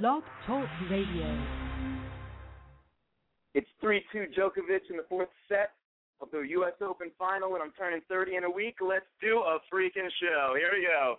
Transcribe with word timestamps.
Blog 0.00 0.22
Talk 0.46 0.66
Radio. 0.90 1.44
It's 3.52 3.68
3 3.82 4.02
2 4.10 4.24
Djokovic 4.34 4.88
in 4.88 4.96
the 4.96 5.04
fourth 5.06 5.28
set 5.50 5.72
of 6.22 6.30
the 6.30 6.38
U.S. 6.38 6.72
Open 6.80 7.10
final, 7.18 7.52
and 7.52 7.62
I'm 7.62 7.72
turning 7.78 8.00
30 8.08 8.36
in 8.36 8.44
a 8.44 8.50
week. 8.50 8.76
Let's 8.80 9.04
do 9.20 9.40
a 9.40 9.58
freaking 9.70 10.08
show. 10.18 10.54
Here 10.56 10.70
we 10.72 10.86
go. 10.86 11.16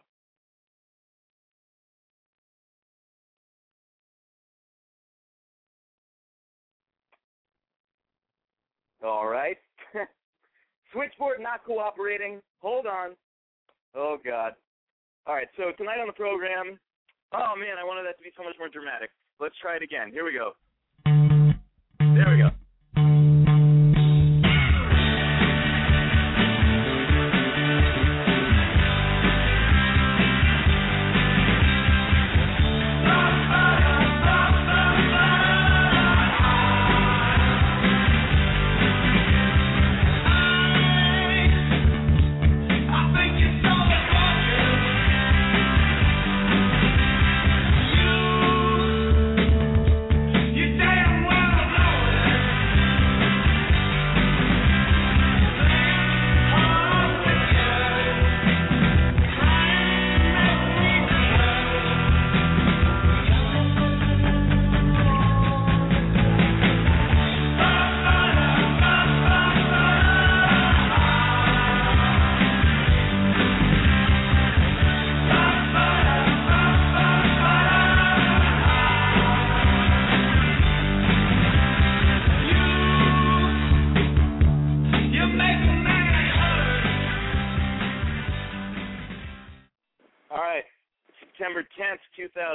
All 9.07 9.27
right. 9.27 9.57
Switchboard 10.91 11.41
not 11.41 11.63
cooperating. 11.63 12.41
Hold 12.59 12.87
on. 12.87 13.11
Oh, 13.93 14.17
God. 14.25 14.53
All 15.27 15.35
right, 15.35 15.47
so 15.57 15.65
tonight 15.77 15.99
on 15.99 16.07
the 16.07 16.13
program, 16.13 16.79
oh, 17.33 17.53
man, 17.57 17.77
I 17.79 17.83
wanted 17.83 18.05
that 18.05 18.17
to 18.17 18.23
be 18.23 18.31
so 18.37 18.43
much 18.43 18.55
more 18.57 18.69
dramatic. 18.69 19.09
Let's 19.39 19.57
try 19.59 19.75
it 19.75 19.83
again. 19.83 20.11
Here 20.11 20.23
we 20.23 20.33
go. 20.33 20.53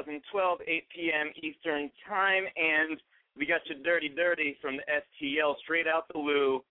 2012, 0.04 0.58
8 0.62 0.84
p.m. 0.94 1.26
Eastern 1.42 1.90
Time, 2.06 2.44
and 2.54 3.00
we 3.36 3.46
got 3.46 3.60
you 3.66 3.82
dirty, 3.82 4.08
dirty 4.08 4.56
from 4.62 4.78
the 4.78 4.86
STL 4.86 5.58
straight 5.58 5.86
out 5.86 6.06
the 6.12 6.18
Lou. 6.18 6.62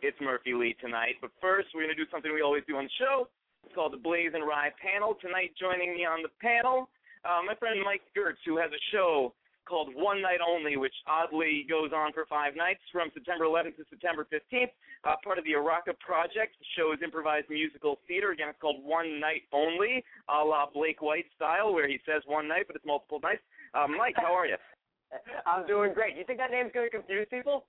It's 0.00 0.16
Murphy 0.20 0.54
Lee 0.54 0.74
tonight. 0.80 1.16
But 1.20 1.30
first, 1.40 1.68
we're 1.74 1.84
going 1.84 1.94
to 1.94 2.00
do 2.02 2.08
something 2.10 2.32
we 2.32 2.40
always 2.40 2.64
do 2.66 2.76
on 2.76 2.84
the 2.84 2.96
show. 2.98 3.28
It's 3.64 3.74
called 3.74 3.92
the 3.92 4.00
BlazinRy 4.00 4.72
panel. 4.80 5.16
Tonight, 5.20 5.52
joining 5.60 5.92
me 5.94 6.04
on 6.08 6.22
the 6.22 6.32
panel, 6.40 6.88
uh, 7.28 7.44
my 7.44 7.54
friend 7.56 7.78
Mike 7.84 8.02
Gertz, 8.16 8.40
who 8.46 8.56
has 8.56 8.70
a 8.72 8.82
show 8.90 9.34
called 9.64 9.90
One 9.94 10.22
Night 10.22 10.40
Only, 10.40 10.76
which 10.76 10.94
oddly 11.06 11.66
goes 11.68 11.90
on 11.94 12.12
for 12.12 12.26
five 12.26 12.56
nights 12.56 12.80
from 12.90 13.10
September 13.14 13.44
11th 13.44 13.76
to 13.76 13.84
September 13.90 14.26
15th. 14.32 14.70
Uh, 15.04 15.16
part 15.24 15.38
of 15.38 15.44
the 15.44 15.52
Araka 15.52 15.98
Project. 15.98 16.54
The 16.58 16.68
show 16.76 16.92
is 16.92 17.00
improvised 17.02 17.50
musical 17.50 17.98
theater. 18.06 18.30
Again, 18.30 18.48
it's 18.48 18.60
called 18.60 18.84
One 18.84 19.18
Night 19.18 19.42
Only, 19.52 20.04
a 20.28 20.44
la 20.44 20.66
Blake 20.72 21.02
White 21.02 21.26
style, 21.34 21.74
where 21.74 21.88
he 21.88 21.98
says 22.06 22.22
one 22.26 22.46
night, 22.46 22.64
but 22.66 22.76
it's 22.76 22.86
multiple 22.86 23.18
nights. 23.22 23.42
Uh, 23.74 23.86
Mike, 23.88 24.14
how 24.16 24.32
are 24.32 24.46
you? 24.46 24.56
I'm 25.46 25.66
doing 25.66 25.92
great. 25.92 26.16
You 26.16 26.24
think 26.24 26.38
that 26.38 26.50
name's 26.50 26.72
going 26.72 26.88
to 26.88 26.96
confuse 26.96 27.26
people? 27.30 27.64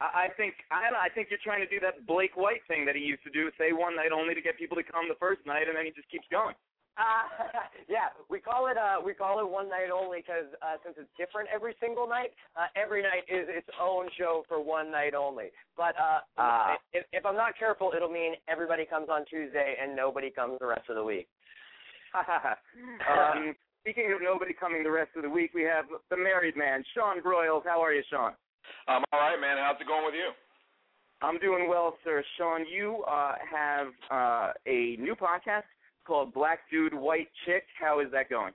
I 0.00 0.26
I 0.26 0.36
think 0.36 0.54
I 0.70 0.82
don't 0.84 0.96
know, 0.96 1.02
I 1.02 1.12
think 1.12 1.28
you're 1.28 1.42
trying 1.42 1.60
to 1.60 1.68
do 1.68 1.80
that 1.80 2.06
Blake 2.06 2.36
White 2.36 2.64
thing 2.68 2.84
that 2.86 2.96
he 2.96 3.02
used 3.02 3.22
to 3.24 3.30
do, 3.30 3.50
say 3.58 3.72
one 3.72 3.96
night 3.96 4.12
only 4.12 4.34
to 4.34 4.40
get 4.40 4.56
people 4.58 4.76
to 4.76 4.84
come 4.84 5.08
the 5.08 5.18
first 5.20 5.44
night, 5.44 5.68
and 5.68 5.76
then 5.76 5.84
he 5.84 5.92
just 5.92 6.08
keeps 6.08 6.26
going. 6.30 6.54
Uh, 7.00 7.48
yeah, 7.88 8.12
we 8.28 8.38
call 8.38 8.68
it 8.68 8.76
uh, 8.76 9.00
we 9.00 9.14
call 9.14 9.40
it 9.40 9.48
one 9.48 9.68
night 9.68 9.88
only 9.88 10.20
because 10.20 10.52
uh, 10.60 10.76
since 10.84 10.96
it's 11.00 11.08
different 11.16 11.48
every 11.48 11.74
single 11.80 12.06
night, 12.06 12.36
uh, 12.56 12.68
every 12.76 13.00
night 13.02 13.24
is 13.28 13.48
its 13.48 13.68
own 13.80 14.08
show 14.18 14.44
for 14.46 14.62
one 14.62 14.90
night 14.92 15.14
only. 15.14 15.48
But 15.76 15.96
uh, 15.96 16.20
Ah. 16.36 16.76
if, 16.92 17.06
if 17.12 17.24
I'm 17.24 17.36
not 17.36 17.56
careful, 17.58 17.92
it'll 17.96 18.12
mean 18.12 18.34
everybody 18.48 18.84
comes 18.84 19.08
on 19.08 19.24
Tuesday 19.24 19.76
and 19.80 19.96
nobody 19.96 20.30
comes 20.30 20.58
the 20.60 20.66
rest 20.66 20.88
of 20.90 20.96
the 20.96 21.04
week. 21.04 21.26
um, 22.14 23.54
speaking 23.80 24.12
of 24.14 24.20
nobody 24.20 24.52
coming 24.52 24.82
the 24.82 24.90
rest 24.90 25.10
of 25.16 25.22
the 25.22 25.30
week, 25.30 25.52
we 25.54 25.62
have 25.62 25.86
the 26.10 26.16
married 26.16 26.56
man, 26.56 26.84
Sean 26.94 27.22
Broyles. 27.22 27.62
How 27.64 27.80
are 27.82 27.94
you, 27.94 28.02
Sean? 28.10 28.32
I'm 28.88 29.02
all 29.12 29.20
right, 29.20 29.40
man. 29.40 29.56
How's 29.58 29.80
it 29.80 29.86
going 29.86 30.04
with 30.04 30.14
you? 30.14 30.30
I'm 31.22 31.38
doing 31.38 31.68
well, 31.68 31.96
sir. 32.02 32.24
Sean, 32.36 32.64
you 32.66 33.04
uh, 33.08 33.34
have 33.50 33.88
uh, 34.10 34.52
a 34.66 34.96
new 34.98 35.14
podcast 35.14 35.68
called 36.06 36.32
Black 36.34 36.60
Dude 36.70 36.94
White 36.94 37.28
Chick. 37.44 37.64
How 37.78 38.00
is 38.00 38.10
that 38.12 38.28
going? 38.28 38.52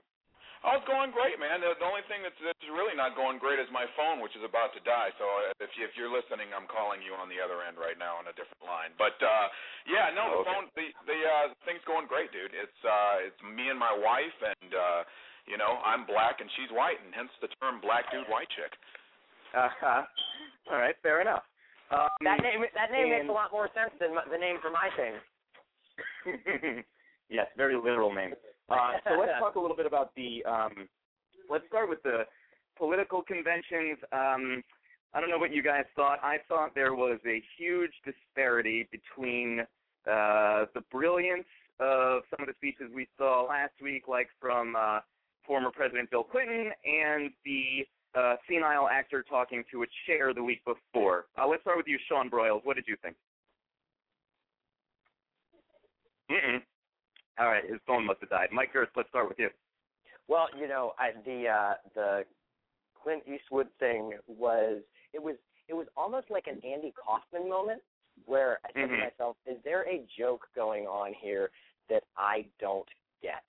Oh, 0.64 0.80
it's 0.82 0.88
going 0.88 1.14
great, 1.14 1.38
man. 1.38 1.62
The, 1.62 1.78
the 1.78 1.86
only 1.86 2.02
thing 2.10 2.26
that's, 2.26 2.34
that's 2.42 2.64
really 2.74 2.96
not 2.98 3.14
going 3.14 3.38
great 3.38 3.60
is 3.62 3.70
my 3.70 3.86
phone, 3.94 4.18
which 4.18 4.34
is 4.34 4.42
about 4.42 4.74
to 4.74 4.82
die. 4.82 5.14
So 5.14 5.22
uh, 5.22 5.54
if, 5.62 5.70
you, 5.78 5.86
if 5.86 5.94
you're 5.94 6.10
listening, 6.10 6.50
I'm 6.50 6.66
calling 6.66 7.04
you 7.06 7.14
on 7.14 7.30
the 7.30 7.38
other 7.38 7.62
end 7.62 7.78
right 7.78 7.94
now 7.94 8.18
on 8.18 8.26
a 8.26 8.34
different 8.34 8.64
line. 8.66 8.90
But 8.98 9.14
uh, 9.22 9.46
yeah, 9.86 10.10
no, 10.10 10.26
the 10.26 10.38
Okay. 10.42 10.50
phone, 10.50 10.66
the 10.74 10.86
the 11.06 11.18
uh, 11.22 11.46
thing's 11.68 11.84
going 11.86 12.10
great, 12.10 12.34
dude. 12.34 12.50
It's 12.50 12.80
uh, 12.82 13.22
it's 13.30 13.38
me 13.46 13.70
and 13.70 13.78
my 13.78 13.94
wife, 13.94 14.34
and 14.42 14.70
uh, 14.74 15.00
you 15.46 15.54
know, 15.54 15.78
I'm 15.86 16.02
black 16.02 16.42
and 16.42 16.50
she's 16.58 16.72
white, 16.74 16.98
and 16.98 17.14
hence 17.14 17.30
the 17.38 17.52
term 17.62 17.78
Black 17.78 18.10
Dude 18.10 18.26
White 18.26 18.50
Chick. 18.58 18.74
Uh-huh. 19.54 20.02
All 20.72 20.80
right, 20.82 20.96
fair 21.04 21.22
enough. 21.22 21.46
Um, 21.94 22.10
That 22.26 22.42
name 22.42 22.66
that 22.74 22.90
name 22.90 23.14
makes 23.14 23.30
a 23.30 23.36
lot 23.36 23.54
more 23.54 23.70
sense 23.70 23.94
than 24.02 24.18
my, 24.18 24.26
the 24.26 24.40
name 24.40 24.58
for 24.58 24.74
my 24.74 24.90
thing. 24.98 25.14
yes, 27.28 27.46
very 27.56 27.76
literal 27.76 28.12
name. 28.12 28.34
Uh, 28.68 28.98
so 29.04 29.20
let's 29.20 29.30
talk 29.38 29.54
a 29.54 29.60
little 29.60 29.76
bit 29.76 29.86
about 29.86 30.12
the. 30.16 30.44
Um, 30.44 30.88
let's 31.48 31.64
start 31.68 31.88
with 31.88 32.02
the 32.02 32.24
political 32.76 33.22
conventions. 33.22 33.96
Um, 34.10 34.60
I 35.14 35.20
don't 35.20 35.30
know 35.30 35.38
what 35.38 35.54
you 35.54 35.62
guys 35.62 35.84
thought. 35.94 36.18
I 36.24 36.38
thought 36.48 36.74
there 36.74 36.92
was 36.96 37.20
a 37.24 37.40
huge 37.56 37.92
disparity 38.04 38.88
between 38.90 39.60
uh, 39.60 40.64
the 40.74 40.82
brilliance 40.90 41.46
of 41.78 42.22
some 42.28 42.40
of 42.40 42.48
the 42.48 42.54
speeches 42.56 42.90
we 42.92 43.06
saw 43.16 43.46
last 43.48 43.74
week, 43.80 44.08
like 44.08 44.28
from 44.40 44.74
uh, 44.76 44.98
former 45.46 45.70
President 45.70 46.10
Bill 46.10 46.24
Clinton, 46.24 46.72
and 46.84 47.30
the 47.44 47.86
uh, 48.18 48.36
senile 48.48 48.88
actor 48.88 49.24
talking 49.28 49.62
to 49.70 49.82
a 49.82 49.86
chair 50.06 50.34
the 50.34 50.42
week 50.42 50.62
before. 50.64 51.26
Uh, 51.40 51.46
let's 51.46 51.62
start 51.62 51.76
with 51.76 51.86
you, 51.86 51.98
Sean 52.08 52.28
Broyles. 52.28 52.64
What 52.64 52.76
did 52.76 52.86
you 52.88 52.96
think? 53.02 53.14
Mm-mm. 56.30 56.60
All 57.38 57.48
right, 57.48 57.68
his 57.68 57.80
phone 57.86 58.06
must 58.06 58.20
have 58.20 58.30
died. 58.30 58.48
Mike 58.52 58.72
Gertz, 58.72 58.88
let's 58.96 59.08
start 59.10 59.28
with 59.28 59.38
you. 59.38 59.48
Well, 60.28 60.48
you 60.58 60.68
know, 60.68 60.92
I, 60.98 61.10
the 61.24 61.48
uh, 61.48 61.74
the 61.94 62.24
Clint 63.00 63.22
Eastwood 63.26 63.68
thing 63.78 64.12
was 64.26 64.82
it 65.12 65.22
was 65.22 65.36
it 65.68 65.74
was 65.74 65.86
almost 65.96 66.30
like 66.30 66.46
an 66.46 66.60
Andy 66.64 66.92
Kaufman 66.92 67.48
moment 67.48 67.82
where 68.24 68.58
I 68.64 68.72
said 68.72 68.88
Mhm. 68.88 68.96
to 68.96 69.04
myself, 69.04 69.36
"Is 69.46 69.62
there 69.62 69.86
a 69.88 70.04
joke 70.18 70.48
going 70.54 70.86
on 70.86 71.12
here 71.14 71.50
that 71.88 72.04
I 72.16 72.46
don't 72.58 72.88
get?" 73.22 73.44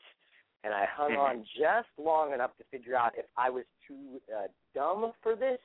And 0.63 0.73
I 0.73 0.85
hung 0.85 1.11
Mhm. 1.13 1.17
on 1.17 1.43
just 1.45 1.89
long 1.97 2.33
enough 2.33 2.55
to 2.57 2.63
figure 2.65 2.95
out 2.95 3.17
if 3.17 3.25
I 3.37 3.49
was 3.49 3.65
too 3.87 4.21
uh, 4.35 4.47
dumb 4.73 5.13
for 5.21 5.35
this 5.35 5.61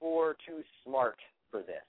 or 0.00 0.34
too 0.46 0.62
smart 0.84 1.18
for 1.50 1.62
this. 1.62 1.84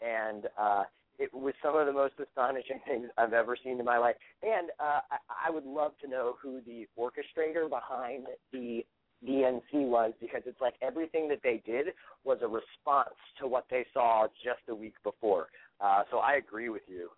And 0.00 0.48
uh, 0.56 0.84
it 1.18 1.32
was 1.32 1.54
some 1.62 1.76
of 1.76 1.86
the 1.86 1.92
most 1.92 2.14
astonishing 2.20 2.80
things 2.88 3.08
I've 3.18 3.32
ever 3.32 3.56
seen 3.62 3.78
in 3.78 3.84
my 3.84 3.98
life. 3.98 4.16
And 4.42 4.70
uh, 4.80 5.00
I, 5.10 5.48
I 5.48 5.50
would 5.50 5.64
love 5.64 5.92
to 6.02 6.08
know 6.08 6.36
who 6.42 6.60
the 6.66 6.86
orchestrator 6.98 7.68
behind 7.68 8.26
the 8.52 8.84
DNC 9.26 9.72
was 9.72 10.12
because 10.20 10.42
it's 10.46 10.60
like 10.60 10.74
everything 10.82 11.28
that 11.28 11.40
they 11.42 11.62
did 11.64 11.86
was 12.24 12.38
a 12.42 12.48
response 12.48 13.14
to 13.40 13.46
what 13.46 13.64
they 13.70 13.86
saw 13.94 14.26
just 14.42 14.60
a 14.68 14.74
week 14.74 14.94
before. 15.02 15.48
Uh, 15.80 16.02
so 16.10 16.18
I 16.18 16.34
agree 16.34 16.68
with 16.68 16.82
you. 16.86 17.08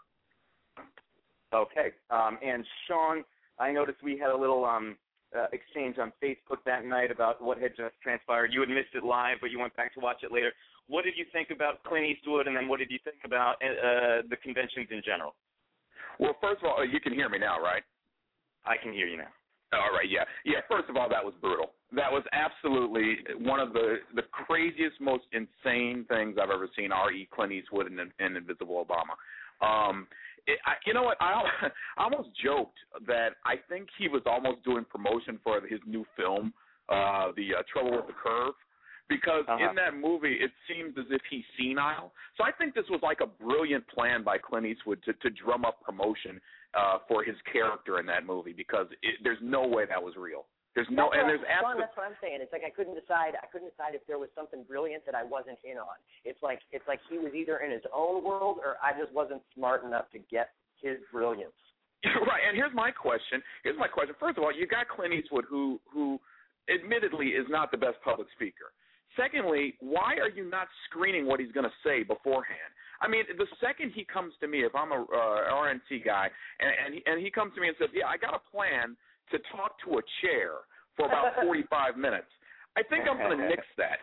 Okay. 1.54 1.90
Um, 2.10 2.38
and 2.44 2.64
Sean, 2.86 3.24
I 3.58 3.72
noticed 3.72 3.98
we 4.02 4.18
had 4.18 4.30
a 4.30 4.36
little 4.36 4.64
um, 4.64 4.96
uh, 5.36 5.46
exchange 5.52 5.96
on 5.98 6.12
Facebook 6.22 6.58
that 6.64 6.84
night 6.84 7.10
about 7.10 7.42
what 7.42 7.58
had 7.58 7.72
just 7.76 7.94
transpired. 8.02 8.52
You 8.52 8.60
had 8.60 8.68
missed 8.68 8.94
it 8.94 9.04
live, 9.04 9.38
but 9.40 9.50
you 9.50 9.58
went 9.58 9.74
back 9.76 9.94
to 9.94 10.00
watch 10.00 10.22
it 10.22 10.32
later. 10.32 10.52
What 10.88 11.04
did 11.04 11.14
you 11.16 11.24
think 11.32 11.50
about 11.50 11.82
Clint 11.84 12.06
Eastwood, 12.06 12.46
and 12.46 12.56
then 12.56 12.68
what 12.68 12.78
did 12.78 12.90
you 12.90 12.98
think 13.02 13.18
about 13.24 13.54
uh, 13.62 14.22
the 14.28 14.36
conventions 14.42 14.88
in 14.90 15.02
general? 15.04 15.34
Well, 16.18 16.36
first 16.40 16.62
of 16.62 16.70
all, 16.70 16.78
uh, 16.80 16.82
you 16.82 17.00
can 17.00 17.12
hear 17.12 17.28
me 17.28 17.38
now, 17.38 17.60
right? 17.60 17.82
I 18.64 18.76
can 18.82 18.92
hear 18.92 19.06
you 19.06 19.18
now. 19.18 19.32
All 19.72 19.92
right, 19.92 20.08
yeah, 20.08 20.24
yeah. 20.44 20.60
First 20.70 20.88
of 20.88 20.96
all, 20.96 21.08
that 21.08 21.24
was 21.24 21.34
brutal. 21.40 21.72
that 21.92 22.10
was 22.10 22.22
absolutely 22.32 23.18
one 23.38 23.58
of 23.58 23.72
the 23.72 23.96
the 24.14 24.22
craziest, 24.22 25.00
most 25.00 25.24
insane 25.32 26.04
things 26.08 26.36
I've 26.40 26.50
ever 26.50 26.68
seen. 26.76 26.92
R.E. 26.92 27.28
Clint 27.34 27.52
Eastwood 27.52 27.86
in, 27.90 27.98
in 27.98 28.36
Invisible 28.36 28.84
Obama. 28.84 29.16
Um, 29.66 30.06
it, 30.46 30.58
I, 30.66 30.74
you 30.86 30.94
know 30.94 31.02
what? 31.02 31.16
I, 31.20 31.42
I 31.98 32.04
almost 32.04 32.28
joked 32.42 32.78
that 33.06 33.30
I 33.44 33.56
think 33.68 33.88
he 33.98 34.08
was 34.08 34.22
almost 34.24 34.64
doing 34.64 34.84
promotion 34.84 35.40
for 35.42 35.60
his 35.66 35.80
new 35.84 36.04
film, 36.16 36.52
uh, 36.88 37.32
the 37.36 37.56
uh, 37.58 37.62
Trouble 37.72 37.96
with 37.96 38.06
the 38.06 38.14
Curve, 38.22 38.54
because 39.08 39.44
uh-huh. 39.48 39.70
in 39.70 39.76
that 39.76 39.94
movie 39.94 40.38
it 40.40 40.50
seems 40.66 40.94
as 40.98 41.06
if 41.10 41.20
he's 41.30 41.44
senile. 41.58 42.12
So 42.36 42.44
I 42.44 42.52
think 42.52 42.74
this 42.74 42.86
was 42.90 43.00
like 43.02 43.20
a 43.20 43.26
brilliant 43.26 43.86
plan 43.88 44.22
by 44.22 44.38
Clint 44.38 44.66
Eastwood 44.66 45.02
to 45.04 45.12
to 45.12 45.30
drum 45.30 45.64
up 45.64 45.82
promotion 45.82 46.40
uh, 46.74 46.98
for 47.08 47.22
his 47.22 47.36
character 47.50 48.00
in 48.00 48.06
that 48.06 48.26
movie 48.26 48.52
because 48.52 48.86
it, 49.02 49.16
there's 49.22 49.40
no 49.42 49.66
way 49.66 49.84
that 49.88 50.02
was 50.02 50.14
real. 50.16 50.46
There's 50.76 50.86
no, 50.92 51.08
that's 51.08 51.24
and 51.24 51.28
there's 51.32 51.46
absolutely. 51.48 51.88
That's 51.88 51.96
what 51.96 52.04
I'm 52.04 52.20
saying. 52.20 52.44
It's 52.44 52.52
like 52.52 52.60
I 52.60 52.68
couldn't 52.68 53.00
decide. 53.00 53.32
I 53.40 53.48
couldn't 53.48 53.72
decide 53.72 53.96
if 53.96 54.04
there 54.04 54.20
was 54.20 54.28
something 54.36 54.60
brilliant 54.68 55.08
that 55.08 55.16
I 55.16 55.24
wasn't 55.24 55.56
in 55.64 55.80
on. 55.80 55.96
It's 56.28 56.36
like 56.44 56.60
it's 56.68 56.84
like 56.84 57.00
he 57.08 57.16
was 57.16 57.32
either 57.32 57.64
in 57.64 57.72
his 57.72 57.80
own 57.96 58.20
world 58.20 58.60
or 58.60 58.76
I 58.84 58.92
just 58.92 59.08
wasn't 59.16 59.40
smart 59.56 59.88
enough 59.88 60.12
to 60.12 60.20
get 60.28 60.52
his 60.76 61.00
brilliance. 61.08 61.56
right. 62.04 62.44
And 62.44 62.52
here's 62.52 62.76
my 62.76 62.92
question. 62.92 63.40
Here's 63.64 63.80
my 63.80 63.88
question. 63.88 64.12
First 64.20 64.36
of 64.36 64.44
all, 64.44 64.52
you 64.52 64.68
got 64.68 64.84
Clint 64.92 65.16
Eastwood, 65.16 65.48
who 65.48 65.80
who 65.88 66.20
admittedly 66.68 67.32
is 67.32 67.48
not 67.48 67.72
the 67.72 67.80
best 67.80 67.96
public 68.04 68.28
speaker. 68.36 68.68
Secondly, 69.16 69.74
why 69.80 70.16
are 70.20 70.28
you 70.28 70.48
not 70.48 70.68
screening 70.88 71.26
what 71.26 71.40
he's 71.40 71.52
going 71.52 71.64
to 71.64 71.76
say 71.84 72.02
beforehand? 72.02 72.70
I 73.00 73.08
mean, 73.08 73.24
the 73.36 73.46
second 73.60 73.92
he 73.94 74.04
comes 74.04 74.32
to 74.40 74.48
me, 74.48 74.64
if 74.64 74.74
I'm 74.74 74.92
a 74.92 75.02
uh, 75.02 75.52
RNC 75.52 76.04
guy, 76.04 76.28
and 76.60 76.70
and 76.84 76.94
he, 76.94 77.02
and 77.06 77.20
he 77.20 77.30
comes 77.30 77.54
to 77.54 77.60
me 77.60 77.68
and 77.68 77.76
says, 77.78 77.88
"Yeah, 77.92 78.06
I 78.06 78.16
got 78.16 78.34
a 78.34 78.40
plan 78.50 78.96
to 79.30 79.38
talk 79.52 79.76
to 79.84 79.98
a 79.98 80.02
chair 80.22 80.64
for 80.96 81.06
about 81.06 81.34
45 81.42 81.96
minutes. 81.96 82.28
I 82.76 82.82
think 82.82 83.04
I'm 83.08 83.18
going 83.18 83.38
to 83.42 83.48
nix 83.48 83.62
that. 83.76 83.98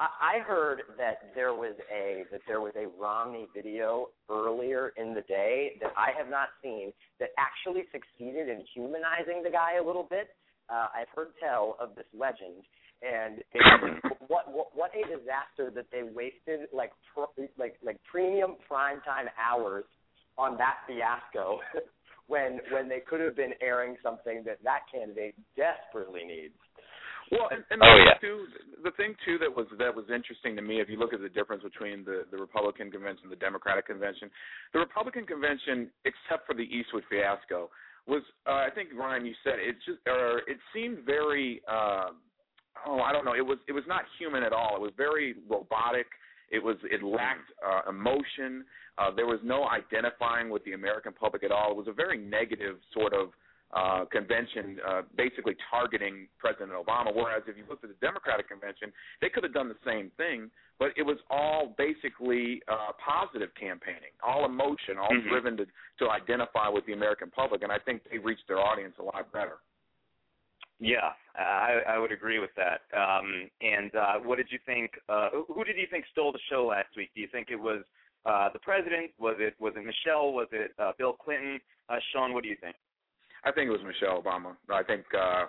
I 0.00 0.40
heard 0.40 0.80
that 0.96 1.28
there 1.34 1.52
was 1.52 1.74
a 1.92 2.24
that 2.32 2.40
there 2.48 2.62
was 2.62 2.72
a 2.74 2.88
Romney 2.98 3.46
video 3.54 4.08
earlier 4.30 4.94
in 4.96 5.12
the 5.12 5.20
day 5.22 5.76
that 5.82 5.92
I 5.94 6.16
have 6.16 6.30
not 6.30 6.48
seen 6.62 6.90
that 7.18 7.28
actually 7.36 7.84
succeeded 7.92 8.48
in 8.48 8.64
humanizing 8.74 9.42
the 9.44 9.50
guy 9.50 9.76
a 9.76 9.84
little 9.84 10.06
bit. 10.08 10.28
Uh, 10.70 10.86
I've 10.96 11.12
heard 11.14 11.28
tell 11.38 11.76
of 11.78 11.94
this 11.96 12.06
legend, 12.18 12.64
and 13.02 13.38
it, 13.52 14.12
what, 14.28 14.52
what 14.52 14.68
what 14.74 14.90
a 14.94 15.02
disaster 15.08 15.70
that 15.74 15.86
they 15.92 16.02
wasted 16.02 16.68
like 16.72 16.92
pro, 17.12 17.26
like 17.58 17.76
like 17.84 17.98
premium 18.10 18.56
primetime 18.70 19.28
hours 19.38 19.84
on 20.38 20.56
that 20.58 20.76
fiasco 20.86 21.60
when 22.26 22.60
when 22.72 22.88
they 22.88 23.00
could 23.00 23.20
have 23.20 23.36
been 23.36 23.52
airing 23.60 23.96
something 24.02 24.42
that 24.44 24.58
that 24.64 24.80
candidate 24.92 25.34
desperately 25.56 26.24
needs. 26.24 26.54
Well, 27.30 27.46
and, 27.52 27.62
and 27.70 27.78
oh, 27.78 27.86
the, 27.86 28.10
yeah. 28.10 28.18
too, 28.18 28.46
the 28.82 28.90
thing 28.98 29.14
too 29.24 29.38
that 29.38 29.54
was 29.54 29.66
that 29.78 29.94
was 29.94 30.06
interesting 30.12 30.56
to 30.56 30.62
me, 30.62 30.80
if 30.80 30.88
you 30.88 30.98
look 30.98 31.14
at 31.14 31.20
the 31.22 31.28
difference 31.28 31.62
between 31.62 32.04
the 32.04 32.26
the 32.30 32.36
Republican 32.36 32.90
convention 32.90 33.30
and 33.30 33.32
the 33.32 33.42
Democratic 33.42 33.86
convention, 33.86 34.30
the 34.72 34.80
Republican 34.80 35.26
convention, 35.26 35.90
except 36.04 36.46
for 36.46 36.54
the 36.54 36.66
Eastwood 36.66 37.04
fiasco, 37.08 37.70
was 38.06 38.22
uh, 38.46 38.66
I 38.66 38.68
think 38.74 38.90
Ryan, 38.98 39.26
you 39.26 39.34
said 39.44 39.62
it 39.62 39.76
just 39.86 39.98
or 40.06 40.38
it 40.50 40.58
seemed 40.74 41.06
very. 41.06 41.62
Uh, 41.70 42.18
oh, 42.86 43.00
I 43.00 43.12
don't 43.12 43.24
know. 43.24 43.34
It 43.34 43.44
was 43.44 43.58
it 43.68 43.72
was 43.72 43.84
not 43.86 44.02
human 44.18 44.42
at 44.42 44.52
all. 44.52 44.76
It 44.76 44.80
was 44.80 44.92
very 44.96 45.34
robotic. 45.48 46.06
It 46.50 46.62
was 46.62 46.76
it 46.84 47.02
lacked 47.02 47.50
uh, 47.64 47.88
emotion. 47.88 48.64
Uh, 48.98 49.10
there 49.14 49.26
was 49.26 49.38
no 49.42 49.68
identifying 49.68 50.50
with 50.50 50.64
the 50.64 50.72
American 50.72 51.12
public 51.12 51.44
at 51.44 51.52
all. 51.52 51.70
It 51.70 51.76
was 51.76 51.88
a 51.88 51.92
very 51.92 52.18
negative 52.18 52.76
sort 52.92 53.14
of 53.14 53.30
uh, 53.72 54.04
convention, 54.10 54.78
uh, 54.86 55.02
basically 55.16 55.54
targeting 55.70 56.26
President 56.38 56.72
Obama. 56.72 57.14
Whereas 57.14 57.42
if 57.46 57.56
you 57.56 57.62
looked 57.68 57.84
at 57.84 57.90
the 57.90 58.04
Democratic 58.04 58.48
convention, 58.48 58.92
they 59.20 59.28
could 59.28 59.44
have 59.44 59.54
done 59.54 59.68
the 59.68 59.78
same 59.86 60.10
thing, 60.16 60.50
but 60.80 60.90
it 60.96 61.02
was 61.02 61.18
all 61.30 61.72
basically 61.78 62.60
uh, 62.66 62.90
positive 62.98 63.50
campaigning, 63.54 64.10
all 64.26 64.44
emotion, 64.44 64.98
all 65.00 65.08
mm-hmm. 65.08 65.28
driven 65.28 65.56
to 65.56 65.66
to 66.00 66.10
identify 66.10 66.68
with 66.68 66.84
the 66.86 66.94
American 66.94 67.30
public. 67.30 67.62
And 67.62 67.70
I 67.70 67.78
think 67.78 68.02
they 68.10 68.18
reached 68.18 68.48
their 68.48 68.58
audience 68.58 68.94
a 68.98 69.04
lot 69.04 69.32
better. 69.32 69.58
Yeah, 70.80 71.12
I, 71.40 71.94
I 71.94 71.98
would 71.98 72.12
agree 72.12 72.38
with 72.38 72.50
that. 72.56 72.80
Um, 72.96 73.50
and 73.60 73.94
uh, 73.94 74.14
what 74.24 74.36
did 74.36 74.48
you 74.50 74.58
think? 74.66 74.92
Uh, 75.08 75.30
who 75.48 75.64
did 75.64 75.76
you 75.76 75.86
think 75.90 76.04
stole 76.12 76.32
the 76.32 76.40
show 76.50 76.66
last 76.66 76.88
week? 76.96 77.10
Do 77.14 77.20
you 77.20 77.28
think 77.30 77.48
it 77.50 77.60
was 77.60 77.82
uh, 78.26 78.48
the 78.52 78.58
president? 78.58 79.10
Was 79.18 79.36
it 79.38 79.54
was 79.58 79.72
it 79.76 79.84
Michelle? 79.84 80.32
Was 80.32 80.48
it 80.52 80.72
uh, 80.78 80.92
Bill 80.98 81.12
Clinton? 81.12 81.60
Uh, 81.88 81.96
Sean, 82.12 82.34
what 82.34 82.42
do 82.42 82.48
you 82.48 82.56
think? 82.60 82.76
I 83.44 83.52
think 83.52 83.68
it 83.68 83.72
was 83.72 83.80
Michelle 83.84 84.22
Obama. 84.22 84.56
I 84.70 84.82
think 84.82 85.04
uh, 85.18 85.46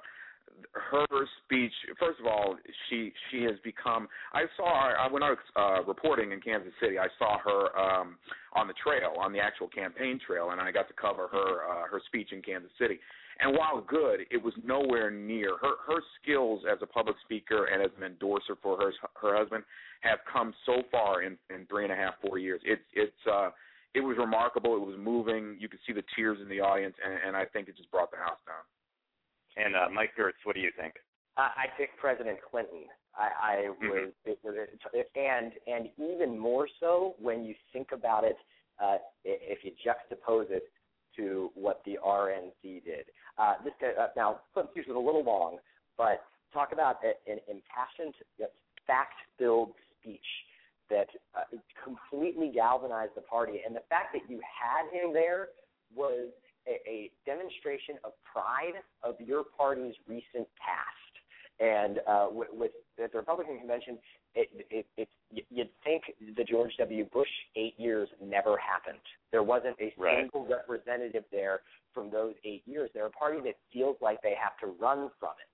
her 0.73 1.05
speech. 1.43 1.73
First 1.99 2.19
of 2.19 2.25
all, 2.25 2.57
she 2.89 3.11
she 3.29 3.43
has 3.43 3.55
become. 3.63 4.07
I 4.33 4.43
saw 4.55 4.89
her 4.89 5.09
when 5.09 5.23
I 5.23 5.31
was 5.31 5.39
uh, 5.55 5.83
reporting 5.83 6.31
in 6.31 6.39
Kansas 6.41 6.73
City. 6.81 6.97
I 6.99 7.07
saw 7.19 7.37
her 7.39 7.77
um, 7.77 8.17
on 8.53 8.67
the 8.67 8.73
trail, 8.83 9.13
on 9.19 9.33
the 9.33 9.39
actual 9.39 9.67
campaign 9.67 10.19
trail, 10.25 10.51
and 10.51 10.61
I 10.61 10.71
got 10.71 10.87
to 10.87 10.93
cover 10.93 11.27
her 11.27 11.69
uh, 11.69 11.87
her 11.89 12.01
speech 12.07 12.29
in 12.31 12.41
Kansas 12.41 12.71
City. 12.79 12.99
And 13.41 13.57
while 13.57 13.81
good, 13.81 14.21
it 14.29 14.41
was 14.41 14.53
nowhere 14.63 15.09
near 15.09 15.57
her. 15.57 15.73
Her 15.87 16.01
skills 16.21 16.61
as 16.71 16.77
a 16.81 16.85
public 16.85 17.15
speaker 17.23 17.65
and 17.65 17.81
as 17.81 17.89
an 17.97 18.03
endorser 18.03 18.55
for 18.61 18.77
her 18.77 18.93
her 19.19 19.35
husband 19.35 19.63
have 20.01 20.19
come 20.31 20.53
so 20.65 20.83
far 20.91 21.23
in 21.23 21.37
in 21.49 21.65
three 21.65 21.83
and 21.83 21.91
a 21.91 21.95
half 21.95 22.13
four 22.21 22.37
years. 22.37 22.61
It's 22.63 22.81
it's 22.93 23.27
uh, 23.31 23.49
it 23.95 24.01
was 24.01 24.17
remarkable. 24.17 24.75
It 24.75 24.85
was 24.85 24.95
moving. 24.97 25.57
You 25.59 25.69
could 25.69 25.79
see 25.87 25.93
the 25.93 26.03
tears 26.15 26.37
in 26.41 26.49
the 26.49 26.61
audience, 26.61 26.95
and, 27.03 27.17
and 27.27 27.35
I 27.35 27.45
think 27.45 27.67
it 27.67 27.75
just 27.75 27.89
brought 27.91 28.11
the 28.11 28.17
house 28.17 28.39
down. 28.45 29.65
And 29.65 29.75
uh, 29.75 29.89
Mike 29.91 30.11
Gertz, 30.17 30.39
what 30.43 30.55
do 30.55 30.61
you 30.61 30.71
think? 30.79 30.93
I 31.37 31.65
think 31.77 31.91
President 31.99 32.37
Clinton. 32.49 32.83
I, 33.15 33.29
I 33.41 33.55
mm-hmm. 33.65 33.87
was, 33.87 34.11
it 34.25 34.39
was, 34.43 34.55
and 35.15 35.51
and 35.67 35.89
even 35.97 36.37
more 36.37 36.67
so 36.79 37.15
when 37.19 37.43
you 37.43 37.55
think 37.73 37.89
about 37.91 38.23
it, 38.23 38.37
uh, 38.81 38.97
if 39.25 39.59
you 39.63 39.71
juxtapose 39.85 40.51
it 40.51 40.63
to 41.21 41.51
what 41.53 41.81
the 41.85 41.99
RNC 42.05 42.83
did. 42.83 43.05
Uh, 43.37 43.53
this 43.63 43.73
uh, 43.83 44.07
now 44.15 44.41
Clinton's 44.53 44.73
speech 44.73 44.85
was 44.87 44.97
a 44.97 44.99
little 44.99 45.23
long, 45.23 45.57
but 45.97 46.23
talk 46.53 46.73
about 46.73 46.97
an 47.03 47.37
impassioned, 47.47 48.13
fact-filled 48.87 49.71
speech 49.99 50.25
that 50.89 51.07
uh, 51.35 51.47
completely 51.83 52.51
galvanized 52.53 53.13
the 53.15 53.21
party. 53.21 53.61
And 53.65 53.75
the 53.75 53.85
fact 53.87 54.13
that 54.13 54.23
you 54.27 54.41
had 54.41 54.91
him 54.91 55.13
there 55.13 55.49
was 55.95 56.29
a, 56.67 56.77
a 56.89 57.11
demonstration 57.25 57.95
of 58.03 58.11
pride 58.25 58.81
of 59.03 59.15
your 59.19 59.43
party's 59.57 59.95
recent 60.07 60.47
past. 60.59 61.13
And 61.59 61.99
uh, 62.07 62.27
with, 62.31 62.49
with 62.51 62.71
the 62.97 63.07
Republican 63.13 63.59
convention, 63.59 63.99
it, 64.35 64.49
it, 64.69 64.85
it, 64.97 65.09
you'd 65.49 65.69
think 65.83 66.03
the 66.37 66.43
George 66.43 66.71
W. 66.79 67.05
Bush 67.11 67.29
eight 67.55 67.73
years 67.77 68.07
never 68.23 68.57
happened. 68.57 69.01
There 69.31 69.43
wasn't 69.43 69.75
a 69.79 69.93
right. 69.97 70.21
single 70.21 70.47
representative 70.47 71.23
there 71.31 71.61
from 71.93 72.09
those 72.09 72.33
eight 72.45 72.63
years. 72.65 72.89
They're 72.93 73.07
a 73.07 73.11
party 73.11 73.39
that 73.45 73.55
feels 73.73 73.97
like 74.01 74.21
they 74.21 74.35
have 74.41 74.57
to 74.61 74.75
run 74.81 75.09
from 75.19 75.31
it. 75.39 75.51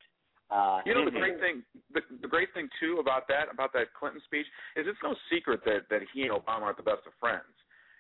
Uh, 0.49 0.79
you 0.85 0.93
know 0.95 1.03
the 1.03 1.11
great 1.11 1.39
thing, 1.41 1.61
the, 1.93 1.99
the 2.21 2.27
great 2.27 2.47
thing 2.53 2.69
too 2.79 2.99
about 3.01 3.27
that, 3.27 3.51
about 3.51 3.73
that 3.73 3.93
Clinton 3.99 4.21
speech, 4.23 4.45
is 4.77 4.85
it's 4.87 4.99
no 5.03 5.13
secret 5.29 5.59
that 5.65 5.81
that 5.89 5.99
he 6.13 6.21
and 6.21 6.31
Obama 6.31 6.61
aren't 6.61 6.77
the 6.77 6.83
best 6.83 7.03
of 7.05 7.11
friends, 7.19 7.51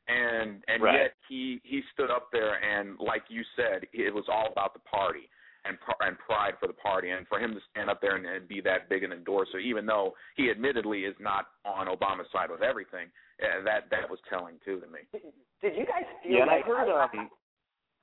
and 0.07 0.63
and 0.69 0.81
right. 0.81 0.93
yet 0.95 1.11
he 1.27 1.59
he 1.65 1.81
stood 1.93 2.09
up 2.09 2.29
there 2.31 2.55
and 2.63 2.97
like 2.99 3.23
you 3.27 3.43
said, 3.57 3.83
it 3.91 4.13
was 4.13 4.23
all 4.31 4.47
about 4.49 4.73
the 4.73 4.79
party 4.79 5.27
and 5.65 5.77
and 6.01 6.17
pride 6.19 6.53
for 6.59 6.67
the 6.67 6.73
party, 6.73 7.09
and 7.09 7.27
for 7.27 7.39
him 7.39 7.53
to 7.53 7.59
stand 7.71 7.89
up 7.89 8.01
there 8.01 8.15
and, 8.15 8.25
and 8.25 8.47
be 8.47 8.61
that 8.61 8.89
big 8.89 9.03
an 9.03 9.11
endorser, 9.11 9.59
even 9.59 9.85
though 9.85 10.13
he 10.35 10.49
admittedly 10.49 11.01
is 11.01 11.15
not 11.19 11.47
on 11.65 11.87
Obama's 11.87 12.27
side 12.31 12.49
with 12.49 12.61
everything, 12.61 13.07
uh, 13.41 13.63
that 13.63 13.89
that 13.91 14.09
was 14.09 14.19
telling 14.29 14.55
too 14.63 14.79
to 14.79 14.87
me. 14.87 14.99
Did, 15.11 15.21
did 15.61 15.75
you 15.75 15.85
guys 15.85 16.03
feel 16.23 16.39
yeah, 16.39 16.45
like 16.45 16.63
I 16.63 16.67
heard 16.67 16.89
um, 16.89 17.29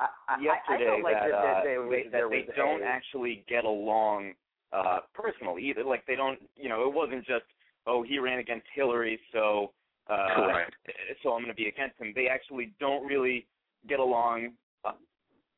I, 0.00 0.06
I, 0.28 0.40
yesterday 0.40 0.99
I 0.99 1.02
like 1.02 1.14
that, 1.14 1.30
that, 1.30 1.56
uh, 1.56 1.62
they, 1.62 1.76
they, 1.90 2.08
that 2.11 2.30
they 2.30 2.46
don't 2.56 2.82
a, 2.82 2.87
actually 2.87 3.44
get 3.49 3.64
along 3.64 4.32
uh 4.73 5.00
personally 5.14 5.62
either. 5.64 5.84
Like 5.84 6.04
they 6.06 6.16
don't, 6.16 6.38
you 6.56 6.68
know, 6.68 6.87
it 6.88 6.92
wasn't 6.92 7.25
just 7.26 7.44
oh 7.87 8.02
he 8.02 8.18
ran 8.18 8.38
against 8.38 8.66
Hillary, 8.75 9.20
so 9.32 9.73
uh 10.11 10.34
Correct. 10.34 10.75
so 11.23 11.32
I'm 11.32 11.42
going 11.42 11.49
to 11.49 11.54
be 11.54 11.68
against 11.68 11.99
him. 11.99 12.12
They 12.14 12.26
actually 12.26 12.73
don't 12.80 13.06
really 13.06 13.46
get 13.88 14.00
along 14.00 14.52
uh, 14.84 14.92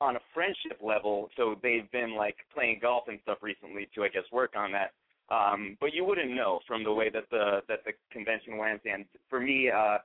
on 0.00 0.16
a 0.16 0.20
friendship 0.34 0.78
level. 0.82 1.28
So 1.36 1.56
they've 1.62 1.90
been 1.90 2.14
like 2.16 2.36
playing 2.52 2.80
golf 2.82 3.04
and 3.08 3.18
stuff 3.22 3.38
recently 3.42 3.88
to 3.94 4.04
I 4.04 4.08
guess 4.08 4.24
work 4.32 4.52
on 4.56 4.72
that. 4.72 4.92
Um, 5.28 5.76
but 5.80 5.92
you 5.92 6.04
wouldn't 6.04 6.30
know 6.30 6.60
from 6.66 6.84
the 6.84 6.92
way 6.92 7.10
that 7.10 7.24
the 7.30 7.60
that 7.68 7.80
the 7.84 7.92
convention 8.12 8.58
went. 8.58 8.82
And 8.84 9.04
for 9.28 9.40
me, 9.40 9.70
uh, 9.70 9.98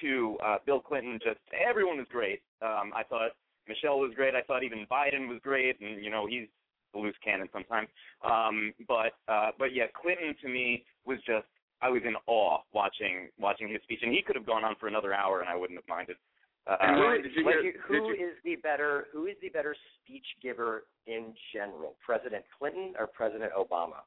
to 0.00 0.36
uh, 0.44 0.56
Bill 0.64 0.80
Clinton, 0.80 1.18
just 1.22 1.40
everyone 1.68 1.98
was 1.98 2.06
great. 2.10 2.40
Um, 2.62 2.92
I 2.94 3.02
thought 3.08 3.32
Michelle 3.68 3.98
was 3.98 4.12
great. 4.14 4.34
I 4.34 4.42
thought 4.42 4.62
even 4.62 4.86
Biden 4.90 5.28
was 5.28 5.38
great, 5.42 5.80
and 5.80 6.02
you 6.02 6.10
know 6.10 6.26
he's 6.26 6.46
a 6.94 6.98
loose 6.98 7.16
cannon 7.24 7.48
sometimes. 7.52 7.88
Um, 8.24 8.72
but 8.86 9.14
uh, 9.28 9.50
but 9.58 9.74
yeah, 9.74 9.86
Clinton 10.00 10.34
to 10.42 10.48
me 10.48 10.84
was 11.04 11.18
just 11.26 11.46
I 11.82 11.88
was 11.88 12.02
in 12.04 12.14
awe 12.26 12.58
watching 12.72 13.28
watching 13.38 13.68
his 13.68 13.82
speech, 13.82 14.00
and 14.02 14.12
he 14.12 14.22
could 14.22 14.36
have 14.36 14.46
gone 14.46 14.64
on 14.64 14.76
for 14.78 14.86
another 14.86 15.12
hour, 15.12 15.40
and 15.40 15.48
I 15.48 15.56
wouldn't 15.56 15.78
have 15.78 15.88
minded. 15.88 16.16
Uh, 16.66 16.76
And 16.80 16.96
who, 16.96 17.02
Ryan, 17.02 17.22
did 17.22 17.36
you 17.36 17.44
like, 17.44 17.60
hear- 17.60 17.80
who 17.86 18.12
you- 18.12 18.28
is 18.28 18.36
the 18.44 18.56
better 18.56 19.08
who 19.12 19.26
is 19.26 19.36
the 19.40 19.48
better 19.48 19.74
speech 19.96 20.26
giver 20.42 20.84
in 21.06 21.34
general, 21.52 21.96
President 22.04 22.44
Clinton 22.58 22.94
or 22.98 23.06
President 23.06 23.52
Obama? 23.54 24.02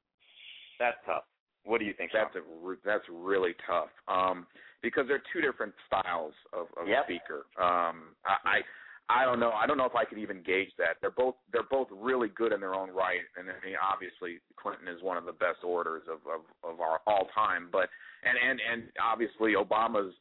that's 0.80 0.98
tough. 1.06 1.24
What 1.66 1.80
do 1.80 1.86
you 1.86 1.94
think? 1.94 2.12
Sean? 2.12 2.26
That's 2.34 2.36
a 2.46 2.76
that's 2.84 3.08
really 3.10 3.54
tough 3.66 3.90
um, 4.08 4.46
because 4.82 5.08
they're 5.08 5.24
two 5.32 5.40
different 5.42 5.74
styles 5.88 6.34
of, 6.52 6.68
of 6.78 6.88
Yep. 6.88 7.06
speaker. 7.06 7.46
Um, 7.58 8.16
I, 8.26 8.38
I 8.46 8.62
I 9.10 9.26
don't 9.26 9.40
know. 9.40 9.52
I 9.52 9.66
don't 9.68 9.78
know 9.78 9.86
if 9.86 9.96
I 9.96 10.06
could 10.06 10.18
even 10.18 10.42
gauge 10.44 10.72
that. 10.78 10.98
They're 11.02 11.12
both 11.12 11.36
they're 11.52 11.64
both 11.70 11.88
really 11.92 12.30
good 12.30 12.52
in 12.52 12.60
their 12.60 12.74
own 12.76 12.90
right, 12.92 13.22
and 13.38 13.50
I 13.50 13.66
mean, 13.66 13.76
obviously 13.82 14.40
Clinton 14.58 14.88
is 14.88 15.02
one 15.02 15.18
of 15.18 15.26
the 15.26 15.34
best 15.34 15.64
orators 15.64 16.04
of 16.10 16.20
of, 16.28 16.42
of 16.70 16.82
our 16.82 17.00
all 17.08 17.28
time. 17.34 17.70
But 17.72 17.90
and 18.24 18.38
and 18.38 18.60
and 18.72 18.84
obviously 19.02 19.54
Obama's 19.54 20.14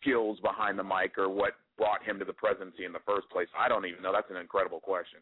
skills 0.00 0.38
behind 0.40 0.78
the 0.78 0.84
mic 0.84 1.18
or 1.18 1.28
what 1.28 1.54
brought 1.76 2.02
him 2.02 2.18
to 2.18 2.24
the 2.24 2.32
presidency 2.32 2.84
in 2.84 2.92
the 2.92 3.04
first 3.06 3.28
place. 3.30 3.48
I 3.58 3.68
don't 3.68 3.86
even 3.86 4.02
know. 4.02 4.12
That's 4.12 4.30
an 4.30 4.36
incredible 4.36 4.80
question. 4.80 5.20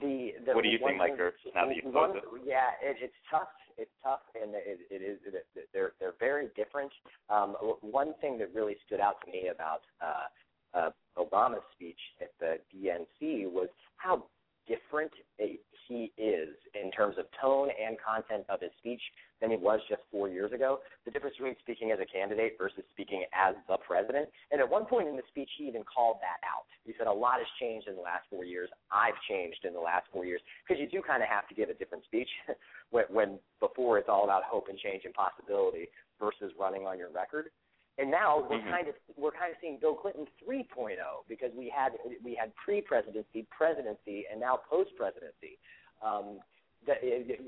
The, 0.00 0.30
the 0.46 0.54
What 0.54 0.62
do 0.62 0.70
you 0.70 0.78
think, 0.78 0.98
Mike, 0.98 1.18
now 1.54 1.66
that 1.66 1.74
you've 1.74 1.92
one, 1.92 2.12
posed 2.12 2.46
Yeah, 2.46 2.70
it, 2.80 2.96
it's 3.02 3.20
tough. 3.28 3.50
It's 3.76 3.90
tough, 4.04 4.20
and 4.40 4.54
it, 4.54 4.78
it 4.90 5.02
is. 5.02 5.18
It, 5.26 5.46
they're 5.72 5.92
they're 5.98 6.14
very 6.20 6.48
different. 6.54 6.92
Um, 7.28 7.56
one 7.80 8.14
thing 8.20 8.38
that 8.38 8.54
really 8.54 8.76
stood 8.86 9.00
out 9.00 9.16
to 9.24 9.32
me 9.32 9.48
about 9.48 9.80
uh, 10.00 10.78
uh, 10.78 10.90
Obama's 11.18 11.64
speech 11.74 11.98
at 12.20 12.30
the 12.38 12.58
DNC 12.72 13.50
was 13.50 13.68
how 13.96 14.24
different 14.68 15.10
a, 15.40 15.58
he 15.90 16.12
is 16.16 16.54
in 16.78 16.92
terms 16.92 17.18
of 17.18 17.26
tone 17.42 17.68
and 17.74 17.98
content 17.98 18.46
of 18.48 18.60
his 18.62 18.70
speech 18.78 19.02
than 19.42 19.50
he 19.50 19.56
was 19.56 19.80
just 19.88 20.02
four 20.12 20.28
years 20.28 20.52
ago. 20.52 20.78
The 21.04 21.10
difference 21.10 21.34
between 21.34 21.56
speaking 21.58 21.90
as 21.90 21.98
a 21.98 22.06
candidate 22.06 22.54
versus 22.56 22.84
speaking 22.94 23.24
as 23.34 23.56
the 23.66 23.76
president. 23.82 24.30
And 24.52 24.60
at 24.60 24.70
one 24.70 24.86
point 24.86 25.08
in 25.08 25.16
the 25.16 25.26
speech, 25.28 25.50
he 25.58 25.66
even 25.66 25.82
called 25.82 26.18
that 26.22 26.38
out. 26.46 26.70
He 26.86 26.94
said, 26.96 27.08
A 27.08 27.12
lot 27.12 27.38
has 27.42 27.50
changed 27.58 27.88
in 27.88 27.96
the 27.96 28.06
last 28.06 28.30
four 28.30 28.44
years. 28.44 28.70
I've 28.92 29.18
changed 29.28 29.64
in 29.66 29.74
the 29.74 29.80
last 29.82 30.06
four 30.12 30.24
years. 30.24 30.40
Because 30.62 30.80
you 30.80 30.86
do 30.88 31.02
kind 31.02 31.22
of 31.22 31.28
have 31.28 31.48
to 31.48 31.54
give 31.54 31.68
a 31.68 31.74
different 31.74 32.04
speech 32.04 32.28
when, 32.94 33.04
when 33.10 33.38
before 33.58 33.98
it's 33.98 34.08
all 34.08 34.22
about 34.24 34.44
hope 34.46 34.68
and 34.70 34.78
change 34.78 35.02
and 35.04 35.12
possibility 35.12 35.88
versus 36.20 36.52
running 36.58 36.86
on 36.86 36.98
your 36.98 37.10
record. 37.10 37.50
And 37.98 38.10
now 38.10 38.46
we're 38.48 38.60
Mhm. 38.60 38.70
kind 38.70 38.88
of 38.88 38.94
we're 39.16 39.30
kind 39.32 39.52
of 39.52 39.58
seeing 39.60 39.76
Bill 39.76 39.94
Clinton 39.94 40.26
3.0 40.46 40.96
because 41.28 41.52
we 41.52 41.68
had 41.68 41.98
we 42.24 42.34
had 42.34 42.54
pre-presidency, 42.56 43.42
presidency, 43.50 44.26
and 44.30 44.40
now 44.40 44.56
post-presidency. 44.56 45.58
Um, 46.02 46.38
the, 46.86 46.94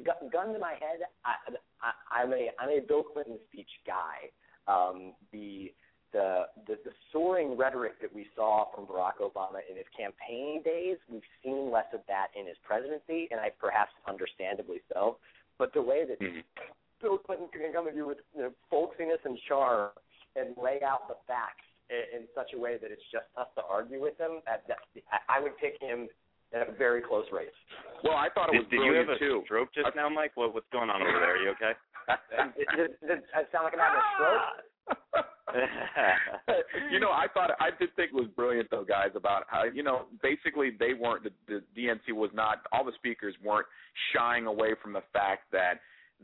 gun- 0.05 0.29
gun 0.31 0.53
to 0.53 0.59
my 0.59 0.73
head, 0.73 1.01
I, 1.25 1.55
I, 1.81 2.21
I'm 2.21 2.33
a 2.33 2.51
I'm 2.61 2.69
a 2.69 2.81
Bill 2.87 3.03
Clinton 3.03 3.39
speech 3.51 3.71
guy. 3.87 4.29
Um, 4.69 5.15
the 5.33 5.73
the, 6.13 6.45
the 6.67 6.77
the 6.85 6.93
soaring 7.13 7.57
rhetoric 7.57 8.01
that 8.03 8.15
we 8.15 8.27
saw 8.37 8.67
from 8.75 8.85
Barack 8.87 9.19
Obama 9.23 9.61
in 9.69 9.77
his 9.77 9.87
campaign 9.97 10.63
days, 10.63 10.99
we've 11.11 11.23
seen 11.43 11.71
less 11.71 11.87
of 11.95 12.01
that 12.09 12.29
in 12.39 12.47
his 12.47 12.57
presidency, 12.63 13.29
and 13.31 13.41
I 13.41 13.51
perhaps 13.59 13.93
understandably 14.07 14.81
so. 14.93 15.17
But 15.59 15.73
the 15.73 15.83
way 15.83 16.05
that 16.05 16.21
Mhm. 16.21 16.45
Bill 17.01 17.19
Clinton 17.19 17.49
can 17.49 17.73
come 17.73 17.89
at 17.89 17.97
you 17.97 18.07
with 18.07 18.19
you 18.37 18.43
know, 18.43 18.53
folksiness 18.71 19.25
and 19.25 19.39
charm 19.49 19.91
and 20.37 20.57
lay 20.57 20.81
out 20.83 21.09
the 21.09 21.17
facts 21.27 21.65
in, 21.91 22.21
in 22.21 22.29
such 22.35 22.53
a 22.53 22.59
way 22.59 22.77
that 22.77 22.91
it's 22.91 23.03
just 23.11 23.25
tough 23.35 23.55
to 23.57 23.63
argue 23.65 24.01
with 24.01 24.17
him, 24.19 24.41
that, 24.47 24.67
that, 24.69 24.79
I 25.11 25.39
I 25.39 25.41
would 25.41 25.57
pick 25.59 25.81
him 25.81 26.09
in 26.55 26.61
a 26.63 26.73
very 26.77 27.03
close 27.03 27.27
race. 27.33 27.49
Well, 28.05 28.17
I 28.17 28.29
thought 28.35 28.53
it 28.53 28.59
was 28.59 28.67
Did, 28.71 28.79
did 28.79 28.87
you 28.87 28.95
have 28.95 29.07
brilliant 29.07 29.23
a 29.23 29.41
too. 29.41 29.43
stroke 29.45 29.75
just 29.75 29.95
now, 29.97 30.09
Mike? 30.09 30.33
What 30.35 30.55
what's 30.55 30.67
going 30.73 30.91
on 30.91 31.03
over 31.03 31.19
there? 31.21 31.37
Are 31.37 31.43
you 31.43 31.51
okay? 31.51 31.73
Does, 32.09 32.51
does, 32.75 32.91
does 33.07 33.19
it 33.23 33.49
sound 33.55 33.63
like 33.63 33.75
I'm 33.75 33.79
having 33.79 34.03
a 34.03 34.09
stroke? 34.19 34.43
you 36.91 36.99
know, 36.99 37.11
I 37.11 37.27
thought 37.33 37.51
I 37.61 37.71
did 37.79 37.95
think 37.95 38.11
it 38.11 38.15
was 38.15 38.27
brilliant 38.35 38.71
though, 38.71 38.85
guys. 38.85 39.11
About 39.15 39.45
how 39.47 39.65
you 39.65 39.83
know 39.83 40.07
basically 40.23 40.71
they 40.79 40.95
weren't 40.95 41.25
the, 41.25 41.31
the 41.47 41.63
DNC 41.79 42.13
was 42.15 42.31
not 42.35 42.59
all 42.73 42.85
the 42.85 42.93
speakers 42.97 43.35
weren't 43.45 43.67
shying 44.13 44.47
away 44.47 44.75
from 44.83 44.93
the 44.93 45.03
fact 45.13 45.51
that 45.53 45.75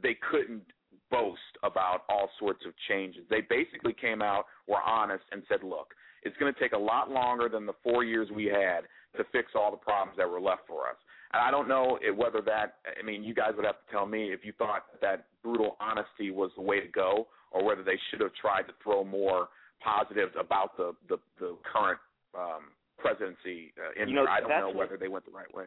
they 0.03 0.17
couldn't 0.31 0.63
boast 1.11 1.39
about 1.63 2.03
all 2.09 2.29
sorts 2.39 2.65
of 2.67 2.73
changes. 2.89 3.23
They 3.31 3.41
basically 3.49 3.95
came 3.95 4.21
out, 4.21 4.47
were 4.67 4.83
honest, 4.83 5.25
and 5.33 5.43
said, 5.49 5.63
"Look, 5.63 5.95
it's 6.23 6.37
going 6.39 6.53
to 6.53 6.59
take 6.61 6.73
a 6.73 6.79
lot 6.79 7.11
longer 7.11 7.49
than 7.49 7.67
the 7.67 7.75
four 7.83 8.05
years 8.05 8.29
we 8.35 8.47
had 8.47 8.81
to 9.17 9.25
fix 9.33 9.53
all 9.55 9.71
the 9.71 9.77
problems 9.77 10.17
that 10.17 10.29
were 10.29 10.41
left 10.41 10.63
for 10.67 10.89
us." 10.89 10.97
And 11.33 11.43
I 11.43 11.51
don't 11.51 11.69
know 11.69 11.99
whether 12.17 12.41
that. 12.43 12.77
I 12.99 13.03
mean, 13.05 13.23
you 13.23 13.35
guys 13.35 13.53
would 13.57 13.65
have 13.67 13.85
to 13.85 13.91
tell 13.93 14.07
me 14.07 14.33
if 14.33 14.45
you 14.45 14.53
thought 14.53 14.85
that 15.01 15.27
brutal 15.43 15.77
honesty 15.81 16.31
was 16.31 16.51
the 16.57 16.63
way 16.63 16.81
to 16.81 16.89
go, 16.89 17.29
or 17.51 17.65
whether 17.65 17.83
they 17.83 17.99
should 18.11 18.21
have 18.21 18.35
tried 18.35 18.63
to 18.63 18.73
throw 18.83 19.05
more 19.05 19.49
positives 19.81 20.33
about 20.39 20.77
the 20.77 20.95
the, 21.09 21.19
the 21.39 21.57
current 21.71 22.01
um, 22.35 22.73
presidency. 22.99 23.73
Uh, 23.79 24.03
in 24.03 24.09
You 24.09 24.15
know. 24.17 24.27
I 24.29 24.41
don't 24.41 24.49
know 24.51 24.67
what- 24.69 24.77
whether 24.77 24.97
they 24.97 25.09
went 25.09 25.25
the 25.25 25.31
right 25.31 25.53
way. 25.55 25.67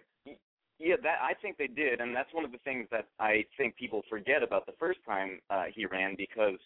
Yeah, 0.79 0.95
that 1.03 1.19
I 1.21 1.35
think 1.35 1.57
they 1.57 1.67
did, 1.67 2.01
and 2.01 2.15
that's 2.15 2.33
one 2.33 2.43
of 2.43 2.51
the 2.51 2.57
things 2.59 2.87
that 2.89 3.05
I 3.19 3.45
think 3.55 3.75
people 3.75 4.01
forget 4.09 4.41
about 4.41 4.65
the 4.65 4.71
first 4.79 4.97
time 5.05 5.39
uh, 5.51 5.65
he 5.71 5.85
ran 5.85 6.15
because 6.15 6.57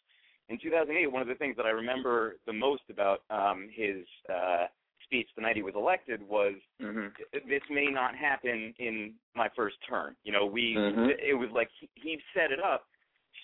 in 0.48 0.58
2008, 0.58 1.12
one 1.12 1.22
of 1.22 1.28
the 1.28 1.36
things 1.36 1.58
that 1.58 1.66
I 1.66 1.72
remember 1.72 2.38
the 2.46 2.54
most 2.54 2.84
about 2.90 3.24
um, 3.30 3.68
his 3.74 4.06
uh, 4.30 4.68
speech 5.06 5.30
the 5.36 5.42
night 5.42 5.56
he 5.56 5.64
was 5.64 5.76
elected 5.76 6.22
was 6.28 6.54
hmm 6.80 7.08
this 7.48 7.62
may 7.70 7.88
not 7.88 8.16
happen 8.16 8.74
in 8.80 9.14
my 9.36 9.48
first 9.56 9.78
term. 9.88 10.16
You 10.24 10.34
know, 10.34 10.46
we 10.46 10.76
Mhm. 10.76 11.16
it 11.18 11.34
was 11.34 11.50
like 11.52 11.70
he, 11.80 11.90
he 11.96 12.20
set 12.34 12.52
it 12.52 12.60
up 12.60 12.88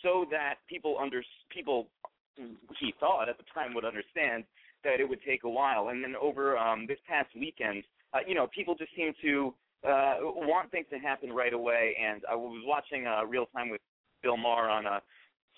so 0.01 0.25
that 0.31 0.55
people 0.67 0.97
under 0.99 1.23
people 1.49 1.87
he 2.79 2.91
thought 2.99 3.29
at 3.29 3.37
the 3.37 3.43
time 3.53 3.73
would 3.73 3.85
understand 3.85 4.43
that 4.83 4.99
it 4.99 5.07
would 5.07 5.21
take 5.23 5.43
a 5.43 5.49
while. 5.49 5.89
And 5.89 6.03
then 6.03 6.15
over 6.15 6.57
um, 6.57 6.87
this 6.87 6.99
past 7.07 7.29
weekend, 7.35 7.83
uh, 8.13 8.19
you 8.27 8.35
know, 8.35 8.47
people 8.47 8.75
just 8.75 8.93
seem 8.95 9.13
to 9.21 9.53
uh, 9.87 10.15
want 10.21 10.71
things 10.71 10.87
to 10.91 10.97
happen 10.99 11.31
right 11.31 11.53
away. 11.53 11.95
And 12.01 12.23
I 12.29 12.35
was 12.35 12.63
watching 12.65 13.07
uh, 13.07 13.23
Real 13.25 13.45
Time 13.47 13.69
with 13.69 13.81
Bill 14.23 14.37
Maher 14.37 14.69
on 14.69 14.85
a 14.85 15.01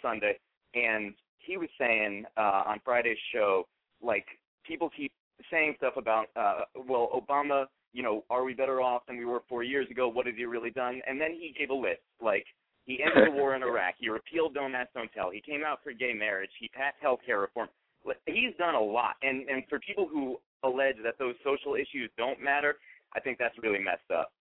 Sunday, 0.01 0.39
and 0.75 1.13
he 1.39 1.57
was 1.57 1.69
saying 1.77 2.25
uh, 2.37 2.63
on 2.67 2.79
Friday's 2.83 3.17
show, 3.33 3.67
like 4.01 4.25
people 4.65 4.89
keep 4.89 5.11
saying 5.51 5.75
stuff 5.77 5.93
about, 5.97 6.27
uh, 6.35 6.61
well, 6.87 7.09
Obama, 7.13 7.65
you 7.93 8.03
know, 8.03 8.23
are 8.29 8.43
we 8.43 8.53
better 8.53 8.81
off 8.81 9.03
than 9.07 9.17
we 9.17 9.25
were 9.25 9.43
four 9.47 9.63
years 9.63 9.89
ago? 9.89 10.07
What 10.07 10.25
has 10.25 10.35
he 10.37 10.45
really 10.45 10.71
done? 10.71 11.01
And 11.07 11.19
then 11.19 11.31
he 11.31 11.53
gave 11.57 11.69
a 11.69 11.73
list, 11.73 12.01
like 12.21 12.45
he 12.85 12.99
ended 13.03 13.33
the 13.33 13.37
war 13.37 13.55
in 13.55 13.63
Iraq, 13.69 13.95
he 13.99 14.09
repealed 14.09 14.53
Don't 14.53 14.75
Ask, 14.75 14.93
Don't 14.93 15.11
Tell, 15.13 15.29
he 15.31 15.41
came 15.41 15.63
out 15.65 15.79
for 15.83 15.93
gay 15.93 16.13
marriage, 16.13 16.51
he 16.59 16.67
passed 16.69 16.97
health 17.01 17.19
care 17.25 17.39
reform. 17.39 17.69
He's 18.25 18.53
done 18.57 18.75
a 18.75 18.81
lot, 18.81 19.15
and 19.21 19.47
and 19.47 19.63
for 19.69 19.79
people 19.79 20.09
who 20.11 20.37
allege 20.63 20.95
that 21.05 21.17
those 21.17 21.35
social 21.41 21.75
issues 21.75 22.11
don't 22.17 22.41
matter, 22.41 22.75
I 23.15 23.21
think 23.21 23.37
that's 23.37 23.55
really 23.63 23.79
messed 23.79 24.11
up. 24.13 24.33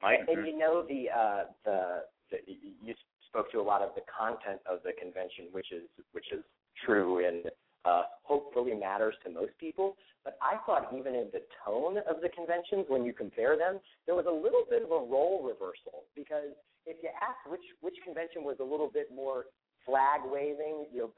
Mike, 0.00 0.20
And, 0.26 0.38
and 0.38 0.46
you 0.46 0.56
know 0.56 0.82
the 0.88 1.10
uh, 1.10 1.44
the, 1.62 2.04
the 2.30 2.38
you 2.82 2.94
spoke 3.28 3.50
to 3.52 3.60
a 3.60 3.62
lot 3.62 3.82
of 3.82 3.90
the 3.94 4.00
content 4.08 4.60
of 4.64 4.78
the 4.82 4.92
convention, 4.98 5.46
which 5.52 5.72
is 5.72 5.82
which 6.12 6.26
is 6.32 6.42
true 6.86 7.26
and 7.26 7.44
uh, 7.84 8.02
hopefully 8.22 8.74
matters 8.74 9.14
to 9.24 9.30
most 9.30 9.52
people. 9.58 9.96
But 10.24 10.38
I 10.40 10.58
thought 10.64 10.94
even 10.96 11.14
in 11.14 11.28
the 11.32 11.42
tone 11.66 11.98
of 12.08 12.22
the 12.22 12.28
conventions, 12.28 12.86
when 12.88 13.04
you 13.04 13.12
compare 13.12 13.56
them, 13.56 13.80
there 14.06 14.14
was 14.14 14.26
a 14.26 14.32
little 14.32 14.62
bit 14.70 14.82
of 14.82 14.90
a 14.90 15.02
role 15.02 15.42
reversal 15.42 16.06
because 16.14 16.54
if 16.86 16.96
you 17.02 17.10
ask 17.20 17.38
which 17.50 17.66
which 17.80 17.96
convention 18.04 18.44
was 18.44 18.56
a 18.60 18.64
little 18.64 18.90
bit 18.92 19.08
more 19.14 19.46
flag 19.84 20.20
waving, 20.24 20.86
you 20.92 21.00
know, 21.00 21.10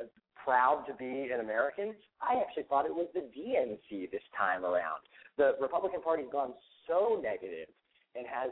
proud 0.43 0.85
to 0.87 0.95
be 0.95 1.29
an 1.33 1.41
American, 1.41 1.95
I 2.21 2.41
actually 2.41 2.65
thought 2.65 2.87
it 2.87 2.95
was 2.95 3.09
the 3.13 3.29
DNC 3.29 4.11
this 4.11 4.25
time 4.37 4.65
around. 4.65 5.05
The 5.37 5.57
Republican 5.61 6.01
Party's 6.01 6.33
gone 6.33 6.55
so 6.87 7.21
negative 7.23 7.69
and 8.15 8.27
has 8.27 8.51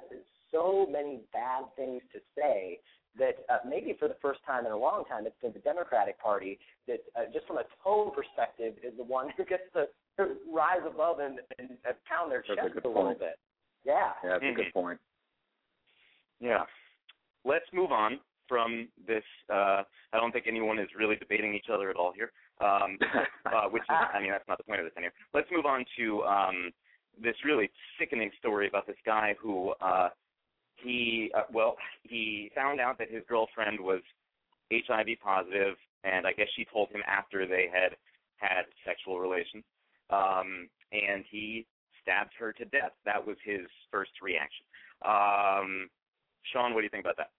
so 0.51 0.87
many 0.91 1.21
bad 1.33 1.65
things 1.77 2.03
to 2.13 2.21
say 2.37 2.81
that 3.19 3.45
uh, 3.51 3.59
maybe 3.69 3.95
for 3.99 4.09
the 4.09 4.17
first 4.23 4.41
time 4.47 4.67
in 4.67 4.73
a 4.73 4.77
long 4.77 5.05
time, 5.05 5.27
it's 5.27 5.37
been 5.43 5.53
the 5.53 5.59
Democratic 5.61 6.21
Party 6.21 6.59
that, 6.89 7.01
uh, 7.17 7.25
just 7.33 7.47
from 7.47 7.59
a 7.59 7.65
tone 7.85 8.11
perspective, 8.15 8.75
is 8.83 8.97
the 8.97 9.05
one 9.05 9.29
who 9.37 9.45
gets 9.45 9.65
to 9.75 9.87
rise 10.51 10.81
above 10.87 11.19
and, 11.21 11.41
and, 11.59 11.71
and 11.85 11.95
pound 12.09 12.31
their 12.31 12.45
That's 12.47 12.59
a 12.59 12.63
chest 12.63 12.75
good 12.75 12.85
a 12.85 12.89
little 12.89 13.05
point. 13.05 13.19
bit. 13.19 13.39
Yeah. 13.85 14.13
Yeah, 14.23 14.31
that's 14.31 14.43
a 14.43 14.47
Mhm. 14.47 14.57
good 14.57 14.73
point. 14.73 15.01
Yeah. 16.41 16.65
Let's 17.45 17.67
move 17.73 17.93
on 17.93 18.21
from 18.49 18.89
this. 19.07 19.25
Uh, 19.49 19.83
I 20.13 20.19
don't 20.19 20.33
think 20.33 20.47
anyone 20.47 20.79
is 20.79 20.89
really 20.97 21.17
debating 21.17 21.55
each 21.55 21.69
other 21.73 21.91
at 21.91 21.97
all 21.97 22.13
here. 22.13 22.33
Um, 22.61 22.99
uh, 23.47 23.69
which 23.71 23.83
is, 23.83 23.97
I 24.15 24.21
mean, 24.21 24.31
that's 24.31 24.47
not 24.47 24.59
the 24.59 24.65
point 24.65 24.81
of 24.81 24.87
this 24.87 24.93
anyway. 24.97 25.13
Let's 25.35 25.49
move 25.51 25.67
on 25.67 25.85
to 25.99 26.23
um, 26.25 26.73
this 27.21 27.35
really 27.45 27.71
sickening 27.99 28.31
story 28.39 28.69
about 28.69 28.87
this 28.87 28.97
guy 29.05 29.35
who, 29.41 29.71
uh, 29.81 30.11
he, 30.77 31.31
uh, 31.37 31.43
well, 31.53 31.77
he 32.03 32.51
found 32.55 32.81
out 32.81 32.99
that 32.99 33.11
his 33.11 33.23
girlfriend 33.29 33.81
was 33.81 34.01
HIV 34.73 35.19
positive, 35.23 35.77
and 36.05 36.27
I 36.27 36.33
guess 36.33 36.49
she 36.57 36.67
told 36.73 36.91
him 36.91 37.03
after 37.07 37.47
they 37.47 37.67
had 37.73 37.97
had 38.37 38.65
sexual 38.85 39.21
relations, 39.21 39.65
um, 40.11 40.69
and 40.91 41.25
he 41.31 41.67
stabbed 42.03 42.33
her 42.39 42.53
to 42.53 42.65
death. 42.67 42.93
That 43.05 43.25
was 43.25 43.37
his 43.45 43.67
first 43.91 44.11
reaction. 44.21 44.67
Um, 45.05 45.89
Sean, 46.53 46.75
what 46.75 46.81
do 46.81 46.85
you 46.85 46.91
think 46.91 47.05
about 47.05 47.17
that? 47.19 47.31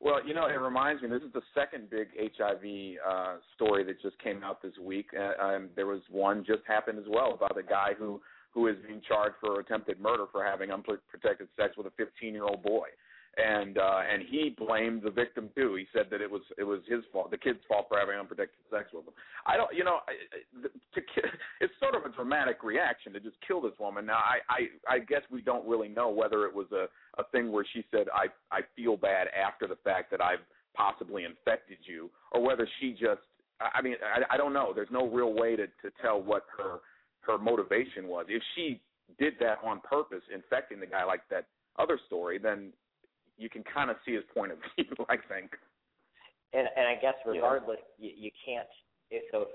Well, 0.00 0.24
you 0.24 0.32
know, 0.32 0.46
it 0.46 0.60
reminds 0.60 1.02
me. 1.02 1.08
This 1.08 1.22
is 1.22 1.32
the 1.32 1.42
second 1.54 1.90
big 1.90 2.08
HIV 2.16 2.98
uh, 3.06 3.36
story 3.54 3.82
that 3.84 4.00
just 4.00 4.18
came 4.20 4.44
out 4.44 4.62
this 4.62 4.74
week. 4.80 5.08
Uh, 5.16 5.42
um, 5.42 5.70
there 5.74 5.86
was 5.86 6.02
one 6.08 6.44
just 6.46 6.62
happened 6.66 6.98
as 6.98 7.06
well 7.08 7.34
about 7.34 7.58
a 7.58 7.64
guy 7.64 7.94
who 7.98 8.20
who 8.58 8.66
is 8.66 8.76
being 8.84 9.00
charged 9.06 9.36
for 9.40 9.60
attempted 9.60 10.00
murder 10.00 10.24
for 10.32 10.44
having 10.44 10.72
unprotected 10.72 11.46
sex 11.56 11.76
with 11.76 11.86
a 11.86 11.92
15 11.96 12.34
year 12.34 12.42
old 12.42 12.60
boy. 12.62 12.88
And 13.36 13.78
uh 13.78 14.00
and 14.12 14.22
he 14.28 14.52
blamed 14.58 15.02
the 15.02 15.12
victim 15.12 15.48
too. 15.56 15.76
He 15.76 15.86
said 15.92 16.06
that 16.10 16.20
it 16.20 16.28
was 16.28 16.42
it 16.58 16.64
was 16.64 16.80
his 16.88 17.04
fault 17.12 17.30
the 17.30 17.38
kid's 17.38 17.60
fault 17.68 17.86
for 17.88 17.96
having 17.96 18.18
unprotected 18.18 18.58
sex 18.68 18.88
with 18.92 19.06
him. 19.06 19.12
I 19.46 19.56
don't 19.56 19.72
you 19.72 19.84
know 19.84 20.00
to 20.94 21.00
it's 21.60 21.72
sort 21.78 21.94
of 21.94 22.10
a 22.10 22.12
dramatic 22.12 22.64
reaction 22.64 23.12
to 23.12 23.20
just 23.20 23.36
kill 23.46 23.60
this 23.60 23.78
woman. 23.78 24.06
Now 24.06 24.18
i 24.18 24.38
i 24.50 24.94
i 24.96 24.98
guess 24.98 25.22
we 25.30 25.40
don't 25.40 25.68
really 25.68 25.88
know 25.88 26.08
whether 26.08 26.46
it 26.46 26.54
was 26.54 26.66
a 26.72 26.88
a 27.20 27.24
thing 27.30 27.52
where 27.52 27.66
she 27.72 27.84
said 27.92 28.08
i 28.12 28.26
i 28.50 28.62
feel 28.74 28.96
bad 28.96 29.28
after 29.28 29.68
the 29.68 29.78
fact 29.84 30.10
that 30.10 30.20
i've 30.20 30.42
possibly 30.74 31.22
infected 31.24 31.78
you 31.82 32.10
or 32.32 32.42
whether 32.42 32.68
she 32.80 32.90
just 32.90 33.22
i 33.60 33.80
mean 33.80 33.94
i 34.02 34.34
i 34.34 34.36
don't 34.36 34.52
know. 34.52 34.72
There's 34.74 34.90
no 34.90 35.06
real 35.06 35.32
way 35.32 35.54
to 35.54 35.66
to 35.66 35.92
tell 36.02 36.20
what 36.20 36.46
her 36.56 36.80
her 37.28 37.38
motivation 37.38 38.08
was 38.08 38.26
if 38.28 38.42
she 38.54 38.80
did 39.18 39.34
that 39.40 39.58
on 39.64 39.80
purpose 39.80 40.22
infecting 40.34 40.80
the 40.80 40.86
guy 40.86 41.04
like 41.04 41.20
that 41.30 41.46
other 41.78 41.98
story 42.06 42.38
then 42.38 42.72
you 43.38 43.48
can 43.48 43.62
kind 43.62 43.88
of 43.88 43.96
see 44.04 44.12
his 44.12 44.24
point 44.34 44.52
of 44.52 44.58
view. 44.76 44.90
I 45.08 45.16
think. 45.16 45.54
And 46.52 46.68
and 46.76 46.86
I 46.86 47.00
guess 47.00 47.14
regardless, 47.24 47.78
yeah. 47.98 48.10
you, 48.10 48.28
you 48.28 48.30
can't. 48.44 48.68
If 49.10 49.22
so, 49.30 49.46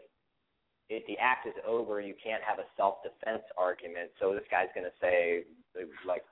if 0.89 1.05
the 1.05 1.17
act 1.21 1.45
is 1.45 1.53
over, 1.67 2.01
you 2.01 2.15
can't 2.23 2.41
have 2.41 2.57
a 2.57 2.67
self-defense 2.77 3.43
argument. 3.57 4.09
So 4.19 4.33
this 4.33 4.47
guy's 4.49 4.71
going 4.73 4.87
to 4.87 4.97
say 4.99 5.43
like 6.07 6.23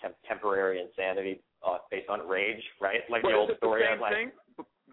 temp- 0.00 0.16
temporary 0.26 0.80
insanity 0.80 1.42
uh, 1.66 1.78
based 1.90 2.08
on 2.08 2.26
rage, 2.26 2.62
right? 2.80 3.00
Like 3.10 3.22
but 3.22 3.28
the 3.28 3.36
old 3.36 3.50
story 3.58 3.82
the 3.82 3.88
same 3.88 3.94
of 3.94 4.00
like. 4.00 4.14
Thing? 4.14 4.30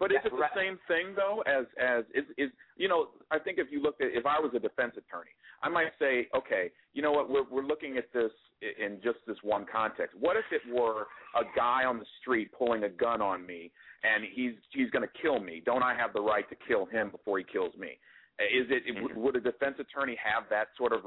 But 0.00 0.10
is 0.10 0.18
it 0.24 0.32
the 0.32 0.50
same 0.56 0.80
thing 0.88 1.14
though? 1.14 1.44
As 1.46 1.64
as 1.78 2.04
is 2.12 2.24
is 2.36 2.50
you 2.76 2.88
know? 2.88 3.08
I 3.30 3.38
think 3.38 3.58
if 3.58 3.70
you 3.70 3.80
look 3.80 4.00
at 4.00 4.08
if 4.10 4.26
I 4.26 4.40
was 4.40 4.50
a 4.56 4.58
defense 4.58 4.96
attorney, 4.96 5.30
I 5.62 5.68
might 5.68 5.92
say, 5.98 6.28
okay, 6.36 6.70
you 6.92 7.02
know 7.02 7.12
what? 7.12 7.30
We're 7.30 7.44
we're 7.50 7.66
looking 7.66 7.96
at 7.96 8.12
this 8.12 8.30
in 8.62 9.00
just 9.02 9.18
this 9.26 9.36
one 9.42 9.66
context. 9.70 10.16
What 10.18 10.36
if 10.36 10.44
it 10.50 10.62
were 10.72 11.06
a 11.34 11.44
guy 11.56 11.84
on 11.84 11.98
the 11.98 12.06
street 12.20 12.50
pulling 12.56 12.84
a 12.84 12.88
gun 12.88 13.20
on 13.20 13.46
me 13.46 13.70
and 14.02 14.24
he's 14.32 14.54
he's 14.72 14.90
going 14.90 15.06
to 15.06 15.22
kill 15.22 15.40
me? 15.40 15.62
Don't 15.64 15.82
I 15.82 15.94
have 15.94 16.12
the 16.12 16.20
right 16.20 16.48
to 16.48 16.56
kill 16.66 16.86
him 16.86 17.10
before 17.10 17.38
he 17.38 17.44
kills 17.44 17.74
me? 17.76 17.98
Is 18.40 18.66
it 18.70 18.82
mm-hmm. 18.88 19.20
would 19.20 19.36
a 19.36 19.40
defense 19.40 19.76
attorney 19.78 20.16
have 20.22 20.44
that 20.50 20.68
sort 20.76 20.92
of 20.92 21.00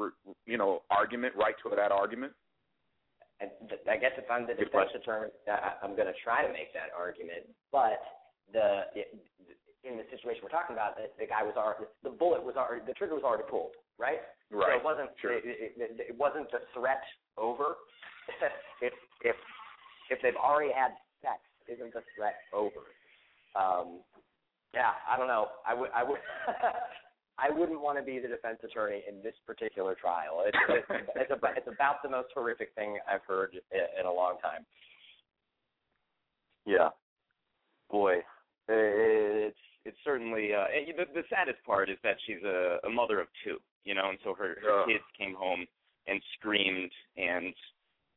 you 0.45 0.57
know 0.57 0.83
argument 0.89 1.33
right 1.35 1.55
to 1.63 1.75
that 1.75 1.91
argument? 1.91 2.33
I 3.41 3.97
guess 3.97 4.15
if 4.15 4.31
I'm 4.31 4.47
the 4.47 4.55
defense 4.55 4.95
attorney, 4.95 5.31
I'm 5.83 5.95
going 5.95 6.07
to 6.07 6.15
try 6.23 6.47
to 6.47 6.53
make 6.53 6.71
that 6.71 6.95
argument, 6.95 7.43
but 7.71 7.99
the 8.53 8.87
in 9.83 9.97
the 10.01 10.07
situation 10.09 10.41
we're 10.41 10.49
talking 10.53 10.73
about, 10.73 10.97
the, 10.97 11.11
the 11.19 11.27
guy 11.29 11.43
was 11.43 11.53
already 11.55 11.85
the 12.01 12.09
bullet 12.09 12.41
was 12.41 12.55
already 12.55 12.81
the 12.87 12.93
trigger 12.93 13.13
was 13.13 13.23
already 13.23 13.45
pulled, 13.49 13.77
right? 13.99 14.23
Right. 14.51 14.67
So 14.73 14.79
it 14.79 14.83
wasn't 14.83 15.09
sure. 15.21 15.33
it, 15.33 15.43
it, 15.45 15.73
it 16.09 16.17
wasn't 16.17 16.51
the 16.51 16.59
threat 16.73 17.01
over. 17.37 17.77
if 18.81 18.93
if 19.21 19.35
if 20.09 20.19
they've 20.21 20.37
already 20.37 20.71
had 20.73 20.91
sex, 21.21 21.41
isn't 21.67 21.93
the 21.93 22.01
threat 22.15 22.35
over? 22.53 22.85
Um, 23.55 24.01
yeah, 24.73 24.91
I 25.09 25.17
don't 25.17 25.27
know. 25.27 25.47
I 25.67 25.73
would 25.73 25.89
I 25.95 26.03
would 26.03 26.19
I 27.37 27.49
wouldn't 27.49 27.81
want 27.81 27.97
to 27.97 28.03
be 28.03 28.19
the 28.19 28.27
defense 28.27 28.59
attorney 28.63 29.03
in 29.07 29.21
this 29.23 29.35
particular 29.45 29.95
trial. 29.95 30.43
It's 30.45 30.57
it's, 30.69 30.87
it's 31.15 31.31
about 31.31 31.57
it's 31.57 31.67
about 31.67 32.03
the 32.03 32.09
most 32.09 32.29
horrific 32.33 32.69
thing 32.75 32.97
I've 33.11 33.25
heard 33.27 33.55
in 33.71 34.05
a 34.05 34.11
long 34.11 34.35
time. 34.41 34.65
Yeah, 36.65 36.89
boy, 37.89 38.17
it's 38.67 39.57
it's 39.85 39.97
certainly 40.03 40.53
uh, 40.53 40.65
the 40.97 41.05
the 41.13 41.23
saddest 41.29 41.63
part 41.65 41.89
is 41.89 41.97
that 42.03 42.17
she's 42.25 42.43
a, 42.43 42.77
a 42.85 42.89
mother 42.89 43.19
of 43.19 43.27
two, 43.43 43.57
you 43.85 43.93
know, 43.93 44.09
and 44.09 44.19
so 44.23 44.33
her, 44.33 44.57
her 44.61 44.83
yeah. 44.83 44.97
kids 44.97 45.07
came 45.17 45.33
home 45.33 45.65
and 46.07 46.21
screamed, 46.37 46.91
and 47.17 47.53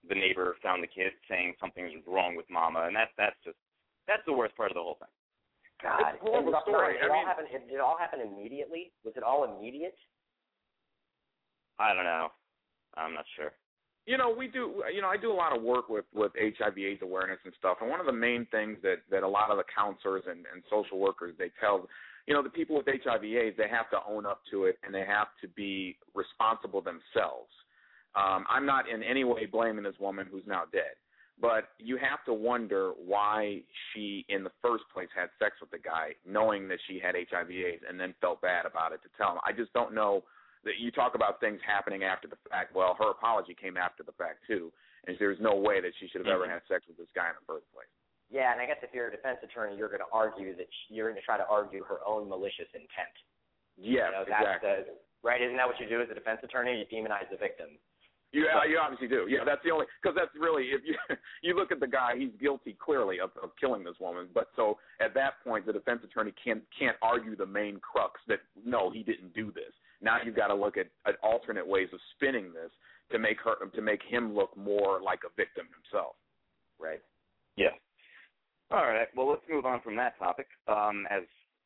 the 0.09 0.15
neighbor 0.15 0.57
found 0.63 0.83
the 0.83 0.91
kid 0.91 1.13
saying 1.29 1.55
something 1.61 1.85
was 1.85 2.05
wrong 2.07 2.37
with 2.37 2.47
mama, 2.51 2.85
and 2.87 2.97
that's 2.97 3.13
that's 3.17 3.37
just 3.45 3.57
that's 4.07 4.25
the 4.27 4.33
worst 4.33 4.57
part 4.57 4.71
of 4.71 4.75
the 4.75 4.83
whole 4.83 4.99
thing. 4.99 5.13
God, 5.83 6.01
it's 6.15 6.19
a 6.19 6.25
horrible 6.25 6.55
it, 6.55 6.63
story. 6.67 6.97
It, 6.97 7.07
I 7.07 7.13
mean, 7.13 7.27
happened. 7.27 7.49
It, 7.53 7.69
did 7.69 7.77
it 7.77 7.81
all 7.81 7.97
happen 7.99 8.21
immediately? 8.21 8.91
Was 9.05 9.15
it 9.17 9.23
all 9.23 9.45
immediate? 9.45 9.95
I 11.79 11.95
don't 11.95 12.05
know. 12.05 12.29
I'm 12.97 13.15
not 13.15 13.25
sure 13.37 13.53
you 14.09 14.17
know, 14.17 14.35
we 14.37 14.49
do. 14.49 14.83
You 14.93 15.03
know, 15.03 15.09
I 15.09 15.19
do 15.19 15.31
a 15.31 15.37
lot 15.37 15.55
of 15.55 15.63
work 15.63 15.91
with 15.91 16.07
with 16.15 16.33
HIV/AIDS 16.35 17.03
awareness 17.03 17.39
and 17.45 17.53
stuff. 17.59 17.77
And 17.83 17.91
one 17.91 18.01
of 18.01 18.07
the 18.07 18.13
main 18.13 18.47
things 18.51 18.79
that 18.83 19.05
that 19.11 19.23
a 19.23 19.29
lot 19.29 19.51
of 19.51 19.59
the 19.59 19.65
counselors 19.69 20.25
and, 20.27 20.47
and 20.53 20.65
social 20.71 20.99
workers 20.99 21.35
they 21.39 21.51
tell, 21.61 21.87
you 22.29 22.35
know, 22.35 22.43
the 22.43 22.51
people 22.51 22.77
with 22.77 22.87
HIV/AIDS 22.87 23.57
they 23.57 23.69
have 23.71 23.89
to 23.89 24.01
own 24.07 24.27
up 24.27 24.43
to 24.51 24.65
it 24.65 24.79
and 24.85 24.95
they 24.95 25.05
have 25.09 25.29
to 25.41 25.49
be 25.49 25.97
responsible 26.15 26.83
themselves. 26.83 27.49
Um, 28.15 28.45
I'm 28.51 28.67
not 28.67 28.85
in 28.87 29.03
any 29.03 29.25
way 29.25 29.47
blaming 29.47 29.83
this 29.83 29.99
woman 29.99 30.27
who's 30.31 30.45
now 30.47 30.65
dead, 30.71 30.93
but 31.41 31.71
you 31.79 31.97
have 31.97 32.23
to 32.27 32.35
wonder 32.35 32.93
why 33.03 33.63
she, 33.91 34.27
in 34.29 34.45
the 34.45 34.51
first 34.61 34.85
place, 34.93 35.09
had 35.17 35.31
sex 35.39 35.57
with 35.63 35.71
the 35.71 35.79
guy, 35.79 36.13
knowing 36.27 36.69
that 36.69 36.79
she 36.87 37.01
had 37.01 37.15
HIV/AIDS, 37.15 37.85
and 37.89 37.99
then 37.99 38.15
felt 38.21 38.43
bad 38.43 38.67
about 38.67 38.93
it 38.93 39.01
to 39.05 39.09
tell 39.17 39.33
him. 39.33 39.39
I 39.47 39.53
just 39.53 39.73
don't 39.73 39.95
know 39.95 40.23
that 40.65 40.77
you 40.79 40.91
talk 40.91 41.15
about 41.15 41.41
things 41.41 41.61
happening 41.67 42.05
after 42.05 42.29
the 42.29 42.37
fact. 42.51 42.75
Well, 42.75 42.95
her 42.99 43.11
apology 43.11 43.57
came 43.59 43.79
after 43.79 44.03
the 44.03 44.13
fact 44.13 44.41
too, 44.47 44.71
and 45.07 45.17
there's 45.19 45.41
no 45.41 45.55
way 45.57 45.81
that 45.81 45.93
she 45.99 46.09
should 46.09 46.21
have 46.21 46.29
ever 46.29 46.45
mm-hmm. 46.45 46.61
had 46.61 46.63
sex 46.69 46.85
with 46.89 46.99
this 46.99 47.09
guy 47.15 47.29
in 47.29 47.37
the 47.41 47.47
first 47.47 47.65
place. 47.73 47.89
Yeah, 48.31 48.53
and 48.53 48.61
I 48.61 48.67
guess 48.67 48.77
if 48.85 48.93
you're 48.93 49.09
a 49.09 49.11
defense 49.11 49.39
attorney, 49.43 49.77
you're 49.77 49.89
going 49.89 50.05
to 50.05 50.13
argue 50.13 50.53
that 50.57 50.69
she, 50.69 50.95
you're 50.95 51.09
going 51.09 51.21
to 51.21 51.25
try 51.25 51.41
to 51.41 51.49
argue 51.49 51.83
her 51.85 52.05
own 52.05 52.29
malicious 52.29 52.69
intent. 52.77 53.17
Yes, 53.81 54.13
you 54.13 54.21
know, 54.21 54.23
exactly. 54.29 54.69
The, 54.69 54.75
right? 55.25 55.41
Isn't 55.41 55.57
that 55.57 55.67
what 55.67 55.81
you 55.81 55.89
do 55.89 56.03
as 56.05 56.13
a 56.13 56.15
defense 56.15 56.41
attorney? 56.45 56.77
You 56.77 56.87
demonize 56.93 57.31
the 57.33 57.41
victim. 57.41 57.81
You, 58.33 58.45
you 58.69 58.77
obviously 58.77 59.09
do. 59.09 59.25
Yeah, 59.29 59.41
that's 59.47 59.63
the 59.65 59.71
only 59.71 59.87
because 60.03 60.15
that's 60.15 60.31
really 60.39 60.77
if 60.77 60.83
you 60.85 60.95
you 61.43 61.57
look 61.57 61.73
at 61.73 61.81
the 61.81 61.89
guy, 61.89 62.13
he's 62.19 62.33
guilty 62.39 62.77
clearly 62.79 63.21
of, 63.21 63.31
of 63.43 63.51
killing 63.59 63.83
this 63.83 63.97
woman. 64.01 64.29
But 64.35 64.49
so 64.57 64.77
at 65.01 65.15
that 65.15 65.41
point, 65.43 65.65
the 65.65 65.73
defense 65.73 66.01
attorney 66.05 66.35
can't 66.45 66.63
can't 66.79 66.97
argue 67.01 67.37
the 67.37 67.47
main 67.47 67.81
crux 67.81 68.21
that 68.29 68.41
no, 68.63 68.91
he 68.91 69.03
didn't 69.03 69.33
do 69.33 69.47
this. 69.53 69.73
Now 70.03 70.19
you've 70.23 70.37
got 70.37 70.49
to 70.49 70.55
look 70.55 70.77
at, 70.77 70.87
at 71.07 71.17
alternate 71.23 71.67
ways 71.67 71.89
of 71.93 72.01
spinning 72.17 72.53
this 72.53 72.71
to 73.13 73.19
make 73.19 73.39
her 73.41 73.55
to 73.67 73.81
make 73.81 74.03
him 74.07 74.35
look 74.35 74.55
more 74.57 75.01
like 75.01 75.21
a 75.25 75.33
victim 75.35 75.65
himself. 75.73 76.15
Right. 76.79 77.01
Yeah. 77.57 77.73
All 78.71 78.87
right. 78.87 79.09
Well, 79.17 79.31
let's 79.31 79.43
move 79.51 79.65
on 79.65 79.81
from 79.81 79.97
that 79.97 80.19
topic, 80.19 80.47
um, 80.67 81.07
as 81.11 81.23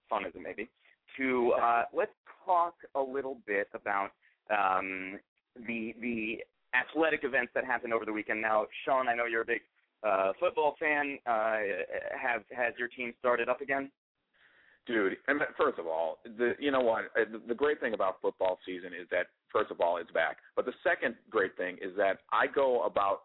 fun 0.08 0.24
as 0.24 0.32
it 0.34 0.40
may 0.40 0.52
be, 0.52 0.68
to 1.16 1.52
uh, 1.60 1.84
let's 1.92 2.12
talk 2.46 2.74
a 2.94 3.00
little 3.00 3.38
bit 3.46 3.68
about 3.74 4.10
um, 4.50 5.18
the 5.66 5.94
the 6.00 6.38
athletic 6.74 7.24
events 7.24 7.50
that 7.54 7.64
happened 7.64 7.92
over 7.92 8.04
the 8.04 8.12
weekend. 8.12 8.40
Now, 8.40 8.66
Sean, 8.84 9.08
I 9.08 9.14
know 9.14 9.26
you're 9.26 9.42
a 9.42 9.46
big 9.46 9.62
uh, 10.06 10.32
football 10.38 10.76
fan. 10.78 11.18
Uh, 11.26 11.56
have 12.20 12.42
has 12.50 12.74
your 12.78 12.88
team 12.88 13.12
started 13.18 13.48
up 13.48 13.60
again? 13.60 13.90
Dude, 14.86 15.16
and 15.28 15.40
first 15.56 15.78
of 15.78 15.86
all, 15.86 16.18
the 16.24 16.54
you 16.58 16.70
know 16.70 16.80
what? 16.80 17.04
Uh, 17.18 17.38
the 17.48 17.54
great 17.54 17.80
thing 17.80 17.94
about 17.94 18.20
football 18.22 18.58
season 18.64 18.88
is 18.88 19.08
that 19.10 19.26
first 19.52 19.70
of 19.70 19.80
all, 19.80 19.96
it's 19.96 20.10
back. 20.12 20.38
But 20.54 20.66
the 20.66 20.74
second 20.84 21.14
great 21.30 21.56
thing 21.56 21.78
is 21.82 21.96
that 21.96 22.18
I 22.32 22.46
go 22.46 22.82
about 22.82 23.22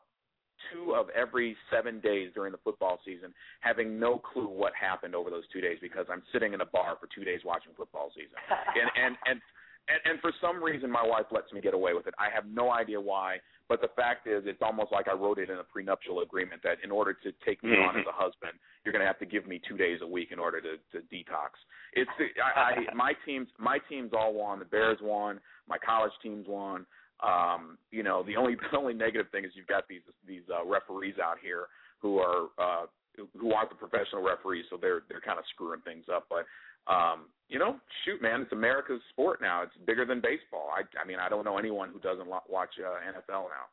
two 0.71 0.93
of 0.93 1.07
every 1.09 1.55
seven 1.71 1.99
days 1.99 2.31
during 2.33 2.51
the 2.51 2.59
football 2.63 2.99
season 3.05 3.33
having 3.61 3.99
no 3.99 4.17
clue 4.17 4.47
what 4.47 4.73
happened 4.79 5.15
over 5.15 5.29
those 5.29 5.47
two 5.51 5.61
days 5.61 5.77
because 5.81 6.05
I'm 6.11 6.23
sitting 6.31 6.53
in 6.53 6.61
a 6.61 6.65
bar 6.65 6.97
for 6.99 7.07
two 7.13 7.23
days 7.23 7.41
watching 7.45 7.71
football 7.75 8.11
season. 8.15 8.37
and 8.49 8.89
and 8.95 9.17
and 9.25 9.41
and, 9.89 9.99
and 10.03 10.19
for 10.19 10.31
some 10.41 10.61
reason 10.61 10.91
my 10.91 11.05
wife 11.05 11.25
lets 11.31 11.51
me 11.53 11.61
get 11.61 11.73
away 11.73 11.93
with 11.93 12.07
it. 12.07 12.13
I 12.19 12.33
have 12.33 12.45
no 12.45 12.71
idea 12.71 12.99
why, 12.99 13.37
but 13.69 13.81
the 13.81 13.87
fact 13.95 14.27
is 14.27 14.43
it's 14.45 14.61
almost 14.61 14.91
like 14.91 15.07
I 15.07 15.13
wrote 15.13 15.39
it 15.39 15.49
in 15.49 15.57
a 15.57 15.63
prenuptial 15.63 16.19
agreement 16.21 16.61
that 16.63 16.77
in 16.83 16.91
order 16.91 17.13
to 17.13 17.31
take 17.45 17.63
me 17.63 17.71
mm-hmm. 17.71 17.89
on 17.89 17.99
as 17.99 18.05
a 18.07 18.11
husband, 18.11 18.53
you're 18.83 18.91
going 18.91 19.01
to 19.01 19.07
have 19.07 19.19
to 19.19 19.25
give 19.25 19.47
me 19.47 19.61
2 19.67 19.77
days 19.77 19.99
a 20.01 20.07
week 20.07 20.29
in 20.31 20.39
order 20.39 20.61
to 20.61 20.75
to 20.91 21.05
detox. 21.07 21.55
It's 21.93 22.11
I, 22.43 22.59
I 22.59 22.93
my 22.93 23.13
teams 23.25 23.47
my 23.57 23.79
teams 23.89 24.11
all 24.13 24.33
won. 24.33 24.59
The 24.59 24.65
Bears 24.65 24.99
won, 25.01 25.39
my 25.67 25.77
college 25.77 26.13
teams 26.21 26.45
won. 26.47 26.85
Um, 27.21 27.77
you 27.91 28.03
know, 28.03 28.23
the 28.23 28.35
only 28.35 28.55
the 28.71 28.77
only 28.77 28.93
negative 28.93 29.27
thing 29.31 29.45
is 29.45 29.51
you've 29.55 29.67
got 29.67 29.87
these 29.87 30.05
these 30.27 30.43
uh, 30.53 30.65
referees 30.65 31.15
out 31.23 31.37
here 31.41 31.67
who 31.99 32.19
are 32.19 32.47
uh 32.57 32.85
who 33.37 33.51
aren't 33.53 33.69
the 33.69 33.75
professional 33.75 34.21
referees, 34.21 34.65
so 34.69 34.77
they're 34.79 35.01
they're 35.09 35.21
kind 35.21 35.39
of 35.39 35.45
screwing 35.53 35.81
things 35.81 36.05
up. 36.13 36.27
But 36.29 36.45
um, 36.91 37.27
you 37.49 37.59
know, 37.59 37.77
shoot, 38.05 38.21
man, 38.21 38.41
it's 38.41 38.51
America's 38.51 39.01
sport 39.09 39.41
now. 39.41 39.63
It's 39.63 39.73
bigger 39.85 40.05
than 40.05 40.21
baseball. 40.21 40.69
I, 40.71 40.83
I 40.99 41.05
mean, 41.05 41.17
I 41.19 41.29
don't 41.29 41.43
know 41.43 41.57
anyone 41.57 41.89
who 41.91 41.99
doesn't 41.99 42.27
watch 42.27 42.69
uh, 42.79 42.99
NFL 43.11 43.49
now. 43.49 43.67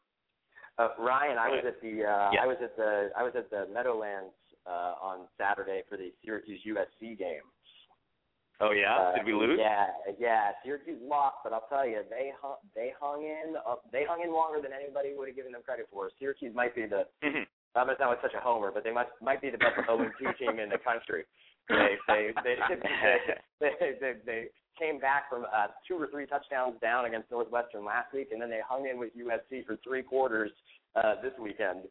Uh, 0.78 0.88
Ryan, 0.98 1.38
I 1.38 1.48
was 1.48 1.64
at 1.66 1.80
the 1.80 2.02
uh, 2.02 2.30
yeah. 2.32 2.42
I 2.42 2.46
was 2.46 2.56
at 2.62 2.76
the 2.76 3.10
I 3.16 3.22
was 3.22 3.32
at 3.36 3.50
the 3.50 3.66
Meadowlands 3.72 4.34
uh, 4.66 4.94
on 5.00 5.26
Saturday 5.38 5.82
for 5.88 5.96
the 5.96 6.10
Syracuse 6.24 6.60
USC 6.66 7.18
game. 7.18 7.46
Oh 8.64 8.72
yeah, 8.72 8.96
uh, 8.96 9.12
did 9.20 9.26
we 9.28 9.34
lose? 9.36 9.60
Yeah, 9.60 9.92
yeah. 10.18 10.56
Syracuse 10.64 10.96
lost, 11.04 11.44
but 11.44 11.52
I'll 11.52 11.68
tell 11.68 11.86
you, 11.86 12.00
they 12.08 12.32
hung 12.40 12.56
they 12.74 12.96
hung 12.98 13.20
in 13.20 13.60
uh, 13.60 13.76
they 13.92 14.08
hung 14.08 14.24
in 14.24 14.32
longer 14.32 14.60
than 14.62 14.72
anybody 14.72 15.12
would 15.12 15.28
have 15.28 15.36
given 15.36 15.52
them 15.52 15.60
credit 15.64 15.86
for. 15.92 16.08
Syracuse 16.18 16.54
might 16.54 16.74
be 16.74 16.86
the 16.88 17.04
mm-hmm. 17.20 17.44
I'm 17.76 17.86
gonna 17.86 17.98
sound 17.98 18.16
like 18.16 18.24
such 18.24 18.32
a 18.32 18.40
homer, 18.40 18.70
but 18.72 18.82
they 18.82 18.92
must 18.92 19.10
might 19.20 19.42
be 19.42 19.50
the 19.50 19.58
best 19.58 19.76
0 19.84 20.00
2 20.00 20.24
team 20.40 20.58
in 20.58 20.72
the 20.72 20.80
country. 20.80 21.24
They 21.68 22.00
they 22.08 22.32
they 22.40 22.56
they, 23.60 23.70
they, 23.80 23.92
they, 24.00 24.12
they 24.24 24.40
came 24.78 24.98
back 24.98 25.28
from 25.28 25.44
uh, 25.44 25.68
two 25.86 25.94
or 26.00 26.08
three 26.08 26.26
touchdowns 26.26 26.80
down 26.80 27.04
against 27.04 27.30
Northwestern 27.30 27.84
last 27.84 28.12
week, 28.12 28.28
and 28.32 28.40
then 28.40 28.50
they 28.50 28.60
hung 28.66 28.88
in 28.88 28.98
with 28.98 29.10
USC 29.16 29.66
for 29.66 29.76
three 29.84 30.02
quarters 30.02 30.50
uh, 30.96 31.14
this 31.22 31.32
weekend. 31.40 31.84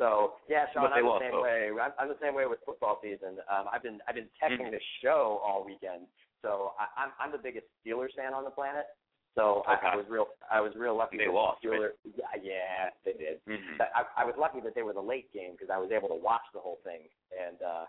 So 0.00 0.40
yeah, 0.48 0.64
Sean, 0.72 0.88
I'm 0.88 1.04
the 1.04 1.20
same 1.20 1.42
way. 1.44 1.68
I'm, 1.76 1.92
I'm 2.00 2.08
the 2.08 2.16
same 2.24 2.32
way 2.32 2.48
with 2.48 2.64
football 2.64 2.98
season. 3.04 3.36
Um, 3.52 3.68
I've 3.68 3.84
been 3.84 4.00
I've 4.08 4.16
been 4.16 4.32
texting 4.40 4.72
mm-hmm. 4.72 4.80
the 4.80 4.80
show 5.04 5.44
all 5.44 5.60
weekend, 5.60 6.08
so 6.40 6.72
I, 6.80 6.88
I'm 7.04 7.12
I'm 7.20 7.30
the 7.36 7.42
biggest 7.42 7.68
Steelers 7.84 8.16
fan 8.16 8.32
on 8.32 8.48
the 8.48 8.50
planet. 8.50 8.88
So 9.36 9.60
okay. 9.68 9.76
I, 9.84 9.92
I 9.92 9.96
was 10.00 10.06
real 10.08 10.26
I 10.50 10.60
was 10.64 10.72
real 10.74 10.96
lucky. 10.96 11.20
They 11.20 11.28
lost. 11.28 11.60
Steelers, 11.60 11.92
right? 12.00 12.16
Yeah, 12.16 12.32
yeah, 12.40 12.88
they 13.04 13.12
did. 13.12 13.44
Mm-hmm. 13.44 13.76
But 13.76 13.92
I, 13.92 14.22
I 14.22 14.24
was 14.24 14.34
lucky 14.40 14.64
that 14.64 14.74
they 14.74 14.80
were 14.80 14.96
the 14.96 15.04
late 15.04 15.28
game 15.36 15.52
because 15.52 15.68
I 15.68 15.76
was 15.76 15.92
able 15.92 16.08
to 16.08 16.16
watch 16.16 16.48
the 16.56 16.64
whole 16.64 16.80
thing. 16.82 17.04
And 17.36 17.60
uh, 17.60 17.84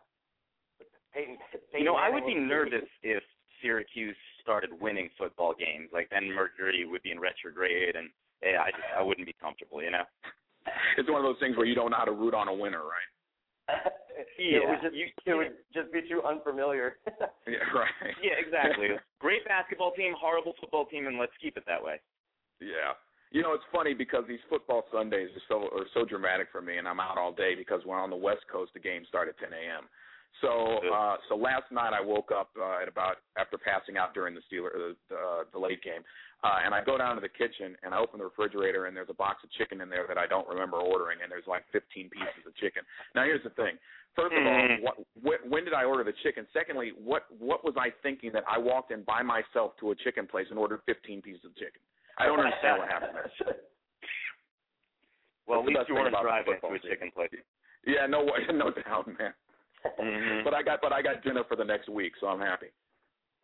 Peyton, 1.15 1.39
Peyton 1.71 1.79
you 1.79 1.85
know, 1.87 1.95
I 1.95 2.11
would 2.11 2.27
be 2.27 2.35
nervous 2.35 2.91
if 3.03 3.23
Syracuse 3.63 4.19
started 4.43 4.69
winning 4.83 5.07
football 5.17 5.55
games. 5.57 5.87
Like 5.95 6.11
then 6.11 6.27
Mercury 6.27 6.83
would 6.83 7.03
be 7.03 7.15
in 7.15 7.23
retrograde, 7.23 7.95
and 7.95 8.11
yeah, 8.43 8.67
I 8.67 8.75
just 8.75 8.83
I 8.99 9.01
wouldn't 9.01 9.31
be 9.31 9.35
comfortable. 9.39 9.81
You 9.81 9.95
know 9.95 10.03
it's 10.97 11.09
one 11.09 11.19
of 11.19 11.25
those 11.25 11.39
things 11.39 11.57
where 11.57 11.65
you 11.65 11.75
don't 11.75 11.91
know 11.91 11.97
how 11.97 12.05
to 12.05 12.11
root 12.11 12.33
on 12.33 12.47
a 12.47 12.53
winner, 12.53 12.81
right? 12.81 13.09
yeah, 14.39 14.59
it 14.59 14.69
would 14.69 14.81
just 14.81 14.95
you, 14.95 15.07
it 15.25 15.33
would 15.33 15.53
just 15.73 15.91
be 15.93 16.01
too 16.07 16.21
unfamiliar. 16.27 16.97
yeah, 17.47 17.63
right. 17.73 17.95
Yeah, 18.23 18.37
exactly. 18.37 18.89
Great 19.19 19.45
basketball 19.45 19.91
team, 19.93 20.13
horrible 20.19 20.53
football 20.59 20.85
team, 20.85 21.07
and 21.07 21.17
let's 21.17 21.33
keep 21.41 21.57
it 21.57 21.63
that 21.67 21.81
way. 21.81 22.01
Yeah. 22.59 22.97
You 23.31 23.41
know, 23.41 23.53
it's 23.53 23.63
funny 23.71 23.93
because 23.93 24.25
these 24.27 24.43
football 24.49 24.83
Sundays 24.91 25.29
are 25.31 25.45
so 25.47 25.55
are 25.71 25.87
so 25.93 26.03
dramatic 26.05 26.47
for 26.51 26.61
me, 26.61 26.77
and 26.77 26.87
I'm 26.87 26.99
out 26.99 27.17
all 27.17 27.31
day 27.31 27.55
because 27.55 27.81
we're 27.85 27.99
on 27.99 28.09
the 28.09 28.15
West 28.15 28.43
Coast. 28.51 28.71
The 28.73 28.83
game 28.83 29.03
start 29.07 29.29
at 29.29 29.39
10 29.39 29.53
a.m. 29.53 29.87
So, 30.39 30.79
uh, 30.93 31.17
so 31.27 31.35
last 31.35 31.67
night 31.71 31.91
I 31.93 32.01
woke 32.01 32.31
up 32.31 32.49
uh, 32.59 32.81
at 32.81 32.87
about 32.87 33.17
after 33.37 33.57
passing 33.57 33.97
out 33.97 34.13
during 34.13 34.33
the 34.33 34.41
Steeler 34.47 34.67
uh, 34.67 34.93
the, 35.09 35.15
uh, 35.15 35.43
the 35.51 35.59
late 35.59 35.83
game. 35.83 36.01
Uh, 36.43 36.57
and 36.65 36.73
I 36.73 36.83
go 36.83 36.97
down 36.97 37.13
to 37.15 37.21
the 37.21 37.29
kitchen 37.29 37.77
and 37.83 37.93
I 37.93 37.99
open 37.99 38.17
the 38.17 38.25
refrigerator 38.25 38.87
and 38.87 38.97
there's 38.97 39.13
a 39.13 39.17
box 39.17 39.43
of 39.43 39.51
chicken 39.51 39.79
in 39.79 39.89
there 39.89 40.05
that 40.07 40.17
I 40.17 40.25
don't 40.25 40.47
remember 40.47 40.77
ordering 40.77 41.19
and 41.21 41.31
there's 41.31 41.45
like 41.45 41.63
15 41.71 42.09
pieces 42.09 42.43
of 42.47 42.55
chicken. 42.57 42.81
Now 43.13 43.25
here's 43.25 43.43
the 43.43 43.53
thing. 43.53 43.77
First 44.15 44.33
of 44.33 44.43
all, 44.43 44.67
mm. 44.67 44.81
what, 44.81 44.95
wh- 45.21 45.45
when 45.45 45.63
did 45.63 45.73
I 45.73 45.85
order 45.85 46.03
the 46.03 46.17
chicken? 46.23 46.47
Secondly, 46.51 46.91
what 46.97 47.29
what 47.39 47.63
was 47.63 47.75
I 47.77 47.93
thinking 48.03 48.33
that 48.33 48.43
I 48.49 48.57
walked 48.57 48.91
in 48.91 49.03
by 49.03 49.21
myself 49.21 49.77
to 49.79 49.91
a 49.91 49.95
chicken 49.95 50.27
place 50.27 50.47
and 50.49 50.57
ordered 50.57 50.81
15 50.85 51.21
pieces 51.21 51.45
of 51.45 51.55
chicken? 51.55 51.79
I 52.17 52.25
don't 52.25 52.39
understand 52.39 52.79
what 52.79 52.89
happened 52.89 53.13
there. 53.15 53.55
Well, 55.47 55.63
That's 55.63 55.71
at 55.71 55.79
least 55.79 55.89
you 55.89 55.95
weren't 55.95 56.15
driving 56.21 56.57
to 56.59 56.67
a 56.67 56.79
chicken 56.79 57.11
place. 57.13 57.29
Yeah, 57.85 58.05
no, 58.07 58.25
no 58.53 58.71
doubt, 58.71 59.07
man. 59.07 59.33
Mm-hmm. 59.85 60.43
But 60.43 60.53
I 60.53 60.61
got 60.61 60.81
but 60.81 60.91
I 60.91 61.01
got 61.01 61.23
dinner 61.23 61.43
for 61.47 61.55
the 61.55 61.65
next 61.65 61.87
week, 61.89 62.13
so 62.19 62.27
I'm 62.27 62.39
happy. 62.39 62.67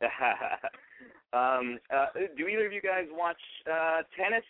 um, 1.33 1.79
uh, 1.91 2.07
do 2.37 2.47
either 2.47 2.65
of 2.65 2.73
you 2.73 2.81
guys 2.81 3.05
watch 3.11 3.41
uh, 3.67 4.03
tennis? 4.15 4.45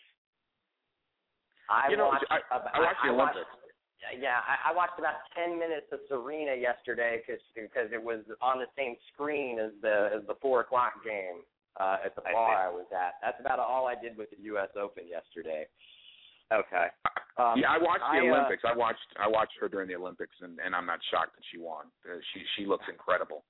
I 1.69 1.89
you 1.89 1.97
know, 1.97 2.07
watched, 2.07 2.25
I, 2.29 2.39
uh, 2.53 2.63
I 2.73 2.79
watched 2.79 3.03
the 3.03 3.11
Olympics. 3.11 3.49
Watched, 3.49 4.21
yeah, 4.21 4.39
I, 4.45 4.71
I 4.71 4.75
watched 4.75 4.99
about 4.99 5.19
ten 5.35 5.59
minutes 5.59 5.87
of 5.91 5.99
Serena 6.07 6.55
yesterday 6.55 7.19
because 7.19 7.41
because 7.55 7.89
it 7.91 8.01
was 8.01 8.21
on 8.41 8.59
the 8.59 8.69
same 8.77 8.95
screen 9.13 9.59
as 9.59 9.71
the 9.81 10.11
as 10.15 10.21
the 10.27 10.35
four 10.41 10.61
o'clock 10.61 11.03
game 11.03 11.43
uh, 11.79 11.97
at 12.05 12.15
the 12.15 12.21
bar 12.21 12.55
I, 12.55 12.67
I 12.67 12.69
was 12.69 12.85
at. 12.93 13.19
That's 13.21 13.39
about 13.39 13.59
all 13.59 13.87
I 13.87 13.95
did 13.99 14.17
with 14.17 14.29
the 14.29 14.41
U.S. 14.55 14.69
Open 14.79 15.03
yesterday. 15.09 15.65
Okay. 16.53 16.87
Um, 17.37 17.59
yeah, 17.59 17.69
I 17.69 17.77
watched 17.77 18.07
the 18.07 18.23
I, 18.23 18.29
uh, 18.29 18.31
Olympics. 18.31 18.63
I 18.65 18.75
watched 18.75 19.09
I 19.19 19.27
watched 19.27 19.53
her 19.59 19.67
during 19.67 19.87
the 19.87 19.95
Olympics, 19.95 20.35
and 20.41 20.59
and 20.63 20.73
I'm 20.73 20.85
not 20.85 20.99
shocked 21.11 21.35
that 21.35 21.43
she 21.51 21.57
won. 21.57 21.85
Uh, 22.05 22.17
she 22.33 22.41
she 22.55 22.65
looks 22.65 22.85
incredible. 22.89 23.43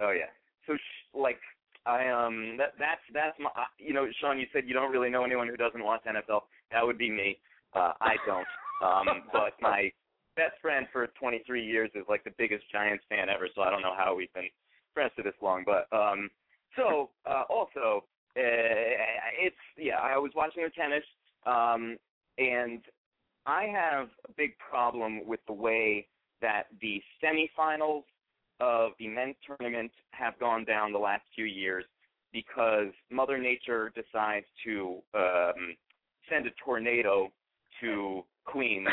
Oh 0.00 0.10
yeah. 0.10 0.30
So 0.66 0.76
sh- 0.76 1.06
like 1.14 1.40
I 1.86 2.08
um 2.08 2.56
that 2.58 2.74
that's 2.78 3.00
that's 3.12 3.38
my 3.38 3.50
you 3.78 3.94
know 3.94 4.06
Sean 4.20 4.38
you 4.38 4.46
said 4.52 4.64
you 4.66 4.74
don't 4.74 4.92
really 4.92 5.10
know 5.10 5.24
anyone 5.24 5.48
who 5.48 5.56
doesn't 5.56 5.82
watch 5.82 6.02
NFL. 6.04 6.42
That 6.72 6.84
would 6.86 6.98
be 6.98 7.10
me. 7.10 7.38
Uh, 7.74 7.92
I 8.00 8.16
don't. 8.26 8.46
Um, 8.84 9.22
but 9.32 9.52
my 9.60 9.90
best 10.36 10.54
friend 10.60 10.86
for 10.92 11.06
23 11.18 11.64
years 11.64 11.90
is 11.94 12.04
like 12.08 12.24
the 12.24 12.32
biggest 12.38 12.64
Giants 12.70 13.04
fan 13.08 13.28
ever. 13.28 13.48
So 13.54 13.62
I 13.62 13.70
don't 13.70 13.82
know 13.82 13.94
how 13.96 14.14
we've 14.14 14.32
been 14.34 14.48
friends 14.94 15.12
for 15.16 15.22
this 15.22 15.34
long. 15.42 15.64
But 15.64 15.94
um, 15.96 16.30
so 16.76 17.10
uh, 17.26 17.44
also 17.48 18.04
uh, 18.36 19.40
it's 19.40 19.56
yeah 19.76 19.98
I 20.00 20.18
was 20.18 20.32
watching 20.34 20.62
the 20.62 20.70
tennis 20.70 21.04
um, 21.46 21.96
and 22.38 22.80
I 23.46 23.64
have 23.64 24.08
a 24.28 24.32
big 24.36 24.52
problem 24.58 25.26
with 25.26 25.40
the 25.46 25.52
way 25.52 26.06
that 26.42 26.64
the 26.80 27.02
semifinals 27.22 28.04
of 28.60 28.92
the 28.98 29.08
men's 29.08 29.36
tournament 29.46 29.90
have 30.12 30.38
gone 30.38 30.64
down 30.64 30.92
the 30.92 30.98
last 30.98 31.22
few 31.34 31.44
years 31.44 31.84
because 32.32 32.92
Mother 33.10 33.38
Nature 33.38 33.92
decides 33.94 34.46
to 34.64 34.98
um, 35.14 35.76
send 36.28 36.46
a 36.46 36.50
tornado 36.64 37.30
to 37.80 38.22
Queens. 38.44 38.88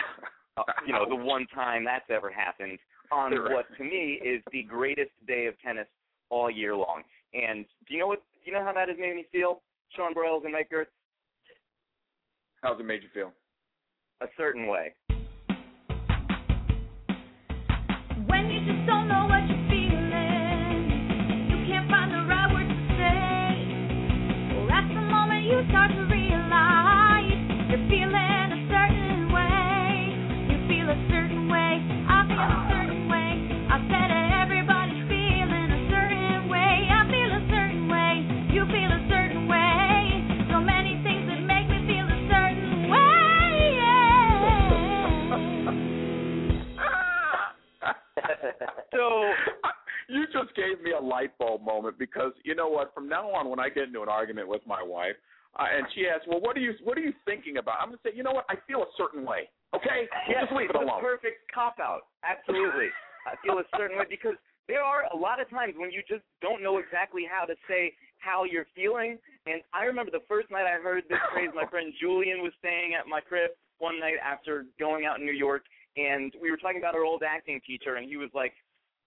Uh, 0.58 0.63
you 0.88 0.93
know, 0.93 1.06
the 1.08 1.15
one 1.15 1.45
time 1.53 1.86
that's 1.86 2.10
ever 2.10 2.32
happened 2.32 2.80
on 3.12 3.32
what 3.53 3.65
to 3.77 3.84
me 3.84 4.19
is 4.25 4.41
the 4.51 4.63
greatest 4.63 5.12
day 5.27 5.45
of 5.45 5.53
tennis 5.62 5.88
all 6.30 6.49
year 6.49 6.75
long. 6.75 7.03
And 7.34 7.65
do 7.88 7.93
you 7.93 7.99
know 7.99 8.08
what? 8.08 8.23
Do 8.43 8.51
you 8.51 8.58
know 8.58 8.63
how 8.63 8.73
that 8.73 8.89
has 8.89 8.97
made 8.99 9.15
me 9.15 9.25
feel, 9.32 9.62
Sean 9.95 10.13
Broyles 10.13 10.43
and 10.45 10.53
Mike 10.53 10.71
Gertz? 10.73 10.88
How's 12.63 12.80
it 12.80 12.86
made 12.86 13.03
you 13.03 13.10
feel? 13.13 13.32
A 14.21 14.25
certain 14.36 14.67
way. 14.67 14.93
Don't 18.88 19.10
know 19.10 19.26
what 19.28 19.45
you're 19.50 19.66
so 48.97 49.29
you 50.10 50.25
just 50.33 50.55
gave 50.55 50.81
me 50.81 50.91
a 50.97 51.01
light 51.01 51.38
bulb 51.38 51.62
moment 51.62 51.97
because 51.99 52.33
you 52.43 52.55
know 52.55 52.67
what? 52.67 52.93
From 52.93 53.07
now 53.07 53.29
on, 53.29 53.49
when 53.49 53.60
I 53.60 53.69
get 53.69 53.86
into 53.86 54.01
an 54.01 54.10
argument 54.10 54.47
with 54.49 54.65
my 54.65 54.81
wife, 54.81 55.15
uh, 55.60 55.69
and 55.69 55.86
she 55.93 56.07
asks, 56.07 56.25
"Well, 56.27 56.41
what 56.41 56.57
are 56.57 56.60
you 56.60 56.73
what 56.83 56.97
are 56.97 57.05
you 57.05 57.13
thinking 57.25 57.57
about?" 57.57 57.77
I'm 57.79 57.89
gonna 57.89 58.01
say, 58.03 58.12
"You 58.15 58.23
know 58.23 58.33
what? 58.33 58.45
I 58.49 58.55
feel 58.67 58.81
a 58.81 58.91
certain 58.97 59.23
way. 59.23 59.49
Okay, 59.75 60.10
yes, 60.27 60.49
just 60.49 60.57
leave 60.57 60.69
it 60.69 60.75
alone." 60.75 61.01
perfect 61.01 61.45
cop 61.53 61.77
out. 61.79 62.10
Absolutely, 62.25 62.89
I 63.25 63.38
feel 63.45 63.60
a 63.60 63.67
certain 63.77 63.97
way 63.97 64.05
because 64.10 64.36
there 64.67 64.83
are 64.83 65.05
a 65.13 65.15
lot 65.15 65.39
of 65.39 65.49
times 65.49 65.75
when 65.77 65.91
you 65.91 66.01
just 66.07 66.23
don't 66.41 66.62
know 66.62 66.77
exactly 66.77 67.23
how 67.29 67.45
to 67.45 67.55
say 67.67 67.93
how 68.19 68.43
you're 68.43 68.67
feeling. 68.75 69.17
And 69.45 69.62
I 69.73 69.86
remember 69.86 70.12
the 70.12 70.25
first 70.27 70.51
night 70.51 70.65
I 70.65 70.81
heard 70.81 71.03
this 71.07 71.19
phrase, 71.31 71.49
my 71.55 71.65
friend 71.67 71.93
Julian 72.01 72.41
was 72.41 72.51
staying 72.60 72.95
at 72.99 73.07
my 73.07 73.21
crib 73.21 73.51
one 73.79 73.99
night 73.99 74.17
after 74.23 74.65
going 74.79 75.05
out 75.05 75.19
in 75.19 75.25
New 75.25 75.38
York, 75.38 75.63
and 75.95 76.33
we 76.41 76.51
were 76.51 76.57
talking 76.57 76.79
about 76.79 76.95
our 76.95 77.05
old 77.05 77.23
acting 77.23 77.62
teacher, 77.65 77.95
and 77.95 78.10
he 78.10 78.17
was 78.17 78.29
like, 78.33 78.53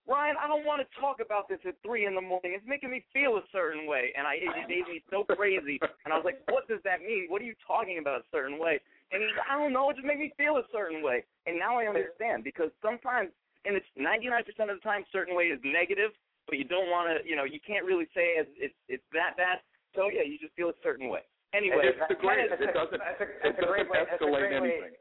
Ryan, 0.09 0.37
I 0.41 0.49
don't 0.49 0.67
want 0.67 0.81
to 0.83 0.89
talk 0.99 1.21
about 1.21 1.49
this 1.49 1.61
at 1.67 1.77
three 1.85 2.07
in 2.07 2.15
the 2.15 2.21
morning. 2.21 2.57
It's 2.57 2.67
making 2.67 2.91
me 2.91 3.05
feel 3.13 3.37
a 3.37 3.45
certain 3.53 3.87
way, 3.87 4.13
and 4.17 4.27
I 4.27 4.41
it 4.41 4.69
made 4.69 4.89
me 4.89 5.03
so 5.11 5.25
crazy. 5.25 5.79
And 6.05 6.13
I 6.13 6.17
was 6.17 6.25
like, 6.25 6.41
"What 6.49 6.67
does 6.67 6.81
that 6.85 7.01
mean? 7.01 7.27
What 7.29 7.43
are 7.43 7.45
you 7.45 7.55
talking 7.67 7.99
about 7.99 8.21
a 8.21 8.27
certain 8.33 8.59
way?" 8.59 8.81
And 9.13 9.23
he's, 9.23 9.31
"I 9.47 9.59
don't 9.59 9.73
know. 9.73 9.91
It 9.91 9.97
just 9.97 10.07
made 10.07 10.19
me 10.19 10.33
feel 10.37 10.57
a 10.57 10.67
certain 10.73 11.03
way." 11.03 11.25
And 11.47 11.59
now 11.59 11.79
I 11.79 11.87
understand 11.87 12.43
because 12.43 12.71
sometimes, 12.83 13.31
and 13.65 13.77
it's 13.77 13.87
99% 13.95 14.71
of 14.71 14.81
the 14.81 14.83
time, 14.83 15.05
certain 15.13 15.37
way 15.37 15.53
is 15.53 15.61
negative, 15.63 16.11
but 16.49 16.59
you 16.59 16.65
don't 16.65 16.91
want 16.91 17.07
to, 17.11 17.23
you 17.29 17.37
know, 17.37 17.45
you 17.45 17.61
can't 17.61 17.85
really 17.85 18.09
say 18.15 18.41
it's 18.41 18.51
it's, 18.57 18.79
it's 18.89 19.09
that 19.13 19.37
bad. 19.37 19.61
So 19.95 20.11
yeah, 20.11 20.23
you 20.23 20.39
just 20.39 20.55
feel 20.55 20.71
a 20.71 20.79
certain 20.83 21.09
way. 21.09 21.23
Anyway, 21.53 21.83
it's 21.83 21.99
a 22.11 22.15
great. 22.15 22.51
It 22.51 22.75
doesn't. 22.75 23.03
It 23.43 23.59
doesn't 23.59 23.91
escalate 23.91 24.53
anything. 24.55 24.95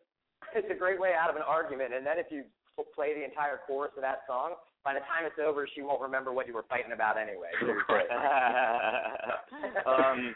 It's 0.56 0.70
a 0.70 0.78
great 0.78 1.00
way 1.00 1.14
out 1.14 1.30
of 1.30 1.36
an 1.36 1.46
argument, 1.46 1.94
and 1.94 2.06
then 2.06 2.18
if 2.18 2.28
you 2.30 2.44
play 2.84 3.14
the 3.14 3.24
entire 3.24 3.60
chorus 3.68 3.92
of 3.96 4.02
that 4.02 4.22
song, 4.28 4.56
by 4.84 4.94
the 4.94 5.02
time 5.02 5.26
it's 5.26 5.40
over, 5.40 5.68
she 5.76 5.82
won't 5.82 6.02
remember 6.02 6.32
what 6.32 6.48
you 6.48 6.54
were 6.54 6.66
fighting 6.70 6.94
about 6.94 7.18
anyway. 7.18 7.52
um, 9.86 10.36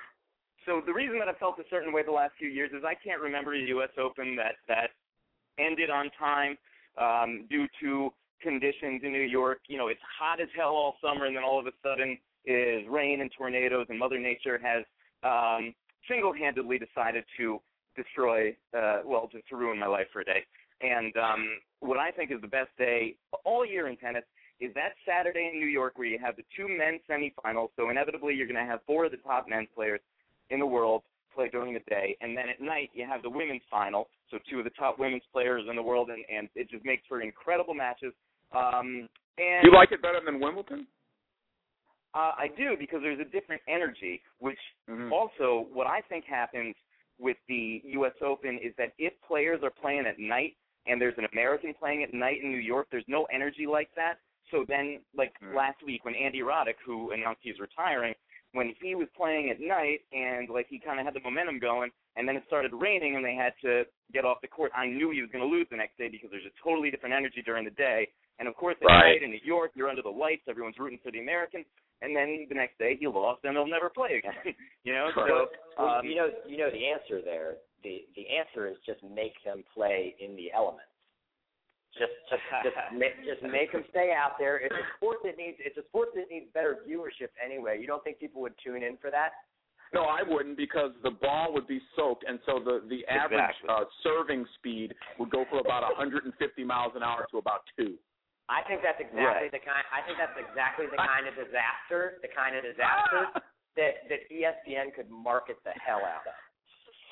so 0.66 0.82
the 0.86 0.94
reason 0.94 1.20
that 1.20 1.28
I 1.28 1.34
felt 1.40 1.58
a 1.60 1.64
certain 1.70 1.94
way 1.94 2.04
the 2.04 2.12
last 2.12 2.34
few 2.38 2.50
years 2.50 2.72
is 2.74 2.84
I 2.86 2.96
can't 2.96 3.22
remember 3.22 3.54
a 3.54 3.60
U.S. 3.60 3.90
Open 3.98 4.36
that 4.36 4.56
that 4.68 4.90
ended 5.60 5.90
on 5.90 6.10
time 6.20 6.58
um, 6.98 7.46
due 7.50 7.68
to 7.82 8.12
conditions 8.42 9.02
in 9.04 9.12
New 9.12 9.22
York. 9.22 9.60
You 9.68 9.78
know, 9.78 9.88
it's 9.88 10.02
hot 10.20 10.42
as 10.42 10.48
hell 10.56 10.70
all 10.70 10.96
summer, 11.02 11.26
and 11.26 11.36
then 11.36 11.44
all 11.44 11.60
of 11.60 11.68
a 11.68 11.72
sudden 11.82 12.18
is 12.46 12.84
rain 12.90 13.22
and 13.22 13.32
tornadoes, 13.38 13.88
and 13.90 13.98
Mother 13.98 14.20
Nature 14.20 14.60
has 14.62 14.84
um, 15.24 15.74
single-handedly 16.10 16.80
decided 16.80 17.24
to 17.38 17.62
destroy, 17.96 18.50
uh, 18.78 19.00
well, 19.06 19.30
just 19.32 19.48
to 19.48 19.56
ruin 19.56 19.80
my 19.80 19.88
life 19.88 20.08
for 20.12 20.22
a 20.22 20.26
day. 20.26 20.44
And 20.84 21.16
um, 21.18 21.48
what 21.80 21.98
I 21.98 22.12
think 22.12 22.32
is 22.32 22.42
the 22.42 22.48
best 22.48 22.70
day 22.78 23.16
all 23.46 23.66
year 23.66 23.88
in 23.88 23.98
tennis 23.98 24.24
is 24.60 24.74
that 24.76 24.94
Saturday 25.08 25.50
in 25.54 25.60
New 25.60 25.68
York 25.68 25.94
where 25.98 26.08
you 26.08 26.20
have 26.20 26.36
the 26.36 26.44
two 26.56 26.68
men's 26.68 27.02
semifinals. 27.10 27.70
So 27.76 27.90
inevitably 27.90 28.36
you're 28.36 28.48
going 28.48 28.64
to 28.64 28.70
have 28.70 28.82
four 28.86 29.06
of 29.06 29.12
the 29.12 29.18
top 29.18 29.48
men's 29.50 29.70
players 29.74 30.02
in 30.50 30.60
the 30.60 30.66
world 30.66 31.04
play 31.34 31.50
during 31.50 31.74
the 31.74 31.80
day, 31.90 32.16
and 32.22 32.38
then 32.38 32.46
at 32.48 32.62
night 32.62 32.92
you 32.94 33.08
have 33.10 33.24
the 33.24 33.30
women's 33.30 33.64
final. 33.72 34.08
So 34.30 34.38
two 34.50 34.60
of 34.60 34.66
the 34.66 34.70
top 34.78 35.00
women's 35.00 35.24
players 35.32 35.64
in 35.68 35.76
the 35.76 35.82
world, 35.82 36.10
and, 36.10 36.24
and 36.30 36.48
it 36.54 36.70
just 36.70 36.86
makes 36.86 37.02
for 37.08 37.22
incredible 37.22 37.74
matches. 37.74 38.14
Um, 38.56 39.10
and 39.40 39.64
You 39.64 39.74
like 39.74 39.92
it 39.92 40.02
better 40.02 40.20
than 40.24 40.40
Wimbledon? 40.40 40.86
uh, 42.14 42.34
I 42.38 42.50
do 42.56 42.76
because 42.78 43.00
there's 43.02 43.20
a 43.20 43.30
different 43.32 43.62
energy, 43.68 44.22
which 44.40 44.60
Mhm. 44.88 45.12
also 45.12 45.68
what 45.74 45.88
I 45.88 46.02
think 46.02 46.26
happens 46.26 46.76
with 47.18 47.38
the 47.48 47.82
U.S. 47.98 48.14
Open 48.22 48.60
is 48.60 48.76
that 48.78 48.94
if 49.00 49.14
players 49.22 49.64
are 49.64 49.72
playing 49.72 50.06
at 50.06 50.20
night 50.20 50.56
and 50.88 51.00
there's 51.02 51.18
an 51.18 51.28
American 51.32 51.74
playing 51.74 52.04
at 52.04 52.14
night 52.14 52.42
in 52.44 52.52
New 52.52 52.58
York, 52.58 52.88
there's 52.92 53.08
no 53.08 53.26
energy 53.34 53.66
like 53.68 53.90
that. 53.96 54.16
So 54.52 54.66
then, 54.68 55.00
like 55.16 55.34
Mm. 55.42 55.56
last 55.56 55.82
week 55.84 56.06
when 56.06 56.16
Andy 56.16 56.42
Roddick, 56.42 56.76
who 56.86 57.12
announced 57.12 57.42
he's 57.44 57.60
retiring, 57.60 58.14
when 58.52 58.76
he 58.82 58.94
was 58.94 59.08
playing 59.16 59.50
at 59.50 59.60
night 59.60 60.02
and 60.12 60.48
like 60.50 60.68
he 60.68 60.78
kind 60.78 61.00
of 61.00 61.06
had 61.06 61.16
the 61.16 61.20
momentum 61.22 61.58
going, 61.60 61.90
and 62.16 62.28
then 62.28 62.36
it 62.36 62.44
started 62.46 62.72
raining 62.74 63.16
and 63.16 63.26
they 63.26 63.34
had 63.34 63.54
to 63.62 63.84
get 64.12 64.26
off 64.26 64.42
the 64.42 64.48
court, 64.48 64.72
I 64.76 64.86
knew 64.86 65.10
he 65.10 65.22
was 65.22 65.32
going 65.32 65.44
to 65.44 65.50
lose 65.50 65.68
the 65.72 65.78
next 65.78 65.98
day 65.98 66.08
because 66.08 66.30
there's 66.30 66.46
a 66.46 66.54
totally 66.64 66.92
different 66.92 67.16
energy 67.16 67.42
during 67.42 67.66
the 67.66 67.72
day. 67.72 68.10
And 68.38 68.48
of 68.48 68.56
course, 68.56 68.76
at 68.82 68.86
Right. 68.86 69.14
night 69.18 69.24
in 69.24 69.32
New 69.32 69.40
York, 69.44 69.72
you're 69.74 69.90
under 69.90 70.04
the 70.04 70.10
lights, 70.10 70.44
everyone's 70.48 70.78
rooting 70.78 71.00
for 71.00 71.10
the 71.12 71.20
American, 71.20 71.66
and 72.02 72.16
then 72.16 72.46
the 72.50 72.56
next 72.56 72.78
day 72.78 72.96
he 72.96 73.08
lost 73.08 73.44
and 73.46 73.56
they'll 73.56 73.66
never 73.66 73.90
play 73.90 74.18
again. 74.18 74.34
you 74.84 74.94
know, 74.94 75.10
so 75.16 75.50
Well, 75.78 75.98
um, 75.98 76.06
you 76.06 76.16
know, 76.16 76.30
you 76.46 76.58
know 76.58 76.70
the 76.70 76.86
answer 76.86 77.22
there. 77.24 77.58
The 77.84 78.06
the 78.16 78.26
answer 78.32 78.68
is 78.68 78.78
just 78.86 79.04
make 79.04 79.34
them 79.44 79.64
play 79.74 80.16
in 80.20 80.36
the 80.36 80.52
elements. 80.52 80.88
Just 81.94 82.16
just 82.30 82.42
just 82.64 82.78
make, 82.98 83.14
just 83.24 83.44
make 83.44 83.72
them 83.72 83.84
stay 83.92 84.14
out 84.16 84.40
there. 84.40 84.58
It's 84.58 84.74
a 84.74 84.86
sport 84.98 85.18
that 85.24 85.38
needs 85.38 85.58
it's 85.60 85.78
a 85.78 85.86
sport 85.92 86.10
that 86.16 86.26
needs 86.32 86.48
better 86.54 86.80
viewership 86.88 87.30
anyway. 87.44 87.78
You 87.80 87.88
don't 87.88 88.04
think 88.04 88.20
people 88.20 88.42
would 88.42 88.56
tune 88.64 88.82
in 88.84 88.98
for 88.98 89.12
that? 89.12 89.32
No, 89.94 90.10
I 90.10 90.26
wouldn't 90.26 90.58
because 90.58 90.90
the 91.06 91.12
ball 91.12 91.54
would 91.54 91.68
be 91.68 91.78
soaked, 91.96 92.26
and 92.28 92.40
so 92.48 92.58
the 92.58 92.82
the 92.90 93.06
average 93.06 93.46
Exactly. 93.62 93.70
uh, 93.70 93.86
serving 94.02 94.42
speed 94.58 94.96
would 95.20 95.30
go 95.30 95.46
from 95.50 95.60
about 95.60 95.84
150 95.86 96.34
miles 96.64 96.94
an 96.96 97.04
hour 97.04 97.28
to 97.30 97.38
about 97.38 97.62
two. 97.78 97.94
I 98.50 98.66
think 98.66 98.82
that's 98.82 99.00
exactly 99.00 99.22
Right. 99.24 99.52
the 99.54 99.60
kind. 99.62 99.86
I 99.94 100.02
think 100.02 100.18
that's 100.18 100.36
exactly 100.36 100.88
the 100.90 100.98
kind 100.98 101.28
of 101.30 101.36
disaster, 101.38 102.18
the 102.26 102.28
kind 102.34 102.56
of 102.58 102.64
disaster 102.66 103.30
that 103.78 104.10
that 104.10 104.26
ESPN 104.34 104.96
could 104.98 105.10
market 105.14 105.62
the 105.64 105.72
hell 105.78 106.02
out 106.02 106.26
of. 106.26 106.34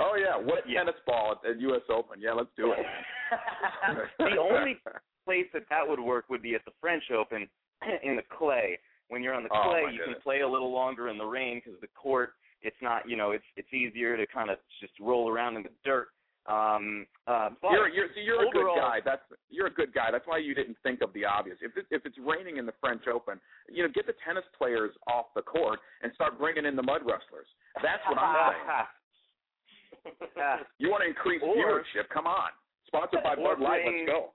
Oh 0.02 0.16
yeah, 0.16 0.36
what 0.38 0.68
Yeah. 0.68 0.80
tennis 0.80 1.00
ball 1.06 1.40
at, 1.44 1.50
at 1.50 1.60
U.S. 1.62 1.82
Open. 1.90 2.20
Yeah, 2.20 2.34
let's 2.34 2.50
do 2.58 2.72
it. 2.74 2.86
the 4.20 4.38
only 4.40 4.78
place 5.26 5.46
that 5.54 5.64
that 5.70 5.88
would 5.88 6.00
work 6.00 6.26
would 6.30 6.42
be 6.42 6.56
at 6.56 6.66
the 6.66 6.72
French 6.82 7.04
Open 7.12 7.48
in 8.04 8.16
the 8.16 8.24
clay. 8.38 8.78
When 9.10 9.22
you're 9.22 9.34
on 9.34 9.44
the 9.44 9.50
Oh, 9.54 9.70
clay, 9.70 9.84
my 9.84 9.92
you 9.92 10.00
goodness. 10.00 10.16
can 10.16 10.22
play 10.24 10.40
a 10.42 10.48
little 10.48 10.72
longer 10.72 11.10
in 11.10 11.18
the 11.18 11.26
rain 11.26 11.62
because 11.64 11.80
the 11.82 11.88
court 11.96 12.32
it's 12.62 12.78
not 12.82 13.08
you 13.10 13.18
know 13.18 13.32
it's 13.32 13.44
it's 13.58 13.72
easier 13.74 14.16
to 14.18 14.26
kind 14.28 14.50
of 14.50 14.58
just 14.80 14.94
roll 15.00 15.30
around 15.30 15.56
in 15.58 15.64
the 15.64 15.70
dirt. 15.84 16.08
Um, 16.48 17.06
uh, 17.28 17.50
but 17.62 17.72
You're 17.72 17.90
you're 17.90 18.08
see, 18.16 18.22
you're 18.22 18.42
a 18.48 18.50
good 18.50 18.74
guy. 18.76 18.98
That's 19.04 19.22
you're 19.50 19.68
a 19.68 19.74
good 19.74 19.94
guy. 19.94 20.10
That's 20.12 20.26
why 20.26 20.38
you 20.40 20.56
didn't 20.56 20.78
think 20.82 21.02
of 21.02 21.14
the 21.14 21.24
obvious. 21.26 21.58
If 21.62 21.78
it, 21.78 21.86
if 21.92 22.06
it's 22.06 22.18
raining 22.18 22.58
in 22.58 22.66
the 22.66 22.74
French 22.82 23.04
Open, 23.06 23.40
you 23.70 23.84
know, 23.84 23.90
get 23.94 24.08
the 24.08 24.16
tennis 24.26 24.44
players 24.58 24.92
off 25.08 25.26
the 25.36 25.44
court 25.44 25.80
and 26.02 26.12
start 26.16 26.40
bringing 26.40 26.66
in 26.66 26.76
the 26.76 26.82
mud 26.82 27.02
wrestlers. 27.06 27.46
That's 27.84 28.02
what 28.10 28.18
I'm 28.18 28.54
saying. 28.54 28.86
You 30.80 30.90
want 30.90 31.04
to 31.04 31.10
increase 31.10 31.42
Or- 31.44 31.56
viewership? 31.56 32.10
Come 32.14 32.26
on. 32.28 32.50
Sponsored 32.88 33.24
by 33.24 33.36
Or 33.36 33.56
Bud 33.56 33.64
Light. 33.64 33.82
Let's 33.86 34.06
go. 34.08 34.32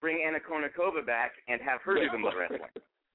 Bring 0.00 0.22
Anna 0.26 0.38
Kournikova 0.38 1.04
back 1.04 1.32
and 1.48 1.60
have 1.60 1.80
her 1.82 1.94
do 1.94 2.06
the 2.12 2.18
mud 2.18 2.34
wrestling. 2.38 2.60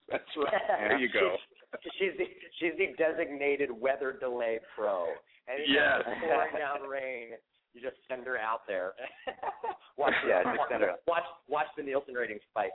That's 0.10 0.24
right. 0.38 0.54
There 0.90 0.98
you 1.00 1.10
go. 1.12 1.38
She's, 1.84 1.92
she's 1.98 2.14
the 2.18 2.26
she's 2.60 2.74
the 2.78 2.88
designated 2.98 3.70
weather 3.72 4.18
delay 4.20 4.60
pro. 4.76 5.06
And 5.48 5.60
Yes. 5.68 6.02
pouring 6.06 6.52
down 6.58 6.88
rain, 6.88 7.30
you 7.74 7.82
just 7.82 7.96
send 8.10 8.26
her 8.28 8.38
out 8.38 8.62
there. 8.68 8.92
watch, 9.98 10.14
Yeah, 10.28 10.44
just 10.44 10.68
send 10.70 10.84
her 10.84 10.96
watch 11.08 11.24
watch 11.48 11.68
the 11.78 11.84
Nielsen 11.84 12.14
ratings 12.14 12.42
spike. 12.50 12.74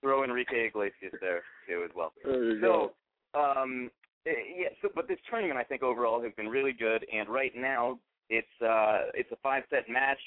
Throw 0.00 0.22
Enrique 0.22 0.66
Iglesias 0.68 1.14
there 1.20 1.42
too 1.66 1.82
as 1.84 1.90
well. 1.96 2.12
there 2.22 2.44
you 2.52 2.60
go. 2.60 2.92
So, 3.34 3.40
um, 3.40 3.90
eh, 3.90 4.03
yeah. 4.26 4.68
So, 4.82 4.88
but 4.94 5.08
this 5.08 5.18
tournament, 5.28 5.58
I 5.58 5.64
think 5.64 5.82
overall 5.82 6.22
has 6.22 6.32
been 6.36 6.48
really 6.48 6.72
good. 6.72 7.04
And 7.12 7.28
right 7.28 7.52
now, 7.56 7.98
it's 8.30 8.46
uh, 8.62 9.10
it's 9.14 9.30
a 9.32 9.36
five-set 9.42 9.88
match. 9.88 10.18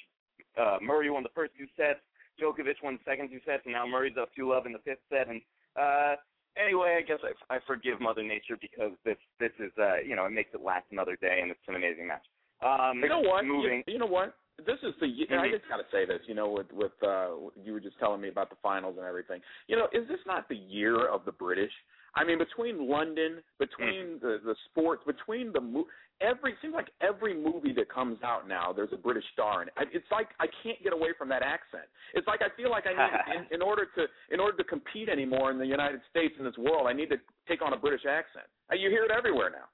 Uh, 0.57 0.77
Murray 0.81 1.09
won 1.09 1.23
the 1.23 1.29
first 1.35 1.53
two 1.57 1.67
sets. 1.75 1.99
Djokovic 2.41 2.75
won 2.83 2.99
the 3.03 3.11
second 3.11 3.29
two 3.29 3.39
sets, 3.45 3.63
and 3.65 3.73
now 3.73 3.85
Murray's 3.87 4.17
up 4.19 4.29
two 4.35 4.49
love 4.49 4.65
in 4.65 4.73
the 4.73 4.79
fifth 4.79 5.01
set. 5.09 5.27
And 5.27 5.41
uh, 5.75 6.15
anyway, 6.55 6.99
I 6.99 7.01
guess 7.01 7.19
I, 7.23 7.55
I 7.55 7.59
forgive 7.65 7.99
Mother 7.99 8.23
Nature 8.23 8.57
because 8.61 8.91
this 9.03 9.17
this 9.39 9.51
is 9.59 9.71
uh, 9.79 9.97
you 10.05 10.15
know 10.15 10.25
it 10.25 10.31
makes 10.31 10.51
it 10.53 10.61
last 10.61 10.85
another 10.91 11.17
day, 11.19 11.39
and 11.41 11.49
it's 11.49 11.59
an 11.67 11.75
amazing 11.75 12.07
match. 12.07 12.25
Um, 12.61 13.01
You 13.01 13.09
know 13.09 13.21
what? 13.21 13.45
Moving. 13.45 13.83
You, 13.87 13.93
you 13.93 13.99
know 13.99 14.05
what? 14.05 14.35
This 14.65 14.77
is 14.81 14.93
the. 14.99 15.07
year 15.07 15.27
I 15.39 15.47
Mhm. 15.47 15.51
just 15.51 15.69
got 15.69 15.77
to 15.77 15.85
say 15.91 16.05
this. 16.05 16.21
You 16.27 16.33
know, 16.35 16.49
with 16.49 16.71
with 16.71 16.93
uh, 17.03 17.29
you 17.63 17.73
were 17.73 17.79
just 17.79 17.97
telling 17.99 18.21
me 18.21 18.29
about 18.29 18.49
the 18.49 18.55
finals 18.61 18.97
and 18.97 19.05
everything. 19.05 19.41
You 19.67 19.77
know, 19.77 19.87
is 19.93 20.07
this 20.07 20.19
not 20.25 20.49
the 20.49 20.55
year 20.55 21.07
of 21.07 21.25
the 21.25 21.31
British? 21.31 21.73
I 22.17 22.23
mean, 22.23 22.37
between 22.39 22.89
London, 22.89 23.41
between 23.59 24.19
the 24.21 24.39
the 24.43 24.55
sports, 24.69 25.03
between 25.05 25.53
the 25.53 25.61
mo- 25.61 25.85
every 26.19 26.55
seems 26.61 26.73
like 26.73 26.89
every 27.01 27.33
movie 27.35 27.73
that 27.73 27.89
comes 27.93 28.17
out 28.23 28.47
now, 28.47 28.73
there's 28.73 28.91
a 28.91 28.97
British 28.97 29.23
star 29.33 29.61
in 29.61 29.67
it. 29.69 29.73
I- 29.77 29.85
It's 29.93 30.09
like 30.11 30.29
I 30.39 30.47
can't 30.63 30.81
get 30.83 30.93
away 30.93 31.09
from 31.17 31.29
that 31.29 31.43
accent. 31.43 31.85
It's 32.13 32.25
like 32.27 32.41
I 32.41 32.49
feel 32.57 32.69
like 32.71 32.85
I 32.87 32.93
need 32.93 33.13
in, 33.51 33.55
in 33.55 33.61
order 33.61 33.85
to 33.95 34.07
in 34.33 34.39
order 34.39 34.57
to 34.57 34.63
compete 34.63 35.09
anymore 35.09 35.51
in 35.51 35.57
the 35.59 35.65
United 35.67 36.01
States 36.09 36.33
in 36.39 36.45
this 36.45 36.57
world, 36.57 36.87
I 36.87 36.93
need 36.93 37.09
to 37.11 37.17
take 37.47 37.61
on 37.61 37.73
a 37.73 37.77
British 37.77 38.05
accent. 38.05 38.45
Uh, 38.71 38.75
You 38.75 38.89
hear 38.89 39.03
it 39.05 39.11
everywhere 39.11 39.49
now. 39.51 39.67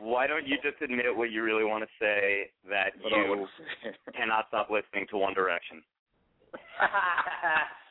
Why 0.00 0.26
don't 0.28 0.46
you 0.46 0.56
just 0.62 0.80
admit 0.80 1.06
what 1.16 1.30
you 1.32 1.42
really 1.42 1.64
want 1.64 1.82
to 1.82 1.90
say 1.98 2.50
that 2.70 2.92
you 3.04 3.48
cannot 4.14 4.46
stop 4.46 4.70
listening 4.70 5.06
to 5.10 5.16
One 5.18 5.34
Direction? 5.34 5.82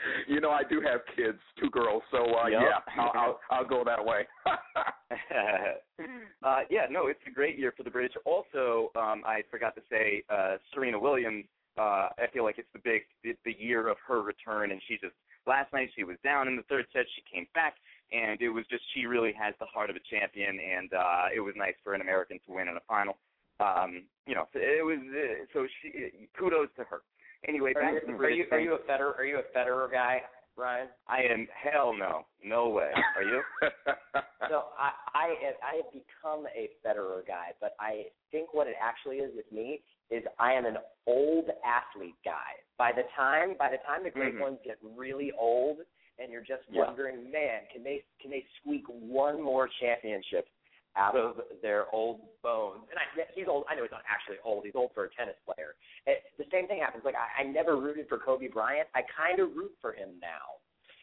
you 0.28 0.40
know, 0.40 0.50
I 0.50 0.62
do 0.68 0.80
have 0.80 1.00
kids, 1.16 1.38
two 1.60 1.70
girls, 1.70 2.02
so 2.10 2.18
uh, 2.18 2.46
Yep. 2.48 2.60
yeah, 2.62 3.02
I'll, 3.02 3.12
I'll 3.14 3.40
I'll 3.50 3.66
go 3.66 3.82
that 3.84 4.04
way. 4.04 4.26
uh, 6.42 6.60
yeah, 6.70 6.86
no, 6.90 7.06
it's 7.06 7.20
a 7.26 7.30
great 7.30 7.58
year 7.58 7.72
for 7.76 7.82
the 7.82 7.90
British. 7.90 8.16
Also, 8.24 8.90
um, 8.96 9.22
I 9.26 9.42
forgot 9.50 9.74
to 9.76 9.82
say, 9.90 10.22
uh, 10.30 10.56
Serena 10.72 10.98
Williams. 10.98 11.44
Uh, 11.78 12.10
I 12.18 12.26
feel 12.32 12.42
like 12.42 12.58
it's 12.58 12.68
the 12.72 12.80
big 12.82 13.02
the, 13.22 13.36
the 13.44 13.54
year 13.56 13.86
of 13.86 13.96
her 14.06 14.20
return, 14.22 14.72
and 14.72 14.80
she 14.88 14.94
just 14.94 15.14
last 15.46 15.72
night 15.72 15.90
she 15.94 16.02
was 16.02 16.16
down 16.24 16.48
in 16.48 16.56
the 16.56 16.64
third 16.64 16.86
set, 16.92 17.04
she 17.14 17.22
came 17.32 17.46
back, 17.54 17.74
and 18.10 18.40
it 18.42 18.48
was 18.48 18.64
just 18.68 18.82
she 18.94 19.06
really 19.06 19.32
has 19.38 19.54
the 19.60 19.66
heart 19.66 19.88
of 19.88 19.94
a 19.94 20.00
champion, 20.10 20.58
and 20.58 20.92
uh, 20.92 21.26
it 21.34 21.40
was 21.40 21.54
nice 21.56 21.74
for 21.84 21.94
an 21.94 22.00
American 22.00 22.38
to 22.46 22.52
win 22.52 22.66
in 22.66 22.76
a 22.76 22.84
final. 22.88 23.16
Um, 23.60 24.04
you 24.26 24.34
know, 24.34 24.46
it 24.54 24.84
was 24.84 24.98
uh, 24.98 25.46
so 25.52 25.66
she 25.82 26.10
kudos 26.38 26.68
to 26.76 26.84
her. 26.84 27.02
Anyway, 27.46 27.72
Are 27.76 27.80
back 27.80 27.94
you, 27.94 28.00
to 28.00 28.06
the 28.06 28.12
are 28.12 28.30
you 28.30 28.44
are 28.50 28.60
you 28.60 28.74
a 28.74 28.78
Federer 28.78 29.16
are 29.16 29.24
you 29.24 29.38
a 29.38 29.56
Federer 29.56 29.90
guy, 29.90 30.22
Ryan? 30.56 30.88
I 31.06 31.22
am 31.22 31.46
hell 31.54 31.94
no, 31.96 32.26
no 32.44 32.68
way. 32.68 32.90
Are 33.16 33.22
you? 33.22 33.42
So 34.48 34.64
I 34.78 34.92
I 35.14 35.26
have, 35.44 35.54
I 35.62 35.76
have 35.76 35.92
become 35.92 36.46
a 36.56 36.70
Federer 36.86 37.26
guy, 37.26 37.50
but 37.60 37.74
I 37.78 38.04
think 38.32 38.54
what 38.54 38.66
it 38.66 38.76
actually 38.80 39.16
is 39.16 39.30
with 39.36 39.50
me 39.52 39.82
is 40.10 40.22
I 40.38 40.52
am 40.52 40.64
an 40.64 40.78
old 41.06 41.50
athlete 41.66 42.14
guy. 42.24 42.56
By 42.78 42.92
the 42.92 43.02
time 43.14 43.54
by 43.58 43.70
the 43.70 43.78
time 43.86 44.04
the 44.04 44.10
great 44.10 44.34
Mhm. 44.34 44.40
ones 44.40 44.58
get 44.64 44.78
really 44.82 45.32
old 45.32 45.78
and 46.18 46.32
you're 46.32 46.40
just 46.40 46.62
Yeah. 46.70 46.86
wondering, 46.86 47.30
man, 47.30 47.66
can 47.70 47.82
they 47.84 48.04
can 48.20 48.30
they 48.30 48.44
squeak 48.60 48.84
one 48.88 49.40
more 49.40 49.68
championship 49.80 50.48
out 50.96 51.16
of 51.16 51.36
their 51.62 51.86
old 51.94 52.20
bones? 52.42 52.82
And 52.90 52.98
I, 52.98 53.04
he's 53.34 53.46
old. 53.48 53.64
I 53.68 53.74
know 53.74 53.82
he's 53.82 53.92
not 53.92 54.02
actually 54.08 54.36
old. 54.44 54.64
He's 54.64 54.74
old 54.74 54.90
for 54.94 55.04
a 55.04 55.10
tennis 55.14 55.36
player. 55.44 55.74
It, 56.06 56.22
the 56.38 56.44
same 56.50 56.66
thing 56.66 56.80
happens. 56.80 57.04
Like 57.04 57.14
I, 57.14 57.42
I 57.42 57.44
never 57.44 57.76
rooted 57.76 58.08
for 58.08 58.18
Kobe 58.18 58.48
Bryant. 58.48 58.88
I 58.94 59.02
kind 59.14 59.38
of 59.40 59.54
root 59.56 59.72
for 59.80 59.92
him 59.92 60.16
now. 60.20 60.58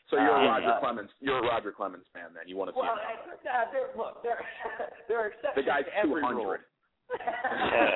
so 0.09 0.17
you're 0.17 0.29
a 0.35 0.41
Uh, 0.45 0.51
Roger 0.57 0.69
uh, 0.75 0.79
Clemens. 0.79 1.09
You're 1.19 1.39
a 1.39 1.47
Roger 1.47 1.71
Clemens 1.71 2.05
fan, 2.13 2.33
then. 2.33 2.47
You 2.47 2.57
want 2.57 2.69
to 2.69 2.73
see 2.75 2.81
Well, 2.81 2.93
him? 2.95 2.99
I, 3.03 3.13
uh, 3.49 3.71
there, 3.71 3.87
look, 3.95 4.21
there, 4.23 4.39
there 5.07 5.19
are 5.19 5.31
The 5.55 5.63
guy's 5.63 5.85
to 5.85 5.95
every 5.95 6.21
two 6.21 6.27
rule. 6.27 6.57
hundred. 6.57 6.61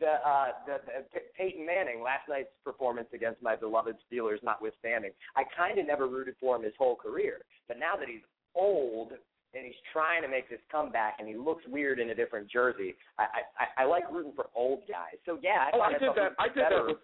the, 0.00 0.12
uh, 0.26 0.48
the, 0.66 0.76
the 1.14 1.20
Peyton 1.36 1.64
Manning 1.66 2.02
last 2.02 2.28
night's 2.28 2.50
performance 2.64 3.08
against 3.14 3.40
my 3.42 3.54
beloved 3.56 3.96
Steelers, 4.10 4.42
notwithstanding, 4.42 5.12
I 5.36 5.44
kind 5.56 5.78
of 5.78 5.86
never 5.86 6.06
rooted 6.08 6.34
for 6.40 6.56
him 6.56 6.62
his 6.62 6.74
whole 6.78 6.96
career. 6.96 7.40
But 7.68 7.78
now 7.78 7.96
that 7.96 8.08
he's 8.08 8.22
old 8.54 9.12
and 9.54 9.66
he's 9.66 9.74
trying 9.92 10.22
to 10.22 10.28
make 10.28 10.48
this 10.48 10.60
comeback 10.70 11.16
and 11.18 11.28
he 11.28 11.36
looks 11.36 11.62
weird 11.68 11.98
in 12.00 12.10
a 12.10 12.14
different 12.14 12.50
jersey, 12.50 12.94
I 13.18 13.24
I, 13.78 13.82
I 13.82 13.84
like 13.86 14.10
rooting 14.10 14.32
for 14.34 14.46
old 14.54 14.80
guys. 14.88 15.18
So 15.26 15.38
yeah, 15.42 15.68
I 15.72 15.76
Oh, 15.76 15.80
I 15.80 15.92
did 15.92 16.10
that. 16.16 16.32
I 16.38 16.48
did 16.48 16.64
that 16.64 16.86
with. 16.86 16.96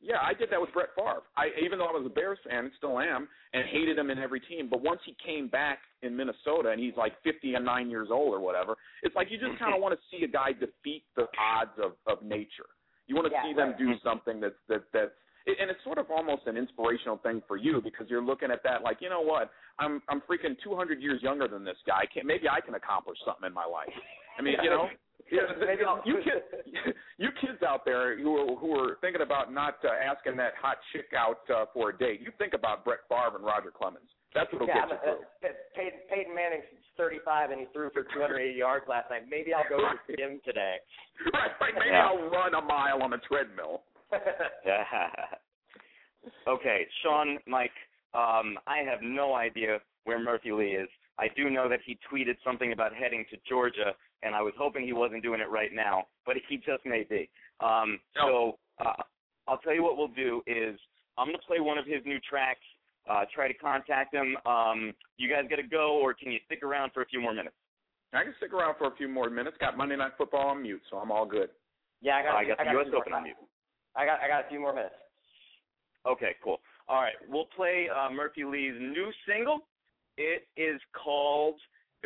Yeah, 0.00 0.20
I 0.20 0.34
did 0.34 0.50
that 0.50 0.60
with 0.60 0.70
Brett 0.74 0.90
Favre. 0.98 1.22
I 1.36 1.46
even 1.64 1.78
though 1.78 1.86
I 1.86 1.92
was 1.92 2.04
a 2.04 2.10
Bears 2.10 2.38
fan 2.46 2.64
and 2.64 2.72
still 2.76 2.98
am, 3.00 3.26
and 3.54 3.64
hated 3.72 3.96
him 3.96 4.10
in 4.10 4.18
every 4.18 4.40
team. 4.40 4.68
But 4.68 4.82
once 4.82 5.00
he 5.06 5.16
came 5.24 5.48
back 5.48 5.78
in 6.02 6.14
Minnesota 6.14 6.70
and 6.70 6.80
he's 6.80 6.92
like 6.96 7.14
59 7.24 7.88
years 7.90 8.08
old 8.10 8.34
or 8.34 8.40
whatever, 8.40 8.76
it's 9.02 9.16
like 9.16 9.28
you 9.30 9.38
just 9.38 9.58
kind 9.58 9.74
of 9.74 9.80
want 9.80 9.98
to 9.98 10.00
see 10.10 10.22
a 10.24 10.28
guy 10.28 10.52
defeat 10.52 11.04
the 11.16 11.26
odds 11.40 11.72
of 11.82 11.92
of 12.06 12.22
nature. 12.22 12.68
You 13.06 13.14
want 13.16 13.28
to 13.28 13.32
Yeah, 13.32 13.44
see 13.44 13.54
them 13.54 13.70
right. 13.70 13.78
do 13.78 13.94
something 14.04 14.40
that's 14.40 14.60
that 14.68 14.84
that's 14.92 15.16
and 15.46 15.70
it's 15.70 15.82
sort 15.84 15.98
of 15.98 16.10
almost 16.10 16.46
an 16.46 16.56
inspirational 16.56 17.18
thing 17.18 17.42
for 17.46 17.56
you 17.56 17.80
because 17.82 18.06
you're 18.08 18.24
looking 18.24 18.50
at 18.50 18.62
that 18.64 18.82
like, 18.82 18.98
you 19.00 19.08
know 19.08 19.20
what? 19.20 19.50
I'm 19.78 20.00
I'm 20.08 20.22
freaking 20.22 20.56
200 20.62 21.00
years 21.02 21.22
younger 21.22 21.48
than 21.48 21.64
this 21.64 21.76
guy. 21.86 22.04
Can 22.12 22.26
maybe 22.26 22.48
I 22.48 22.60
can 22.60 22.74
accomplish 22.74 23.18
something 23.24 23.46
in 23.46 23.52
my 23.52 23.66
life. 23.66 23.92
I 24.38 24.42
mean, 24.42 24.56
you 24.62 24.70
know, 24.70 24.88
yeah, 25.32 25.40
you, 25.78 25.84
know, 25.84 26.00
you 26.04 26.16
kids, 26.24 26.64
you 27.18 27.28
kids 27.40 27.62
out 27.66 27.84
there 27.84 28.18
who 28.18 28.36
are, 28.36 28.56
who 28.56 28.72
are 28.78 28.96
thinking 29.00 29.22
about 29.22 29.52
not 29.52 29.76
uh, 29.84 29.88
asking 29.94 30.36
that 30.38 30.52
hot 30.60 30.78
chick 30.92 31.06
out 31.16 31.40
uh, 31.50 31.66
for 31.72 31.90
a 31.90 31.98
date, 31.98 32.20
you 32.20 32.32
think 32.38 32.54
about 32.54 32.84
Brett 32.84 33.00
Favre 33.08 33.36
and 33.36 33.44
Roger 33.44 33.70
Clemens. 33.70 34.08
That's 34.34 34.50
what'll 34.52 34.66
yeah, 34.66 34.86
get 34.86 34.90
you 34.90 34.96
but, 34.98 35.02
through. 35.04 35.48
uh, 35.48 35.54
Peyton, 35.76 36.00
Peyton 36.10 36.34
Manning's 36.34 36.66
35 36.96 37.50
and 37.50 37.60
he 37.60 37.66
threw 37.72 37.90
for 37.90 38.02
280 38.02 38.58
yards 38.58 38.84
last 38.88 39.10
night. 39.10 39.22
Maybe 39.30 39.54
I'll 39.54 39.66
go 39.70 39.78
to 39.78 39.94
the 40.08 40.16
gym 40.16 40.40
today. 40.44 40.76
Right, 41.32 41.54
right. 41.60 41.74
Maybe 41.78 41.94
Yeah. 41.94 42.10
I'll 42.10 42.28
run 42.30 42.54
a 42.54 42.60
mile 42.60 43.02
on 43.02 43.12
a 43.14 43.18
treadmill. 43.18 43.82
Yeah. 44.66 44.84
okay, 46.48 46.86
Sean, 47.02 47.38
Mike, 47.46 47.70
um, 48.14 48.58
I 48.66 48.78
have 48.78 49.00
no 49.02 49.34
idea 49.34 49.78
where 50.04 50.18
Murphy 50.18 50.52
Lee 50.52 50.72
is. 50.72 50.88
I 51.18 51.28
do 51.36 51.50
know 51.50 51.68
that 51.68 51.80
he 51.84 51.98
tweeted 52.10 52.36
something 52.44 52.72
about 52.72 52.94
heading 52.94 53.24
to 53.30 53.36
Georgia, 53.48 53.92
and 54.22 54.34
I 54.34 54.42
was 54.42 54.52
hoping 54.58 54.84
he 54.84 54.92
wasn't 54.92 55.22
doing 55.22 55.40
it 55.40 55.50
right 55.50 55.70
now, 55.72 56.04
but 56.26 56.36
he 56.48 56.56
just 56.56 56.84
may 56.84 57.04
be. 57.08 57.28
Um, 57.60 58.00
so 58.14 58.58
uh, 58.84 59.02
I'll 59.46 59.58
tell 59.58 59.74
you 59.74 59.82
what 59.82 59.96
we'll 59.96 60.08
do 60.08 60.42
is 60.46 60.78
I'm 61.16 61.26
going 61.26 61.38
to 61.38 61.46
play 61.46 61.60
one 61.60 61.78
of 61.78 61.86
his 61.86 62.00
new 62.04 62.18
tracks. 62.28 62.60
Uh, 63.08 63.24
try 63.34 63.46
to 63.48 63.54
contact 63.54 64.14
him. 64.14 64.36
Um, 64.46 64.94
you 65.18 65.28
guys 65.28 65.44
got 65.50 65.56
to 65.56 65.62
go, 65.62 65.98
or 66.00 66.14
can 66.14 66.32
you 66.32 66.38
stick 66.46 66.62
around 66.62 66.92
for 66.94 67.02
a 67.02 67.06
few 67.06 67.20
more 67.20 67.34
minutes? 67.34 67.54
I 68.14 68.22
can 68.22 68.34
stick 68.38 68.52
around 68.52 68.76
for 68.78 68.86
a 68.86 68.96
few 68.96 69.08
more 69.08 69.28
minutes. 69.28 69.56
Got 69.60 69.76
Monday 69.76 69.96
Night 69.96 70.12
Football 70.16 70.48
on 70.48 70.62
mute, 70.62 70.80
so 70.90 70.96
I'm 70.96 71.10
all 71.10 71.26
good. 71.26 71.50
yeah, 72.00 72.16
I 72.16 72.22
got. 72.22 72.34
Uh, 72.34 72.38
I 72.38 72.44
got 72.46 72.58
the 72.58 72.70
a 72.70 72.72
U.S. 72.72 72.86
Open 72.96 73.12
on 73.12 73.22
mute. 73.24 73.36
I 73.96 74.04
got. 74.04 74.20
I 74.20 74.28
got 74.28 74.46
a 74.46 74.48
few 74.48 74.60
more 74.60 74.74
minutes. 74.74 74.94
Okay, 76.06 76.36
cool. 76.42 76.58
All 76.88 77.00
right, 77.00 77.14
we'll 77.28 77.48
play 77.56 77.88
uh, 77.88 78.10
Murphy 78.12 78.44
Lee's 78.44 78.74
new 78.78 79.10
single. 79.26 79.60
It 80.16 80.46
is 80.56 80.80
called. 80.92 81.56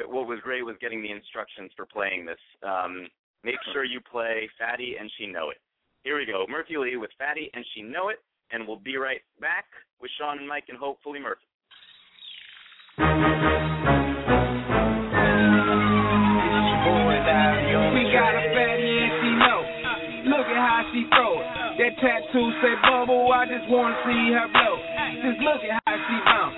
What 0.06 0.28
was 0.28 0.38
great 0.44 0.64
was 0.64 0.76
getting 0.80 1.02
the 1.02 1.10
instructions 1.10 1.72
for 1.76 1.84
playing 1.84 2.24
this. 2.24 2.38
Um, 2.62 3.08
make 3.42 3.56
sure 3.72 3.84
you 3.84 4.00
play 4.00 4.48
Fatty 4.58 4.94
and 4.98 5.10
She 5.18 5.26
Know 5.26 5.50
It. 5.50 5.56
Here 6.04 6.16
we 6.16 6.24
go, 6.24 6.46
Murphy 6.48 6.76
Lee 6.76 6.96
with 6.96 7.10
Fatty 7.18 7.50
and 7.52 7.64
She 7.74 7.82
Know 7.82 8.08
It, 8.10 8.18
and 8.52 8.66
we'll 8.66 8.78
be 8.78 8.96
right 8.96 9.20
back 9.40 9.64
with 10.00 10.10
Sean 10.18 10.38
and 10.38 10.48
Mike 10.48 10.64
and 10.68 10.78
hopefully 10.78 11.18
Murphy. 11.18 11.42
Tattoo 21.98 22.46
say 22.62 22.74
bubble, 22.86 23.26
I 23.34 23.42
just 23.46 23.66
wanna 23.66 23.98
see 24.06 24.30
her 24.30 24.46
blow. 24.54 24.74
Just 25.18 25.40
look 25.42 25.62
at 25.66 25.82
how 25.82 25.98
she 25.98 26.16
bounce. 26.22 26.54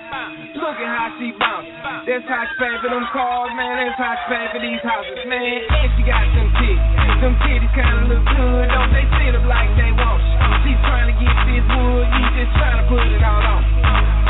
Look 0.53 0.77
at 0.77 0.85
how 0.85 1.09
she 1.17 1.33
bounce. 1.33 1.69
That's 2.05 2.25
how 2.29 2.45
she 2.45 2.55
pay 2.61 2.73
for 2.77 2.89
them 2.93 3.05
cars, 3.09 3.49
man. 3.57 3.73
That's 3.81 3.97
how 3.97 4.13
she 4.21 4.25
pay 4.29 4.45
for 4.53 4.61
these 4.61 4.83
houses, 4.85 5.21
man. 5.25 5.65
And 5.65 5.89
she 5.97 6.01
got 6.05 6.25
them 6.29 6.49
titties. 6.61 6.81
Them 7.25 7.33
titties 7.41 7.73
kinda 7.73 8.01
look 8.05 8.25
good, 8.25 8.65
don't 8.69 8.93
they 8.93 9.05
sit 9.17 9.33
up 9.33 9.45
like 9.49 9.71
they 9.81 9.91
want? 9.97 10.21
She's 10.61 10.77
trying 10.85 11.09
to 11.09 11.15
get 11.17 11.35
this 11.49 11.65
wood, 11.73 12.05
you 12.05 12.25
just 12.37 12.53
trying 12.61 12.77
to 12.77 12.85
put 12.85 13.01
it 13.01 13.23
all 13.25 13.41
on. 13.41 13.61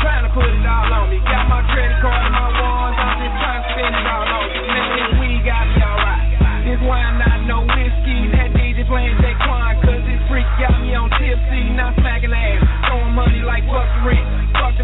Trying 0.00 0.24
to 0.24 0.32
put 0.32 0.48
it 0.48 0.64
all 0.64 0.92
on 0.96 1.10
me. 1.12 1.20
Got 1.28 1.44
my 1.48 1.60
credit 1.72 2.00
card 2.00 2.24
and 2.24 2.32
my 2.32 2.48
ones, 2.56 2.96
I'm 2.96 3.14
just 3.20 3.36
trying 3.36 3.60
to 3.60 3.68
spend 3.68 3.94
it 4.00 4.06
all 4.08 4.31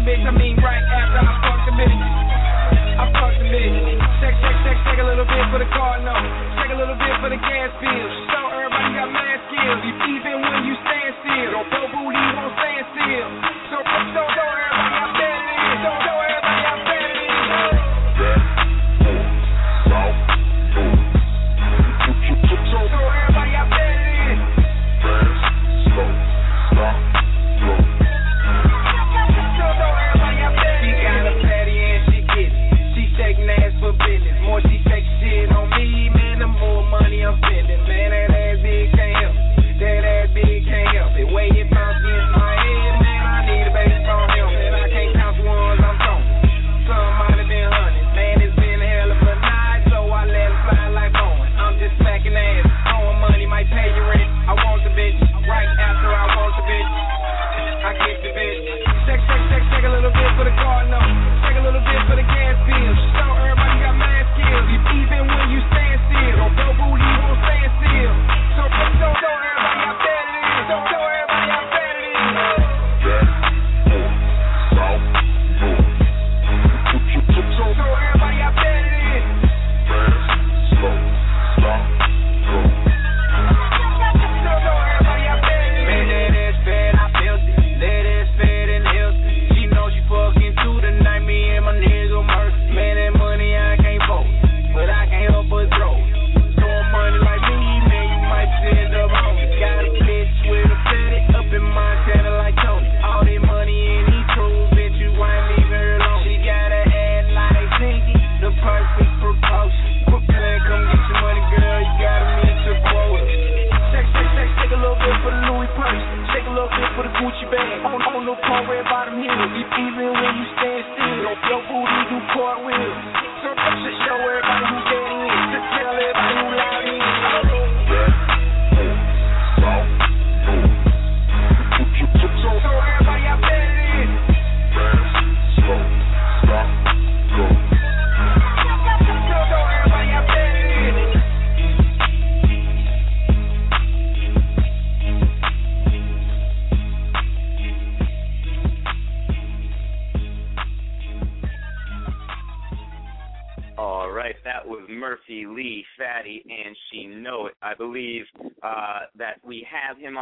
bitch, 0.09 0.25
I 0.25 0.33
mean 0.33 0.57
right 0.65 0.81
after 0.81 1.21
I 1.21 1.33
fuck 1.45 1.59
the 1.69 1.73
bitch. 1.77 2.01
I 2.97 3.05
fuck 3.13 3.33
the 3.37 3.45
bitch. 3.45 3.77
Check, 4.17 4.33
check, 4.41 4.55
check, 4.65 4.77
check 4.89 4.97
a 4.97 5.05
little 5.05 5.27
bit 5.29 5.45
for 5.53 5.61
the 5.61 5.69
car 5.69 6.01
note. 6.01 6.25
Check 6.57 6.73
a 6.73 6.77
little 6.81 6.97
bit 6.97 7.13
for 7.21 7.29
the 7.29 7.37
gas 7.37 7.69
bill. 7.77 8.07
Show 8.33 8.43
everybody 8.57 8.89
got 8.97 9.09
mad 9.13 9.37
skills. 9.53 9.79
Even 9.85 10.01
you 10.01 10.21
stand 10.25 10.38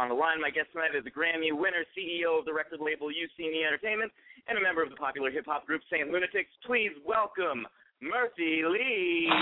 on 0.08 0.16
the 0.16 0.20
line. 0.20 0.40
My 0.40 0.48
guest 0.48 0.72
tonight 0.72 0.96
is 0.96 1.04
the 1.04 1.12
Grammy 1.12 1.52
winner, 1.52 1.84
CEO 1.92 2.40
of 2.40 2.48
the 2.48 2.52
record 2.52 2.80
label 2.80 3.12
You 3.12 3.28
See 3.36 3.44
Me 3.52 3.60
Entertainment, 3.68 4.10
and 4.48 4.56
a 4.56 4.62
member 4.62 4.82
of 4.82 4.88
the 4.88 4.96
popular 4.96 5.30
hip 5.30 5.44
hop 5.44 5.66
group 5.66 5.82
St. 5.92 6.08
Lunatics. 6.08 6.48
Please 6.64 6.96
welcome 7.04 7.66
Murphy 8.00 8.64
Lee. 8.64 9.28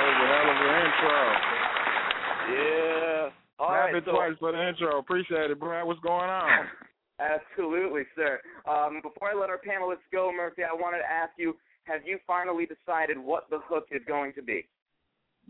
Hey, 0.00 0.08
a 0.08 0.26
hell 0.26 0.48
of 0.50 0.56
an 0.56 0.70
intro. 0.80 1.20
Yeah. 2.50 3.28
All 3.60 3.68
Clap 3.68 3.84
right. 3.84 3.94
it 3.94 4.04
so 4.06 4.12
twice 4.12 4.32
for 4.40 4.50
the 4.50 4.68
intro. 4.68 4.98
Appreciate 4.98 5.50
it, 5.50 5.60
Brad. 5.60 5.86
What's 5.86 6.00
going 6.00 6.30
on? 6.30 6.66
Absolutely, 7.20 8.02
sir. 8.16 8.40
Um, 8.68 9.00
before 9.02 9.30
I 9.30 9.34
let 9.38 9.50
our 9.50 9.60
panelists 9.60 10.08
go, 10.10 10.32
Murphy, 10.34 10.62
I 10.64 10.72
wanted 10.74 10.98
to 10.98 11.04
ask 11.04 11.32
you: 11.36 11.54
Have 11.84 12.00
you 12.06 12.18
finally 12.26 12.66
decided 12.66 13.18
what 13.18 13.48
the 13.50 13.60
hook 13.68 13.88
is 13.92 14.00
going 14.08 14.32
to 14.34 14.42
be? 14.42 14.66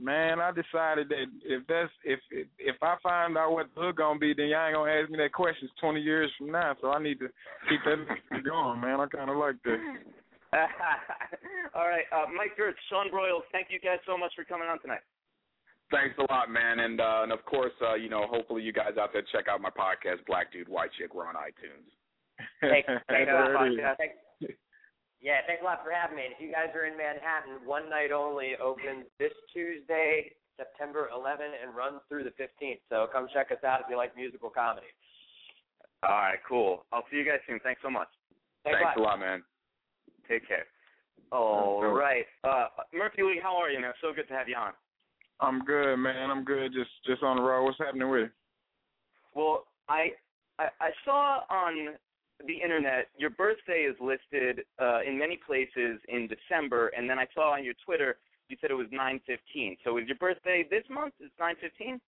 Man, 0.01 0.41
I 0.41 0.49
decided 0.51 1.11
that 1.11 1.29
if 1.45 1.67
that's 1.69 1.93
if 2.05 2.21
if, 2.31 2.47
if 2.59 2.77
I 2.83 2.97
find 3.03 3.37
out 3.37 3.53
what 3.53 3.69
the 3.75 3.83
hook 3.83 3.97
gonna 3.99 4.19
be, 4.19 4.33
then 4.33 4.49
y'all 4.49 4.67
ain't 4.67 4.75
gonna 4.75 4.91
ask 4.91 5.11
me 5.11 5.19
that 5.19 5.33
question 5.33 5.69
twenty 5.79 6.01
years 6.01 6.31
from 6.39 6.51
now. 6.51 6.75
So 6.81 6.89
I 6.91 7.03
need 7.03 7.19
to 7.21 7.29
keep 7.69 7.81
that 7.85 8.41
going, 8.45 8.81
man. 8.81 8.99
I 9.01 9.07
kind 9.07 9.29
of 9.29 9.37
like 9.37 9.57
that. 9.65 9.81
All 11.75 11.87
right, 11.87 12.09
uh, 12.11 12.27
Mike 12.35 12.57
Gertz, 12.59 12.81
Sean 12.89 13.11
Broyles, 13.13 13.45
thank 13.53 13.69
you 13.71 13.79
guys 13.79 13.99
so 14.07 14.17
much 14.17 14.33
for 14.35 14.43
coming 14.45 14.67
on 14.69 14.81
tonight. 14.81 15.05
Thanks 15.93 16.17
a 16.19 16.33
lot, 16.33 16.51
man, 16.51 16.81
and 16.81 17.01
uh, 17.01 17.21
and 17.23 17.31
of 17.33 17.45
course, 17.45 17.73
uh, 17.85 17.95
you 17.95 18.09
know, 18.09 18.27
hopefully 18.27 18.63
you 18.63 18.73
guys 18.73 18.97
out 18.99 19.11
there 19.13 19.23
check 19.31 19.49
out 19.49 19.61
my 19.61 19.71
podcast, 19.71 20.25
Black 20.27 20.51
Dude 20.51 20.69
White 20.69 20.91
Chick. 20.99 21.15
We're 21.15 21.29
on 21.29 21.35
iTunes. 21.35 21.87
Thanks, 22.63 22.89
thanks 23.07 23.31
a 23.31 23.35
lot, 23.35 23.53
There 23.53 23.67
it 23.67 23.73
is. 23.75 23.79
Mike. 23.85 23.97
Thanks- 23.99 24.15
Yeah, 25.21 25.45
thanks 25.47 25.61
a 25.61 25.65
lot 25.65 25.85
for 25.85 25.93
having 25.93 26.17
me. 26.17 26.25
And 26.25 26.33
if 26.33 26.41
you 26.41 26.49
guys 26.51 26.73
are 26.75 26.89
in 26.89 26.97
Manhattan, 26.97 27.61
one 27.69 27.89
night 27.93 28.09
only 28.11 28.57
opens 28.57 29.05
this 29.21 29.37
Tuesday, 29.53 30.33
September 30.57 31.09
11, 31.13 31.45
and 31.61 31.77
runs 31.77 32.01
through 32.09 32.25
the 32.25 32.33
15th. 32.41 32.81
So 32.89 33.07
come 33.13 33.29
check 33.33 33.53
us 33.53 33.61
out 33.63 33.81
if 33.85 33.87
you 33.93 33.97
like 34.01 34.17
musical 34.17 34.49
comedy. 34.49 34.89
All 36.03 36.17
right, 36.17 36.41
cool. 36.49 36.85
I'll 36.93 37.05
see 37.11 37.19
you 37.19 37.25
guys 37.29 37.45
soon. 37.47 37.61
Thanks 37.63 37.83
so 37.85 37.91
much. 37.91 38.09
Thanks, 38.65 38.81
Thanks 38.81 38.97
a 38.97 39.01
a 39.01 39.03
lot. 39.03 39.21
lot, 39.21 39.21
man. 39.21 39.43
Take 40.27 40.49
care. 40.49 40.65
All 41.33 41.83
Thanks. 41.85 41.95
right, 42.01 42.27
uh, 42.45 42.69
Murphy 42.97 43.23
Lee, 43.23 43.41
how 43.43 43.57
are 43.57 43.71
you, 43.71 43.81
man? 43.81 43.93
So 44.01 44.13
good 44.15 44.27
to 44.29 44.35
have 44.35 44.49
you 44.49 44.57
on. 44.57 44.73
I'm 45.41 45.65
good, 45.65 45.97
man. 45.97 46.31
I'm 46.31 46.45
good. 46.45 46.73
Just 46.73 46.91
just 47.07 47.23
on 47.23 47.37
the 47.37 47.43
road. 47.43 47.65
What's 47.65 47.79
happening 47.79 48.11
with? 48.11 48.23
you? 48.23 48.31
Well, 49.35 49.65
I, 49.89 50.09
I 50.59 50.67
I 50.81 50.91
saw 51.05 51.41
on 51.49 51.95
the 52.47 52.55
internet 52.55 53.09
your 53.17 53.31
birthday 53.31 53.89
is 53.89 53.97
listed 54.01 54.65
uh, 54.81 55.01
in 55.07 55.19
many 55.19 55.39
places 55.47 56.01
in 56.09 56.29
December, 56.29 56.89
and 56.97 57.09
then 57.09 57.19
I 57.19 57.27
saw 57.35 57.55
on 57.55 57.65
your 57.65 57.75
Twitter 57.85 58.17
you 58.49 58.57
said 58.61 58.71
it 58.71 58.75
was 58.75 58.89
nine 58.91 59.21
fifteen. 59.27 59.77
So 59.85 59.97
is 59.99 60.07
your 60.09 60.17
birthday 60.17 60.67
this 60.69 60.83
month? 60.91 61.15
Is 61.21 61.31
nine 61.39 61.55
fifteen? 61.61 62.01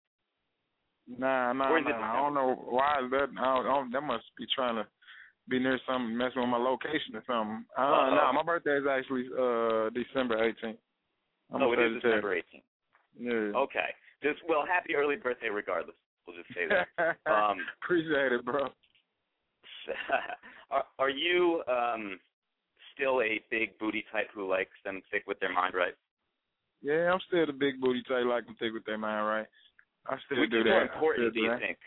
Nah, 1.07 1.53
nah, 1.53 1.69
Or 1.69 1.79
is 1.79 1.85
it 1.87 1.91
nah. 1.91 2.13
I 2.13 2.15
don't 2.17 2.33
know 2.33 2.55
why 2.67 3.07
that. 3.11 3.29
I 3.39 3.43
don't, 3.43 3.65
I 3.65 3.73
don't, 3.75 3.91
that 3.91 4.01
must 4.01 4.25
be 4.37 4.45
trying 4.53 4.75
to 4.75 4.87
be 5.49 5.59
near 5.59 5.79
something 5.87 6.17
messing 6.17 6.41
with 6.41 6.49
my 6.49 6.57
location 6.57 7.15
or 7.15 7.23
something. 7.27 7.65
Uh, 7.77 7.81
Uh-oh. 7.81 8.15
nah, 8.15 8.31
my 8.31 8.43
birthday 8.43 8.77
is 8.77 8.85
actually 8.89 9.25
uh 9.33 9.89
December 9.93 10.37
18th. 10.37 10.77
Oh, 11.53 11.73
it 11.73 11.79
is 11.79 12.01
December 12.01 12.35
eighteenth. 12.35 12.63
Yeah. 13.19 13.51
Okay. 13.55 13.93
Just 14.23 14.39
well, 14.47 14.65
happy 14.65 14.95
early 14.95 15.15
birthday, 15.15 15.49
regardless. 15.49 15.95
We'll 16.25 16.37
just 16.37 16.49
say 16.53 16.65
that. 16.69 17.17
um, 17.31 17.57
Appreciate 17.83 18.31
it, 18.31 18.45
bro. 18.45 18.69
are, 20.71 20.83
are 20.99 21.09
you 21.09 21.63
um, 21.67 22.19
still 22.95 23.21
a 23.21 23.41
big 23.49 23.77
booty 23.79 24.05
type 24.11 24.27
who 24.33 24.49
likes 24.49 24.71
them 24.85 25.01
thick 25.11 25.23
with 25.27 25.39
their 25.39 25.53
mind 25.53 25.73
right? 25.73 25.93
Yeah, 26.81 27.11
I'm 27.13 27.19
still 27.27 27.45
the 27.45 27.53
big 27.53 27.79
booty 27.79 28.01
type, 28.07 28.25
like 28.25 28.45
them 28.45 28.55
thick 28.59 28.73
with 28.73 28.85
their 28.85 28.97
mind 28.97 29.27
right. 29.27 29.47
I 30.07 30.17
still 30.25 30.39
Which 30.39 30.51
do 30.51 30.59
is 30.59 30.63
that. 30.65 30.69
more 30.69 30.81
important, 30.81 31.33
do 31.33 31.41
you 31.41 31.49
that. 31.49 31.59
think? 31.59 31.77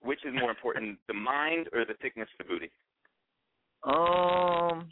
Which 0.00 0.24
is 0.24 0.32
more 0.34 0.50
important, 0.50 0.98
the 1.08 1.14
mind 1.14 1.68
or 1.72 1.84
the 1.84 1.94
thickness 2.00 2.28
of 2.40 2.46
the 2.46 2.52
booty? 2.52 2.70
Um, 3.84 4.88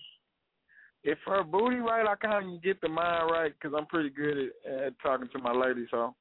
if 1.04 1.18
her 1.26 1.42
booty 1.42 1.76
right, 1.76 2.06
I 2.06 2.14
kind 2.16 2.56
of 2.56 2.62
get 2.62 2.80
the 2.80 2.88
mind 2.88 3.30
right 3.30 3.52
because 3.52 3.74
I'm 3.76 3.86
pretty 3.86 4.10
good 4.10 4.50
at, 4.66 4.86
at 4.86 4.92
talking 5.02 5.28
to 5.32 5.38
my 5.38 5.52
lady. 5.52 5.86
So, 5.90 6.14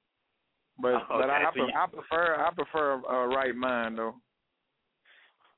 but 0.82 0.94
Oh, 0.94 1.06
but 1.10 1.30
I, 1.30 1.44
I, 1.44 1.52
so 1.56 1.64
I 1.76 1.86
prefer 1.88 2.36
I 2.36 2.52
prefer 2.54 2.94
a 2.94 3.28
right 3.28 3.56
mind 3.56 3.98
though. 3.98 4.16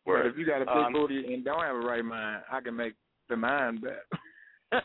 But 0.06 0.26
if 0.26 0.38
you 0.38 0.46
got 0.46 0.62
a 0.62 0.66
big 0.66 0.76
Um, 0.76 0.94
booty 0.94 1.34
and 1.34 1.46
don't 1.46 1.62
have 1.62 1.76
a 1.76 1.80
right 1.80 2.04
mind, 2.04 2.44
I 2.52 2.62
can 2.62 2.76
make 2.76 2.94
the 3.30 3.36
mind 3.38 3.82
better. 3.82 4.06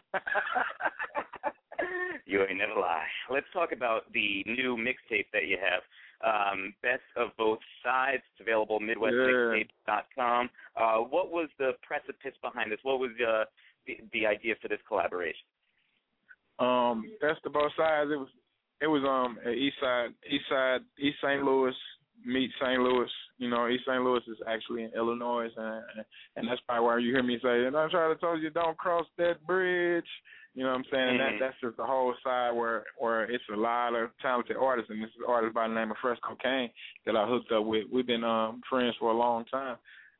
you 2.26 2.42
ain't 2.42 2.58
never 2.58 2.74
lie. 2.78 3.06
Let's 3.30 3.46
talk 3.52 3.72
about 3.72 4.12
the 4.12 4.42
new 4.46 4.76
mixtape 4.76 5.26
that 5.32 5.46
you 5.46 5.58
have. 5.58 5.82
Um, 6.24 6.74
Best 6.82 7.02
of 7.16 7.36
Both 7.36 7.60
Sides. 7.84 8.22
It's 8.32 8.40
available 8.40 8.80
midwestmixtapes.com. 8.80 10.50
Uh, 10.76 10.96
what 10.98 11.30
was 11.30 11.48
the 11.58 11.72
precipice 11.82 12.34
behind 12.42 12.72
this? 12.72 12.80
What 12.82 12.98
was 13.00 13.10
uh, 13.20 13.44
the, 13.86 13.98
the 14.12 14.26
idea 14.26 14.54
for 14.60 14.68
this 14.68 14.80
collaboration? 14.88 15.46
um, 16.58 17.04
that's 17.20 17.38
the 17.44 17.50
both 17.50 17.72
sides. 17.76 18.10
It 18.10 18.16
was 18.16 18.28
it 18.80 18.86
was 18.86 19.02
um 19.04 19.38
at 19.44 19.52
East 19.52 19.76
Side, 19.80 20.10
East 20.28 20.44
Side, 20.48 20.80
East 20.98 21.16
St. 21.22 21.42
Louis 21.44 21.74
meet 22.26 22.50
St. 22.60 22.82
Louis. 22.82 23.08
You 23.38 23.48
know, 23.48 23.68
East 23.68 23.84
St. 23.86 24.02
Louis 24.02 24.22
is 24.26 24.38
actually 24.46 24.84
in 24.84 24.90
Illinois, 24.94 25.48
and 25.56 26.04
and 26.36 26.48
that's 26.48 26.60
probably 26.66 26.84
why 26.84 26.98
you 26.98 27.12
hear 27.12 27.22
me 27.22 27.38
say, 27.42 27.64
"And 27.66 27.76
I'm 27.76 27.90
trying 27.90 28.14
to 28.14 28.20
tell 28.20 28.36
you, 28.36 28.50
don't 28.50 28.76
cross 28.76 29.06
that 29.16 29.44
bridge." 29.46 30.08
You 30.54 30.62
know 30.64 30.70
what 30.70 30.78
I'm 30.78 30.84
saying? 30.90 31.08
And 31.08 31.20
Mhm. 31.20 31.38
that 31.38 31.38
that's 31.38 31.60
just 31.60 31.76
the 31.76 31.84
whole 31.84 32.14
side 32.24 32.52
where 32.52 32.84
where 32.98 33.24
it's 33.24 33.44
a 33.52 33.56
lot 33.56 33.94
of 33.94 34.10
talented 34.18 34.56
artists, 34.56 34.90
and 34.90 35.02
this 35.02 35.10
is 35.10 35.16
an 35.18 35.26
artist 35.28 35.54
by 35.54 35.68
the 35.68 35.74
name 35.74 35.90
of 35.90 35.98
Fresh 35.98 36.18
Cocaine 36.20 36.70
that 37.04 37.16
I 37.16 37.26
hooked 37.26 37.52
up 37.52 37.64
with. 37.64 37.84
We've 37.92 38.06
been 38.06 38.24
um 38.24 38.62
friends 38.68 38.96
for 38.96 39.10
a 39.10 39.16
long 39.16 39.44
time, 39.46 39.76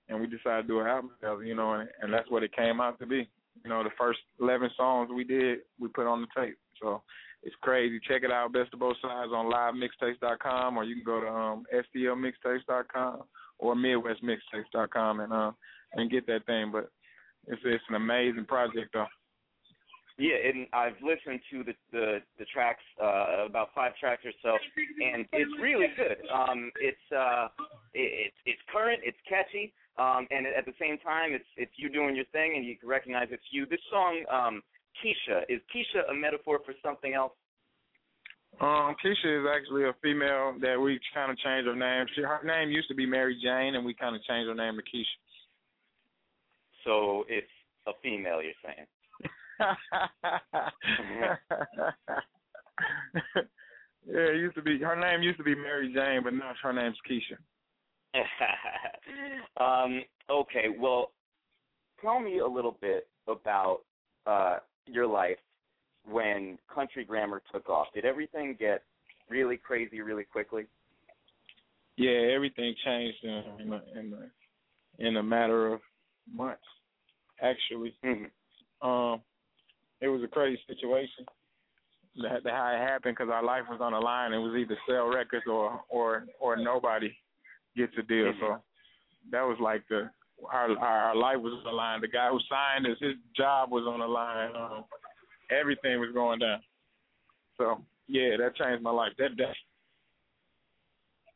and 0.08 0.20
we 0.20 0.26
decided 0.26 0.62
to 0.62 0.68
do 0.68 0.80
an 0.80 0.86
album 0.86 1.10
together. 1.18 1.42
You 1.42 1.54
know, 1.54 1.72
and, 1.74 1.88
and 2.02 2.12
that's 2.12 2.30
what 2.30 2.42
it 2.42 2.52
came 2.52 2.80
out 2.80 2.98
to 2.98 3.06
be. 3.06 3.28
You 3.64 3.70
know, 3.70 3.82
the 3.82 3.90
first 3.98 4.20
11 4.38 4.70
songs 4.76 5.10
we 5.10 5.24
did, 5.24 5.60
we 5.80 5.88
put 5.88 6.06
on 6.06 6.20
the 6.20 6.28
tape. 6.38 6.58
So 6.82 7.02
it's 7.46 7.54
crazy. 7.62 8.00
Check 8.08 8.24
it 8.24 8.32
out, 8.32 8.52
Best 8.52 8.74
of 8.74 8.80
Both 8.80 8.96
Sides 9.00 9.30
on 9.32 9.46
livemixtapes.com, 9.46 10.76
or 10.76 10.82
you 10.82 10.96
can 10.96 11.04
go 11.04 11.20
to 11.20 11.28
um, 11.28 11.64
stlmixtapes.com 11.72 13.22
or 13.60 13.74
midwestmixtapes.com 13.76 15.20
and 15.20 15.32
uh, 15.32 15.52
and 15.92 16.10
get 16.10 16.26
that 16.26 16.44
thing. 16.46 16.70
But 16.72 16.90
it's 17.46 17.62
it's 17.64 17.84
an 17.88 17.94
amazing 17.94 18.46
project 18.46 18.90
though. 18.92 19.06
Yeah, 20.18 20.34
and 20.42 20.66
I've 20.72 20.96
listened 21.00 21.40
to 21.52 21.62
the 21.62 21.74
the, 21.92 22.18
the 22.40 22.46
tracks, 22.52 22.82
uh, 23.00 23.46
about 23.46 23.68
five 23.76 23.92
tracks 24.00 24.22
or 24.24 24.32
so, 24.42 24.56
and 25.14 25.24
it's 25.32 25.52
really 25.62 25.86
good. 25.96 26.16
Um, 26.34 26.72
it's 26.80 26.98
uh, 27.14 27.46
it, 27.94 28.26
it's 28.26 28.36
it's 28.44 28.60
current, 28.72 29.02
it's 29.04 29.18
catchy, 29.28 29.72
um, 29.98 30.26
and 30.32 30.46
at 30.46 30.66
the 30.66 30.74
same 30.80 30.98
time, 30.98 31.30
it's 31.32 31.46
it's 31.56 31.72
you 31.76 31.90
doing 31.90 32.16
your 32.16 32.24
thing, 32.32 32.54
and 32.56 32.66
you 32.66 32.76
can 32.76 32.88
recognize 32.88 33.28
it's 33.30 33.46
you. 33.52 33.66
This 33.66 33.80
song, 33.88 34.24
um, 34.32 34.62
Keisha, 35.02 35.42
is 35.48 35.60
Keisha 35.74 36.10
a 36.10 36.14
metaphor 36.14 36.60
for 36.64 36.74
something 36.84 37.14
else? 37.14 37.32
Um, 38.60 38.96
Keisha 39.04 39.42
is 39.42 39.46
actually 39.54 39.84
a 39.84 39.92
female 40.02 40.54
that 40.60 40.80
we 40.80 40.98
kind 41.12 41.30
of 41.30 41.38
changed 41.38 41.66
her 41.68 41.76
name. 41.76 42.06
She, 42.14 42.22
her 42.22 42.40
name 42.44 42.70
used 42.70 42.88
to 42.88 42.94
be 42.94 43.04
Mary 43.04 43.38
Jane, 43.42 43.74
and 43.74 43.84
we 43.84 43.92
kind 43.94 44.16
of 44.16 44.22
changed 44.24 44.48
her 44.48 44.54
name 44.54 44.76
to 44.76 44.82
Keisha. 44.82 45.04
So 46.84 47.24
it's 47.28 47.46
a 47.86 47.92
female, 48.02 48.40
you're 48.42 48.52
saying? 48.64 48.86
yeah, 54.06 54.30
it 54.30 54.36
used 54.36 54.54
to 54.54 54.62
be 54.62 54.78
her 54.80 54.96
name 54.96 55.22
used 55.22 55.38
to 55.38 55.44
be 55.44 55.54
Mary 55.54 55.92
Jane, 55.94 56.22
but 56.22 56.34
now 56.34 56.52
her 56.62 56.72
name's 56.72 56.96
Keisha. 57.08 57.36
um, 59.60 60.02
okay, 60.30 60.66
well, 60.78 61.12
tell 62.00 62.20
me 62.20 62.38
a 62.38 62.46
little 62.46 62.76
bit 62.80 63.08
about 63.28 63.80
uh, 64.26 64.58
your 64.86 65.06
life 65.06 65.38
when 66.08 66.58
country 66.72 67.04
grammar 67.04 67.42
took 67.52 67.68
off. 67.68 67.88
Did 67.94 68.04
everything 68.04 68.56
get 68.58 68.82
really 69.28 69.56
crazy 69.56 70.00
really 70.00 70.24
quickly? 70.24 70.66
Yeah, 71.96 72.32
everything 72.34 72.74
changed 72.84 73.18
in 73.22 73.42
in 73.60 73.72
a, 73.72 73.98
in 73.98 74.14
a, 74.14 75.06
in 75.06 75.16
a 75.16 75.22
matter 75.22 75.72
of 75.72 75.80
months. 76.32 76.62
Actually, 77.40 77.94
Mm-hmm. 78.04 78.86
um, 78.88 79.20
it 80.00 80.08
was 80.08 80.22
a 80.22 80.28
crazy 80.28 80.60
situation. 80.66 81.24
That, 82.22 82.44
that 82.44 82.52
how 82.52 82.72
it 82.74 82.78
happened 82.78 83.16
because 83.18 83.30
our 83.30 83.44
life 83.44 83.64
was 83.68 83.80
on 83.82 83.92
the 83.92 83.98
line. 83.98 84.32
It 84.32 84.38
was 84.38 84.56
either 84.56 84.78
sell 84.88 85.06
records 85.06 85.44
or 85.46 85.80
or 85.90 86.26
or 86.40 86.56
nobody 86.56 87.14
gets 87.76 87.92
a 87.98 88.02
deal. 88.02 88.32
Mhm. 88.32 88.40
So 88.40 88.62
that 89.30 89.42
was 89.42 89.58
like 89.60 89.82
the 89.88 90.10
our, 90.50 90.70
our 90.78 90.98
our 91.08 91.16
life 91.16 91.38
was 91.38 91.52
on 91.58 91.64
the 91.64 91.70
line. 91.70 92.00
The 92.00 92.08
guy 92.08 92.28
who 92.30 92.38
signed 92.48 92.86
us, 92.86 92.98
his 93.00 93.14
job 93.36 93.70
was 93.70 93.84
on 93.86 94.00
the 94.00 94.06
line. 94.06 94.50
Um, 94.56 94.84
everything 95.50 96.00
was 96.00 96.10
going 96.12 96.40
down. 96.40 96.60
So 97.58 97.82
yeah, 98.08 98.36
that 98.38 98.56
changed 98.56 98.82
my 98.82 98.90
life. 98.90 99.12
That 99.18 99.36
day. 99.36 99.52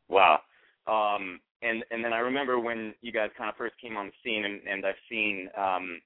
Wow. 0.07 0.41
Um, 0.87 1.39
and 1.61 1.83
and 1.91 2.03
then 2.03 2.13
I 2.13 2.19
remember 2.19 2.59
when 2.59 2.93
you 3.01 3.11
guys 3.11 3.29
kind 3.37 3.49
of 3.49 3.55
first 3.55 3.75
came 3.81 3.97
on 3.97 4.07
the 4.07 4.11
scene, 4.23 4.45
and, 4.45 4.61
and 4.67 4.85
I've 4.85 4.95
seen, 5.09 5.49
um, 5.57 6.01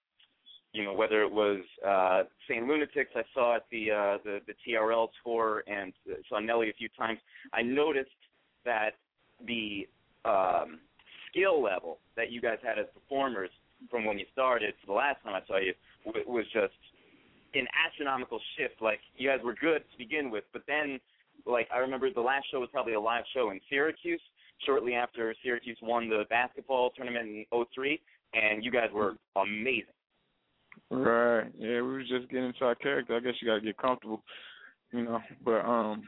you 0.73 0.83
know, 0.83 0.93
whether 0.93 1.21
it 1.21 1.31
was 1.31 1.61
uh, 1.85 2.23
St. 2.47 2.67
Lunatics, 2.67 3.11
I 3.15 3.23
saw 3.33 3.55
at 3.55 3.63
the 3.71 3.91
uh, 3.91 4.17
the 4.23 4.39
the 4.47 4.53
TRL 4.67 5.07
tour, 5.23 5.63
and 5.67 5.93
saw 6.29 6.39
Nelly 6.39 6.69
a 6.69 6.73
few 6.73 6.89
times. 6.97 7.19
I 7.53 7.61
noticed 7.61 8.09
that 8.65 8.91
the 9.45 9.87
um, 10.25 10.79
skill 11.35 11.61
level 11.61 11.99
that 12.15 12.31
you 12.31 12.41
guys 12.41 12.57
had 12.63 12.79
as 12.79 12.85
performers 12.93 13.49
from 13.91 14.05
when 14.05 14.17
you 14.17 14.25
started 14.31 14.73
to 14.81 14.87
the 14.87 14.93
last 14.93 15.21
time 15.23 15.35
I 15.35 15.45
saw 15.47 15.57
you 15.57 15.73
w- 16.05 16.25
was 16.27 16.45
just 16.53 16.73
an 17.53 17.67
astronomical 17.85 18.39
shift. 18.57 18.81
Like 18.81 18.99
you 19.17 19.29
guys 19.29 19.39
were 19.43 19.53
good 19.53 19.83
to 19.91 19.97
begin 19.97 20.31
with, 20.31 20.43
but 20.53 20.63
then 20.67 20.99
like 21.45 21.67
I 21.73 21.79
remember 21.79 22.09
the 22.11 22.21
last 22.21 22.45
show 22.51 22.59
was 22.59 22.69
probably 22.71 22.93
a 22.93 22.99
live 22.99 23.23
show 23.33 23.51
in 23.51 23.59
Syracuse 23.69 24.21
shortly 24.65 24.93
after 24.93 25.35
Syracuse 25.43 25.77
won 25.81 26.09
the 26.09 26.23
basketball 26.29 26.91
tournament 26.91 27.27
in 27.27 27.45
'03, 27.51 27.99
and 28.33 28.63
you 28.63 28.71
guys 28.71 28.89
were 28.93 29.15
amazing. 29.35 29.93
Right. 30.89 31.47
Yeah, 31.57 31.81
we 31.81 31.97
was 31.97 32.09
just 32.09 32.29
getting 32.29 32.45
into 32.45 32.63
our 32.65 32.75
character. 32.75 33.15
I 33.15 33.19
guess 33.19 33.33
you 33.41 33.47
gotta 33.47 33.61
get 33.61 33.77
comfortable, 33.77 34.23
you 34.91 35.03
know. 35.03 35.19
But 35.43 35.65
um 35.65 36.07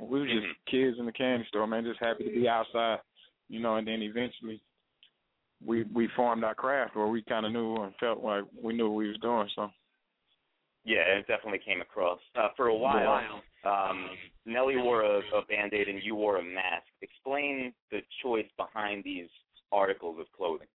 we 0.00 0.20
were 0.20 0.26
just 0.26 0.46
Mhm. 0.46 0.54
kids 0.66 0.98
in 1.00 1.06
the 1.06 1.12
candy 1.12 1.44
store, 1.48 1.66
man, 1.66 1.84
just 1.84 1.98
happy 1.98 2.24
to 2.24 2.30
be 2.30 2.48
outside, 2.48 3.00
you 3.48 3.58
know, 3.58 3.76
and 3.76 3.86
then 3.86 4.00
eventually 4.02 4.60
we 5.64 5.84
we 5.94 6.08
formed 6.14 6.44
our 6.44 6.54
craft 6.54 6.96
where 6.96 7.08
we 7.08 7.22
kinda 7.22 7.50
knew 7.50 7.76
and 7.76 7.94
felt 7.96 8.22
like 8.22 8.44
we 8.62 8.74
knew 8.74 8.88
what 8.88 8.96
we 8.96 9.08
was 9.08 9.18
doing, 9.18 9.48
so 9.54 9.70
Yeah, 10.84 11.18
it 11.18 11.26
definitely 11.26 11.60
came 11.64 11.80
across. 11.80 12.20
Uh, 12.34 12.48
for 12.56 12.68
a 12.68 12.74
while, 12.74 13.42
um, 13.64 14.08
Nelly 14.46 14.76
wore 14.76 15.02
a, 15.02 15.18
a 15.18 15.44
band-aid 15.48 15.88
and 15.88 16.02
you 16.02 16.14
wore 16.14 16.38
a 16.38 16.42
mask. 16.42 16.86
Explain 17.02 17.74
the 17.90 18.00
choice 18.22 18.46
behind 18.56 19.04
these 19.04 19.28
articles 19.72 20.18
of 20.20 20.26
clothing. 20.36 20.68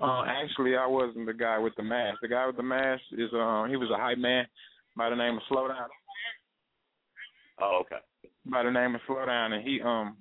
Uh, 0.00 0.24
actually, 0.26 0.76
I 0.76 0.86
wasn't 0.86 1.26
the 1.26 1.34
guy 1.34 1.58
with 1.58 1.74
the 1.76 1.82
mask. 1.82 2.18
The 2.22 2.28
guy 2.28 2.46
with 2.46 2.56
the 2.56 2.62
mask 2.62 3.02
is 3.12 3.30
uh, 3.32 3.64
he 3.64 3.76
was 3.76 3.90
a 3.92 3.96
hype 3.96 4.18
man 4.18 4.46
by 4.96 5.10
the 5.10 5.16
name 5.16 5.36
of 5.36 5.42
Slowdown. 5.50 5.86
Oh, 7.60 7.82
okay. 7.82 8.02
By 8.46 8.62
the 8.62 8.70
name 8.70 8.94
of 8.94 9.00
Slowdown, 9.08 9.52
and 9.52 9.66
he 9.66 9.80
um 9.80 10.16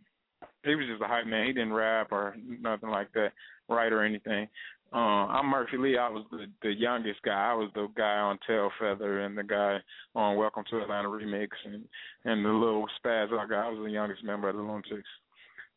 he 0.67 0.75
was 0.75 0.87
just 0.87 1.01
a 1.01 1.07
hype 1.07 1.27
man. 1.27 1.47
He 1.47 1.53
didn't 1.53 1.73
rap 1.73 2.11
or 2.11 2.35
nothing 2.45 2.89
like 2.89 3.11
that, 3.13 3.31
write 3.67 3.93
or 3.93 4.03
anything. 4.03 4.47
Uh, 4.93 5.27
I'm 5.27 5.47
Murphy 5.47 5.77
Lee. 5.77 5.97
I 5.97 6.07
was 6.09 6.25
the 6.31 6.45
the 6.61 6.73
youngest 6.73 7.21
guy. 7.23 7.51
I 7.51 7.53
was 7.53 7.69
the 7.75 7.87
guy 7.97 8.17
on 8.19 8.39
Tail 8.47 8.71
Feather 8.79 9.21
and 9.21 9.37
the 9.37 9.43
guy 9.43 9.79
on 10.15 10.37
Welcome 10.37 10.63
to 10.69 10.81
Atlanta 10.81 11.09
remix 11.09 11.49
and 11.65 11.83
and 12.23 12.45
the 12.45 12.49
little 12.49 12.87
spaz 13.03 13.27
I 13.27 13.47
got. 13.47 13.67
I 13.67 13.69
was 13.69 13.79
the 13.83 13.91
youngest 13.91 14.23
member 14.23 14.47
of 14.47 14.55
the 14.55 14.61
Lunatics. 14.61 15.03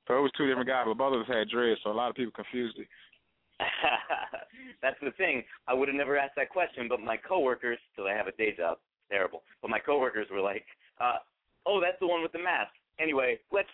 So 0.06 0.16
it 0.16 0.20
was 0.20 0.32
two 0.36 0.46
different 0.46 0.68
guys, 0.68 0.84
but 0.86 0.98
both 0.98 1.14
of 1.14 1.22
us 1.22 1.28
had 1.28 1.48
dreads, 1.48 1.80
so 1.82 1.90
a 1.90 1.92
lot 1.92 2.10
of 2.10 2.16
people 2.16 2.32
confused 2.32 2.78
it. 2.78 2.88
That's 4.82 4.96
the 5.02 5.12
thing. 5.12 5.44
I 5.68 5.74
would 5.74 5.88
have 5.88 5.96
never 5.96 6.16
asked 6.16 6.36
that 6.36 6.50
question, 6.50 6.88
but 6.88 7.00
my 7.00 7.16
coworkers, 7.16 7.78
because 7.90 8.10
I 8.10 8.16
have 8.16 8.26
a 8.26 8.32
day 8.32 8.54
job, 8.56 8.78
terrible. 9.10 9.42
But 9.60 9.70
my 9.70 9.78
coworkers 9.78 10.28
were 10.30 10.40
like, 10.40 10.64
uh, 11.00 11.18
"Oh, 11.66 11.80
that's 11.80 11.98
the 12.00 12.06
one 12.06 12.22
with 12.22 12.32
the 12.32 12.38
mask." 12.38 12.72
Anyway, 12.98 13.38
let's. 13.52 13.68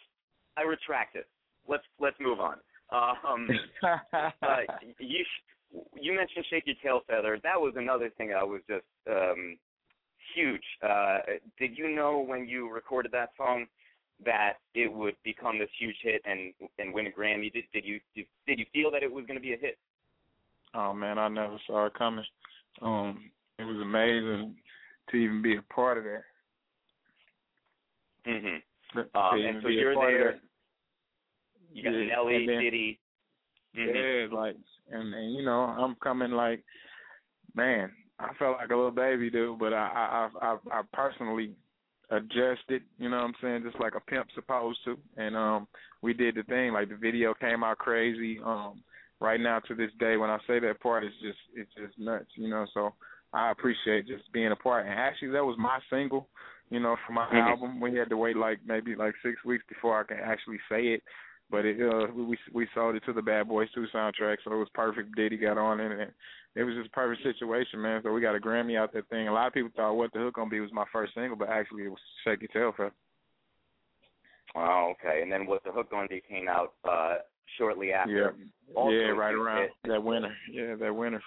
I 0.57 0.63
retract 0.63 1.17
it. 1.17 1.27
Let's 1.69 1.85
let's 2.01 2.17
move 2.21 2.41
on. 2.41 2.57
Um, 2.91 3.49
uh, 3.83 4.57
you 4.99 5.25
you 5.95 6.15
mentioned 6.15 6.45
shake 6.51 6.67
your 6.67 6.77
tail 6.83 7.01
feather. 7.07 7.39
That 7.43 7.61
was 7.61 7.75
another 7.77 8.11
thing 8.17 8.33
I 8.33 8.45
was 8.45 8.61
just 8.69 8.85
um, 9.11 9.59
huge. 10.35 10.63
Uh, 10.83 11.19
did 11.59 11.77
you 11.77 11.95
know 11.95 12.25
when 12.27 12.47
you 12.47 12.73
recorded 12.73 13.13
that 13.13 13.31
song 13.37 13.67
that 14.25 14.55
it 14.75 14.91
would 14.91 15.15
become 15.25 15.59
this 15.59 15.69
huge 15.79 15.97
hit 16.03 16.23
and 16.25 16.53
and 16.79 16.95
win 16.95 17.07
a 17.07 17.11
Grammy? 17.11 17.53
Did 17.53 17.65
did 17.73 17.85
you 17.85 18.01
did, 18.15 18.27
did 18.47 18.59
you 18.59 18.67
feel 18.73 18.91
that 18.93 19.03
it 19.03 19.13
was 19.13 19.27
going 19.27 19.39
to 19.39 19.43
be 19.43 19.55
a 19.55 19.59
hit? 19.59 19.79
Oh 20.75 20.93
man, 20.93 21.19
I 21.19 21.29
never 21.29 21.59
saw 21.67 21.87
it 21.87 21.95
coming. 21.95 22.25
Um, 22.83 23.31
it 23.59 23.65
was 23.65 23.81
amazing 23.81 24.55
to 25.11 25.17
even 25.17 25.43
be 25.43 25.57
a 25.57 25.63
part 25.63 25.99
of 25.99 26.05
that. 26.05 26.23
To 28.25 28.39
Um, 29.15 29.41
and 29.41 29.63
so 29.63 29.69
you're 29.69 29.95
there. 29.95 30.41
You 31.77 31.83
got 31.83 31.93
Yeah, 31.93 32.07
Nelly, 32.16 32.37
and 32.37 32.49
then- 32.49 32.61
Diddy. 32.61 32.99
Mhm. 33.77 33.95
Yeah, 34.31 34.35
like 34.37 34.57
and 34.91 35.12
and 35.14 35.35
you 35.35 35.45
know, 35.45 35.61
I'm 35.64 35.95
coming 35.97 36.31
like 36.33 36.64
man, 37.55 37.93
I 38.18 38.33
felt 38.35 38.57
like 38.59 38.70
a 38.70 38.77
little 38.77 38.91
baby 38.91 39.29
dude, 39.31 39.59
but 39.59 39.74
I 39.74 40.29
I 40.41 40.47
I 40.47 40.79
I 40.79 40.83
personally 40.95 41.55
adjusted, 42.11 42.83
you 42.99 43.09
know 43.11 43.16
what 43.16 43.24
I'm 43.24 43.35
saying, 43.43 43.62
just 43.64 43.79
like 43.81 43.95
a 43.95 44.01
pimp 44.01 44.29
supposed 44.35 44.79
to. 44.85 44.97
And 45.18 45.37
um 45.37 45.68
we 46.01 46.14
did 46.14 46.37
the 46.37 46.45
thing, 46.45 46.72
like 46.72 46.89
the 46.89 46.97
video 46.97 47.35
came 47.35 47.62
out 47.62 47.79
crazy. 47.79 48.41
Um 48.43 48.83
right 49.20 49.41
now 49.41 49.59
to 49.61 49.74
this 49.74 49.93
day 49.99 50.16
when 50.16 50.31
I 50.31 50.39
say 50.47 50.59
that 50.61 50.81
part 50.81 51.05
it's 51.05 51.16
just 51.20 51.39
it's 51.55 51.74
just 51.74 51.99
nuts, 51.99 52.31
you 52.37 52.49
know, 52.49 52.66
so 52.72 52.95
I 53.35 53.51
appreciate 53.51 54.07
just 54.07 54.33
being 54.33 54.53
a 54.53 54.57
part. 54.57 54.87
And 54.87 54.95
actually 54.95 55.33
that 55.33 55.45
was 55.45 55.59
my 55.59 55.79
single, 55.91 56.29
you 56.70 56.81
know, 56.81 56.97
for 57.07 57.12
my 57.12 57.27
Mhm. 57.27 57.43
album. 57.51 57.81
We 57.81 57.95
had 57.95 58.09
to 58.09 58.16
wait 58.16 58.37
like 58.37 58.61
maybe 58.64 58.95
like 58.95 59.14
six 59.22 59.45
weeks 59.45 59.64
before 59.66 60.01
I 60.01 60.05
can 60.05 60.18
actually 60.18 60.61
say 60.70 60.89
it 60.95 61.03
but 61.51 61.64
it 61.64 61.80
uh 61.80 62.07
we 62.14 62.38
we 62.53 62.68
sold 62.74 62.97
it 62.97 63.03
to 63.07 63.12
the 63.12 63.22
Bad 63.22 63.49
Boys 63.49 63.68
2 63.74 63.86
soundtrack, 63.94 64.38
so 64.44 64.53
it 64.53 64.59
was 64.59 64.68
perfect. 64.74 65.14
Diddy 65.14 65.36
got 65.36 65.59
on 65.59 65.80
it, 65.80 65.92
and 65.92 66.11
it 66.55 66.64
was 66.64 66.74
just 66.74 66.88
a 66.88 66.92
perfect 66.92 67.22
situation, 67.22 67.80
man. 67.80 68.01
So 68.03 68.12
we 68.12 68.20
got 68.20 68.34
a 68.34 68.40
Grammy 68.40 68.78
out 68.78 68.92
that 68.94 69.09
thing. 69.09 69.28
A 69.28 69.32
lot 69.32 69.47
of 69.47 69.53
people 69.53 69.70
thought 69.76 69.94
"What 69.94 70.12
the 70.12 70.20
Hook" 70.20 70.34
gonna 70.34 70.51
be 70.51 70.61
was 70.61 70.72
my 70.72 70.86
first 70.92 71.14
single, 71.14 71.36
but 71.36 71.49
actually 71.49 71.84
it 71.84 71.88
was 71.90 72.01
"Shake 72.24 72.40
Your 72.42 72.49
Tail 72.49 72.74
Feather." 72.76 72.92
Oh, 74.55 74.92
okay. 74.92 75.22
And 75.22 75.30
then 75.30 75.47
what 75.47 75.62
the 75.64 75.72
hook 75.72 75.92
on 75.92 76.09
it 76.11 76.26
came 76.28 76.49
out 76.49 76.74
uh 76.88 77.16
shortly 77.59 77.92
after. 77.92 78.34
Yeah, 78.38 78.74
Also 78.74 78.97
yeah, 78.97 79.09
right 79.09 79.34
around 79.34 79.62
hit. 79.62 79.70
that 79.84 80.03
winter. 80.03 80.34
Yeah, 80.51 80.74
that 80.76 80.94
winter. 80.94 81.22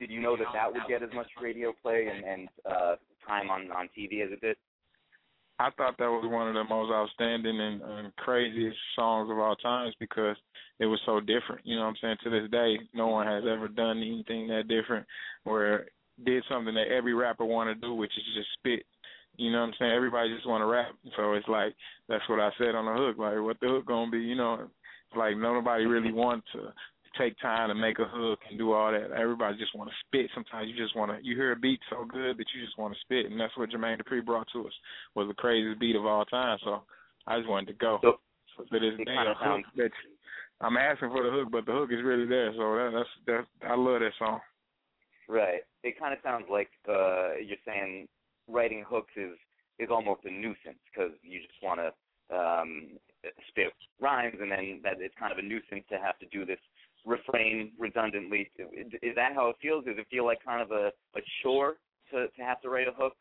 Did 0.00 0.10
you 0.10 0.20
know 0.20 0.36
that 0.36 0.46
that 0.52 0.72
would 0.72 0.82
get 0.88 1.02
as 1.02 1.10
much 1.14 1.28
radio 1.40 1.72
play 1.82 2.08
and 2.12 2.24
and 2.24 2.48
uh 2.68 2.96
time 3.28 3.50
on 3.50 3.70
on 3.72 3.88
TV 3.96 4.24
as 4.24 4.32
it 4.32 4.40
did? 4.40 4.56
I 5.58 5.70
thought 5.76 5.96
that 5.98 6.10
was 6.10 6.28
one 6.28 6.48
of 6.48 6.54
the 6.54 6.64
most 6.64 6.90
outstanding 6.92 7.60
and, 7.60 7.80
and 7.80 8.16
craziest 8.16 8.76
songs 8.96 9.30
of 9.30 9.38
all 9.38 9.54
times 9.56 9.94
because 10.00 10.36
it 10.80 10.86
was 10.86 11.00
so 11.06 11.20
different. 11.20 11.60
You 11.64 11.76
know 11.76 11.82
what 11.82 11.88
I'm 11.88 11.96
saying? 12.00 12.16
To 12.24 12.30
this 12.30 12.50
day, 12.50 12.78
no 12.92 13.06
one 13.06 13.26
has 13.26 13.44
ever 13.48 13.68
done 13.68 13.98
anything 13.98 14.48
that 14.48 14.68
different 14.68 15.06
where 15.44 15.86
did 16.24 16.44
something 16.48 16.74
that 16.74 16.88
every 16.88 17.14
rapper 17.14 17.44
want 17.44 17.68
to 17.68 17.86
do, 17.86 17.94
which 17.94 18.12
is 18.16 18.34
just 18.34 18.48
spit. 18.58 18.84
You 19.36 19.52
know 19.52 19.60
what 19.60 19.68
I'm 19.68 19.74
saying? 19.78 19.92
Everybody 19.92 20.34
just 20.34 20.46
want 20.46 20.62
to 20.62 20.66
rap. 20.66 20.92
So 21.16 21.34
it's 21.34 21.48
like 21.48 21.74
that's 22.08 22.28
what 22.28 22.40
I 22.40 22.50
said 22.58 22.74
on 22.74 22.86
the 22.86 22.92
hook. 22.92 23.18
Like, 23.18 23.40
what 23.40 23.58
the 23.60 23.68
hook 23.68 23.86
gonna 23.86 24.10
be? 24.10 24.18
You 24.18 24.36
know, 24.36 24.68
like 25.16 25.36
nobody 25.36 25.86
really 25.86 26.12
wants 26.12 26.46
to 26.52 26.72
take 27.18 27.38
time 27.40 27.68
to 27.68 27.74
make 27.74 27.98
a 27.98 28.04
hook 28.04 28.40
and 28.48 28.58
do 28.58 28.72
all 28.72 28.90
that. 28.92 29.10
Everybody 29.12 29.56
just 29.58 29.74
want 29.74 29.90
to 29.90 29.96
spit. 30.06 30.30
Sometimes 30.34 30.68
you 30.70 30.76
just 30.76 30.96
want 30.96 31.10
to. 31.10 31.24
You 31.26 31.34
hear 31.36 31.52
a 31.52 31.56
beat 31.56 31.80
so 31.90 32.04
good 32.04 32.36
that 32.38 32.46
you 32.54 32.64
just 32.64 32.78
want 32.78 32.94
to 32.94 33.00
spit, 33.00 33.26
and 33.30 33.38
that's 33.40 33.56
what 33.56 33.70
Jermaine 33.70 34.00
Dupri 34.00 34.24
brought 34.24 34.48
to 34.52 34.66
us 34.66 34.72
was 35.14 35.28
the 35.28 35.34
craziest 35.34 35.80
beat 35.80 35.96
of 35.96 36.06
all 36.06 36.24
time. 36.24 36.58
So 36.64 36.82
I 37.26 37.38
just 37.38 37.48
wanted 37.48 37.66
to 37.68 37.74
go. 37.74 37.98
So- 38.02 38.20
So 38.56 38.62
to 38.64 38.78
this 38.78 38.94
it 39.00 39.04
day, 39.06 39.16
a 39.16 39.34
hook 39.34 39.66
that 39.76 39.90
I'm 40.60 40.76
asking 40.76 41.10
for 41.10 41.24
the 41.24 41.30
hook, 41.30 41.48
but 41.50 41.66
the 41.66 41.72
hook 41.72 41.90
is 41.90 42.02
really 42.04 42.26
there. 42.26 42.52
So 42.54 42.76
that, 42.76 42.90
that's 42.94 43.08
that's 43.26 43.48
I 43.72 43.74
love 43.74 43.98
that 44.00 44.12
song. 44.18 44.40
Right. 45.28 45.62
It 45.82 45.98
kind 45.98 46.12
of 46.12 46.20
sounds 46.22 46.46
like 46.50 46.70
uh 46.88 47.34
you're 47.42 47.58
saying 47.66 48.06
writing 48.46 48.84
hooks 48.86 49.12
is 49.16 49.34
is 49.78 49.88
almost 49.90 50.24
a 50.24 50.30
nuisance 50.30 50.78
because 50.92 51.10
you 51.22 51.40
just 51.40 51.58
want 51.62 51.80
to 51.80 51.90
um 52.36 52.90
spit 53.48 53.72
rhymes 54.00 54.36
and 54.40 54.50
then 54.52 54.80
that 54.84 55.00
it's 55.00 55.14
kind 55.18 55.32
of 55.32 55.38
a 55.38 55.42
nuisance 55.42 55.84
to 55.90 55.98
have 55.98 56.18
to 56.20 56.26
do 56.26 56.44
this 56.44 56.60
refrain 57.04 57.72
redundantly. 57.78 58.50
Is 59.02 59.14
that 59.16 59.34
how 59.34 59.48
it 59.50 59.56
feels? 59.60 59.84
Does 59.84 59.96
it 59.98 60.06
feel 60.10 60.24
like 60.24 60.38
kind 60.44 60.62
of 60.62 60.70
a 60.70 60.90
a 61.16 61.20
chore 61.42 61.74
to 62.10 62.28
to 62.28 62.42
have 62.42 62.60
to 62.62 62.68
write 62.68 62.88
a 62.88 62.92
hook? 62.92 63.14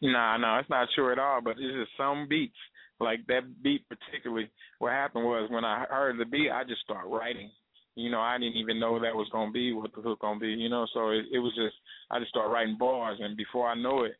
Nah, 0.00 0.36
no, 0.36 0.58
it's 0.58 0.70
not 0.70 0.88
sure 0.94 1.12
at 1.12 1.18
all. 1.18 1.40
But 1.42 1.56
it's 1.58 1.76
just 1.76 1.96
some 1.96 2.26
beats, 2.28 2.56
like 3.00 3.20
that 3.28 3.62
beat 3.62 3.84
particularly. 3.88 4.50
What 4.78 4.92
happened 4.92 5.24
was 5.24 5.50
when 5.50 5.64
I 5.64 5.84
heard 5.88 6.18
the 6.18 6.24
beat, 6.24 6.50
I 6.50 6.64
just 6.64 6.82
started 6.82 7.08
writing. 7.08 7.50
You 7.94 8.10
know, 8.10 8.20
I 8.20 8.36
didn't 8.38 8.56
even 8.56 8.78
know 8.78 9.00
that 9.00 9.14
was 9.14 9.28
gonna 9.32 9.52
be 9.52 9.72
what 9.72 9.94
the 9.94 10.02
hook 10.02 10.20
gonna 10.20 10.40
be. 10.40 10.48
You 10.48 10.68
know, 10.68 10.86
so 10.92 11.10
it, 11.10 11.24
it 11.32 11.38
was 11.38 11.54
just 11.54 11.76
I 12.10 12.18
just 12.18 12.30
started 12.30 12.52
writing 12.52 12.76
bars, 12.78 13.18
and 13.20 13.36
before 13.36 13.68
I 13.68 13.74
know 13.74 14.04
it, 14.04 14.16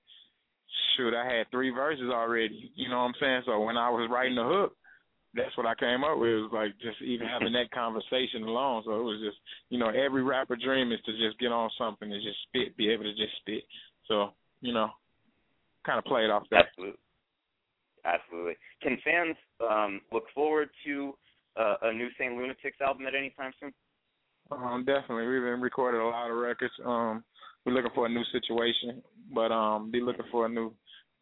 shoot, 0.97 1.15
I 1.15 1.25
had 1.25 1.51
three 1.51 1.71
verses 1.71 2.11
already. 2.11 2.73
You 2.75 2.89
know 2.89 2.99
what 2.99 3.09
I'm 3.09 3.15
saying? 3.21 3.43
So 3.47 3.61
when 3.61 3.77
I 3.77 3.91
was 3.91 4.09
writing 4.11 4.37
the 4.37 4.45
hook, 4.45 4.77
that's 5.35 5.57
what 5.57 5.67
I 5.67 5.75
came 5.75 6.05
up 6.05 6.19
with. 6.19 6.31
It 6.31 6.43
was 6.49 6.53
like 6.53 6.73
just 6.81 7.01
even 7.03 7.27
having 7.27 7.53
that 7.53 7.71
conversation 7.71 8.43
alone. 8.45 8.83
So 8.85 8.93
it 8.93 9.05
was 9.05 9.21
just, 9.25 9.37
you 9.69 9.79
know, 9.79 9.89
every 9.89 10.23
rapper 10.23 10.57
dream 10.57 10.93
is 10.93 11.01
to 11.07 11.13
just 11.13 11.39
get 11.39 11.53
on 11.53 11.71
something 11.77 12.11
and 12.11 12.23
just 12.23 12.39
spit, 12.49 12.77
be 12.77 12.89
able 12.91 13.05
to 13.05 13.15
just 13.15 13.37
spit. 13.41 13.65
So, 14.09 14.31
you 14.61 14.73
know, 14.73 14.91
kind 15.85 15.99
of 15.99 16.05
played 16.05 16.31
off 16.31 16.45
that. 16.51 16.67
Absolutely. 16.69 16.99
Absolutely. 18.05 18.55
Can 18.83 18.99
fans 19.05 19.37
um, 19.61 20.01
look 20.13 20.25
forward 20.35 20.69
to 20.87 21.13
uh, 21.59 21.75
a 21.83 21.93
new 21.93 22.09
St. 22.19 22.35
Lunatics 22.35 22.81
album 22.81 23.07
at 23.07 23.15
any 23.15 23.35
time 23.37 23.53
soon? 23.61 23.73
Um, 24.51 24.85
definitely. 24.87 25.27
We've 25.27 25.43
been 25.43 25.61
recorded 25.61 26.01
a 26.01 26.05
lot 26.05 26.31
of 26.31 26.37
records. 26.37 26.73
Um, 26.85 27.25
we're 27.65 27.73
looking 27.73 27.91
for 27.95 28.07
a 28.07 28.09
new 28.09 28.23
situation, 28.31 29.03
but 29.35 29.51
um, 29.51 29.91
be 29.91 30.01
looking 30.01 30.25
for 30.31 30.47
a 30.47 30.49
new, 30.49 30.73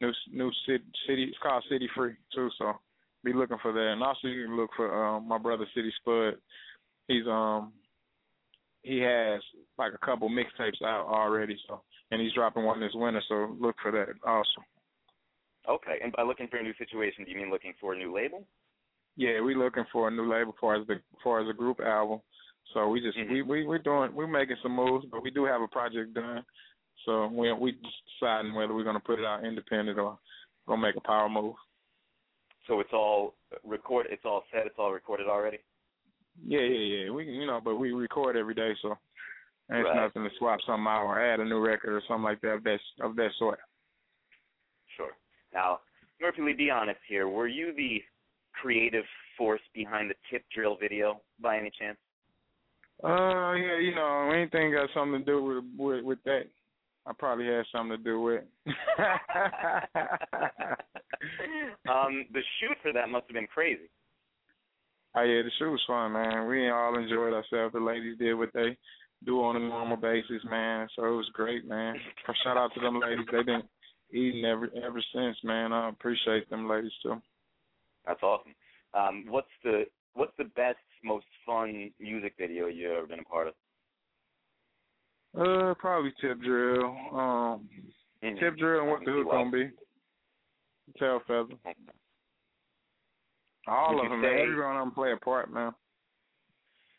new, 0.02 0.12
new 0.30 0.50
city. 0.66 0.84
city 1.08 1.24
it's 1.24 1.38
called 1.42 1.64
City 1.70 1.88
Free 1.94 2.14
too. 2.34 2.50
So 2.58 2.74
be 3.24 3.32
looking 3.32 3.58
for 3.62 3.72
that, 3.72 3.92
and 3.92 4.02
also 4.02 4.28
you 4.28 4.46
can 4.46 4.56
look 4.56 4.70
for 4.76 5.06
um, 5.06 5.26
my 5.26 5.38
brother 5.38 5.66
City 5.74 5.92
Spud. 6.00 6.34
He's 7.08 7.26
um, 7.26 7.72
he 8.82 8.98
has 8.98 9.40
like 9.78 9.92
a 9.94 10.06
couple 10.06 10.28
mixtapes 10.28 10.82
out 10.82 11.06
already. 11.06 11.58
So 11.66 11.82
and 12.10 12.20
he's 12.20 12.32
dropping 12.32 12.64
one 12.64 12.80
this 12.80 12.92
winter. 12.94 13.22
So 13.28 13.56
look 13.58 13.76
for 13.82 13.90
that 13.92 14.08
also. 14.26 14.62
Okay. 15.68 15.98
And 16.02 16.12
by 16.12 16.22
looking 16.22 16.48
for 16.48 16.58
a 16.58 16.62
new 16.62 16.74
situation, 16.78 17.24
do 17.24 17.30
you 17.30 17.36
mean 17.36 17.50
looking 17.50 17.72
for 17.80 17.94
a 17.94 17.98
new 17.98 18.14
label? 18.14 18.46
Yeah, 19.16 19.40
we 19.40 19.54
looking 19.54 19.84
for 19.92 20.08
a 20.08 20.10
new 20.10 20.30
label 20.30 20.54
far 20.60 20.80
as 20.80 20.86
the 20.86 21.00
far 21.22 21.40
as 21.40 21.48
a 21.48 21.56
group 21.56 21.80
album. 21.80 22.20
So 22.72 22.88
we 22.88 23.00
just 23.00 23.16
Mhm. 23.16 23.30
we 23.30 23.42
we 23.42 23.66
we're 23.66 23.78
doing 23.78 24.14
we're 24.14 24.26
making 24.26 24.56
some 24.62 24.72
moves, 24.76 25.06
but 25.06 25.22
we 25.22 25.30
do 25.30 25.44
have 25.44 25.62
a 25.62 25.68
project 25.68 26.14
done. 26.14 26.44
So 27.04 27.28
we 27.28 27.52
we 27.52 27.78
deciding 28.20 28.54
whether 28.54 28.74
we're 28.74 28.84
gonna 28.84 29.00
put 29.00 29.18
it 29.18 29.24
out 29.24 29.44
independent 29.44 29.98
or 29.98 30.18
gonna 30.66 30.82
make 30.82 30.96
a 30.96 31.00
power 31.00 31.28
move. 31.28 31.56
So 32.66 32.80
it's 32.80 32.92
all 32.92 33.34
record. 33.62 34.06
It's 34.10 34.24
all 34.24 34.44
set. 34.52 34.66
It's 34.66 34.76
all 34.78 34.92
recorded 34.92 35.26
already. 35.26 35.58
Yeah, 36.42 36.60
yeah, 36.60 37.04
yeah. 37.04 37.10
We 37.10 37.24
you 37.24 37.46
know, 37.46 37.60
but 37.62 37.76
we 37.76 37.92
record 37.92 38.36
every 38.36 38.54
day, 38.54 38.72
so 38.82 38.98
it's 39.70 39.84
Right. 39.84 39.96
nothing 39.96 40.24
to 40.24 40.30
swap 40.38 40.60
something 40.66 40.86
out 40.86 41.06
or 41.06 41.20
add 41.20 41.40
a 41.40 41.44
new 41.44 41.60
record 41.60 41.94
or 41.94 42.02
something 42.08 42.24
like 42.24 42.40
that 42.40 42.54
of 42.54 42.64
that 42.64 42.80
of 43.00 43.16
that 43.16 43.30
sort. 43.38 43.60
Sure. 44.96 45.12
Now, 45.52 45.80
Murphy 46.20 46.42
Lee, 46.42 46.52
be 46.54 46.70
honest 46.70 47.00
here. 47.08 47.28
Were 47.28 47.48
you 47.48 47.72
the 47.72 48.02
creative 48.52 49.04
force 49.36 49.60
behind 49.74 50.10
the 50.10 50.14
tip 50.30 50.44
drill 50.54 50.76
video 50.76 51.20
by 51.40 51.58
any 51.58 51.70
chance? 51.70 51.98
Uh, 53.02 53.52
yeah, 53.54 53.78
you 53.78 53.94
know, 53.94 54.30
anything 54.30 54.72
got 54.72 54.88
something 54.94 55.20
to 55.20 55.24
do 55.24 55.42
with 55.42 55.64
with, 55.76 56.04
with 56.04 56.22
that. 56.24 56.44
I 57.06 57.12
probably 57.18 57.46
had 57.46 57.64
something 57.70 57.96
to 57.96 58.02
do 58.02 58.20
with. 58.20 58.42
it. 58.44 58.48
um, 61.88 62.24
the 62.32 62.40
shoot 62.60 62.76
for 62.82 62.92
that 62.92 63.08
must 63.08 63.26
have 63.28 63.34
been 63.34 63.46
crazy. 63.46 63.90
Oh 65.16 65.22
yeah, 65.22 65.42
the 65.42 65.50
show 65.58 65.70
was 65.70 65.82
fun, 65.86 66.12
man. 66.12 66.48
We 66.48 66.68
all 66.70 66.98
enjoyed 66.98 67.34
ourselves. 67.34 67.74
The 67.74 67.80
ladies 67.80 68.18
did 68.18 68.34
what 68.34 68.50
they 68.52 68.76
do 69.24 69.42
on 69.42 69.56
a 69.56 69.60
normal 69.60 69.96
basis, 69.96 70.42
man. 70.50 70.88
So 70.96 71.04
it 71.04 71.16
was 71.16 71.30
great, 71.32 71.66
man. 71.68 71.94
Shout 72.44 72.56
out 72.56 72.72
to 72.74 72.80
them 72.80 73.00
ladies. 73.00 73.26
They've 73.30 73.46
been 73.46 73.62
eating 74.10 74.44
ever 74.44 74.68
ever 74.82 75.02
since, 75.14 75.36
man. 75.44 75.72
I 75.72 75.88
appreciate 75.88 76.50
them 76.50 76.68
ladies 76.68 76.92
too. 77.02 77.20
That's 78.06 78.22
awesome. 78.22 78.54
Um, 78.92 79.24
what's 79.28 79.46
the 79.62 79.84
what's 80.14 80.36
the 80.36 80.44
best, 80.56 80.78
most 81.04 81.26
fun 81.46 81.90
music 82.00 82.34
video 82.38 82.66
you've 82.66 82.92
ever 82.92 83.06
been 83.06 83.20
a 83.20 83.24
part 83.24 83.48
of? 83.48 83.54
Uh, 85.36 85.74
probably 85.74 86.12
tip 86.20 86.40
drill. 86.40 86.86
Um, 87.12 87.68
Mhm. 88.22 88.38
tip 88.38 88.56
drill 88.56 88.82
and 88.82 88.90
what 88.90 89.04
the 89.04 89.12
hook 89.12 89.30
gonna 89.30 89.50
be? 89.50 89.70
Tail 90.98 91.20
feather. 91.20 91.54
All 93.66 93.94
Would 93.96 94.04
of 94.04 94.10
them, 94.10 94.22
say- 94.22 94.30
man. 94.30 94.38
Every 94.40 94.62
one 94.64 94.76
of 94.76 94.82
them 94.84 94.92
play 94.92 95.12
a 95.12 95.16
part, 95.16 95.50
man. 95.50 95.74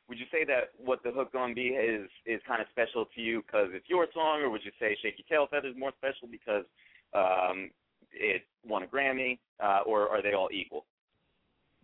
Would 0.07 0.19
you 0.19 0.25
say 0.27 0.43
that 0.45 0.71
what 0.77 1.01
the 1.03 1.11
hook 1.11 1.31
gonna 1.31 1.53
be 1.53 1.69
is 1.75 2.09
is 2.25 2.41
kind 2.43 2.61
of 2.61 2.67
special 2.69 3.05
to 3.05 3.21
you 3.21 3.41
because 3.41 3.73
it's 3.73 3.89
your 3.89 4.11
song, 4.11 4.41
or 4.41 4.49
would 4.49 4.63
you 4.65 4.71
say 4.79 4.95
Shake 4.95 5.17
Your 5.17 5.25
Tail 5.27 5.47
Feather 5.47 5.67
is 5.69 5.75
more 5.77 5.91
special 5.93 6.27
because 6.27 6.65
um, 7.13 7.71
it 8.11 8.45
won 8.63 8.83
a 8.83 8.87
Grammy, 8.87 9.39
uh, 9.61 9.81
or 9.85 10.09
are 10.09 10.21
they 10.21 10.33
all 10.33 10.49
equal? 10.51 10.85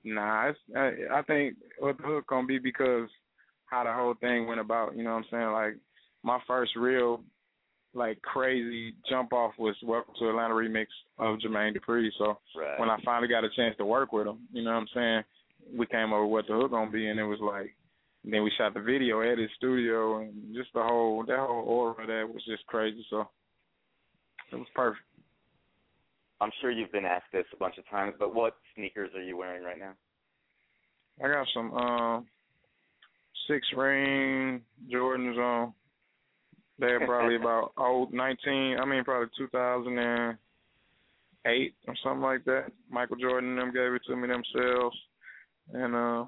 Nah, 0.04 0.50
it's, 0.50 0.60
I, 0.76 1.20
I 1.20 1.22
think 1.24 1.56
what 1.80 1.98
the 1.98 2.04
hook 2.04 2.28
gonna 2.28 2.46
be 2.48 2.60
because 2.60 3.10
how 3.68 3.84
the 3.86 3.94
whole 3.94 4.14
thing 4.16 4.46
went 4.48 4.60
about. 4.60 4.96
You 4.96 5.04
know 5.04 5.12
what 5.16 5.26
I'm 5.26 5.30
saying? 5.32 5.52
Like 5.52 5.78
my 6.24 6.40
first 6.48 6.76
real, 6.76 7.24
like 7.94 8.22
crazy 8.22 8.94
jump 9.10 9.34
off 9.34 9.54
was 9.58 9.76
Welcome 9.84 10.14
to 10.20 10.30
Atlanta 10.30 10.54
remix 10.54 10.88
of 11.18 11.40
Jermaine 11.40 11.76
Dupri. 11.76 12.10
So 12.18 12.40
Right. 12.56 12.80
when 12.80 12.90
I 12.90 12.98
finally 13.04 13.28
got 13.28 13.44
a 13.44 13.50
chance 13.50 13.76
to 13.78 13.86
work 13.86 14.14
with 14.14 14.28
him, 14.28 14.48
you 14.52 14.64
know 14.64 14.72
what 14.72 14.82
I'm 14.82 14.88
saying? 14.94 15.24
We 15.74 15.86
came 15.88 16.14
over 16.14 16.26
with 16.26 16.32
what 16.32 16.48
the 16.48 16.54
hook 16.54 16.72
gonna 16.72 16.92
be, 16.92 17.08
and 17.08 17.20
it 17.20 17.24
was 17.24 17.40
like. 17.40 17.76
Then 18.24 18.44
we 18.44 18.52
shot 18.52 18.76
the 18.76 18.82
video 18.82 19.22
at 19.24 19.40
his 19.40 19.50
studio, 19.58 20.20
and 20.20 20.54
just 20.54 20.72
the 20.74 20.84
whole 20.84 21.26
that 21.26 21.40
whole 21.40 21.64
aura 21.64 22.02
of 22.04 22.08
that 22.08 22.32
was 22.32 22.46
just 22.46 22.66
crazy. 22.68 23.04
So 23.10 23.28
it 24.52 24.58
was 24.58 24.68
perfect. 24.76 25.04
I'm 26.40 26.52
sure 26.62 26.70
you've 26.70 26.92
been 26.92 27.06
asked 27.06 27.32
this 27.34 27.46
a 27.52 27.58
bunch 27.58 27.80
of 27.80 27.88
times, 27.90 28.14
but 28.20 28.36
what 28.36 28.58
sneakers 28.76 29.10
are 29.16 29.24
you 29.24 29.38
wearing 29.38 29.64
right 29.64 29.80
now? 29.80 29.94
I 31.24 31.30
got 31.30 31.48
some 31.54 31.74
um 31.74 32.28
six 33.48 33.66
ring 33.76 34.62
Jordans 34.92 35.38
on. 35.38 35.74
They're 36.82 37.06
probably 37.08 37.38
about 37.38 37.72
old 37.78 38.12
nineteen 38.14 38.78
I 38.78 38.86
mean 38.86 39.06
probably 39.06 39.30
two 39.38 39.48
thousand 39.48 39.98
and 39.98 40.38
eight 41.48 41.76
or 41.88 41.96
something 42.04 42.22
like 42.22 42.44
that. 42.46 42.66
Michael 42.90 43.16
Jordan 43.16 43.52
and 43.52 43.60
them 43.60 43.74
gave 43.74 43.94
it 43.94 44.02
to 44.08 44.16
me 44.18 44.28
themselves. 44.28 44.98
And 45.74 45.96
uh 45.96 46.26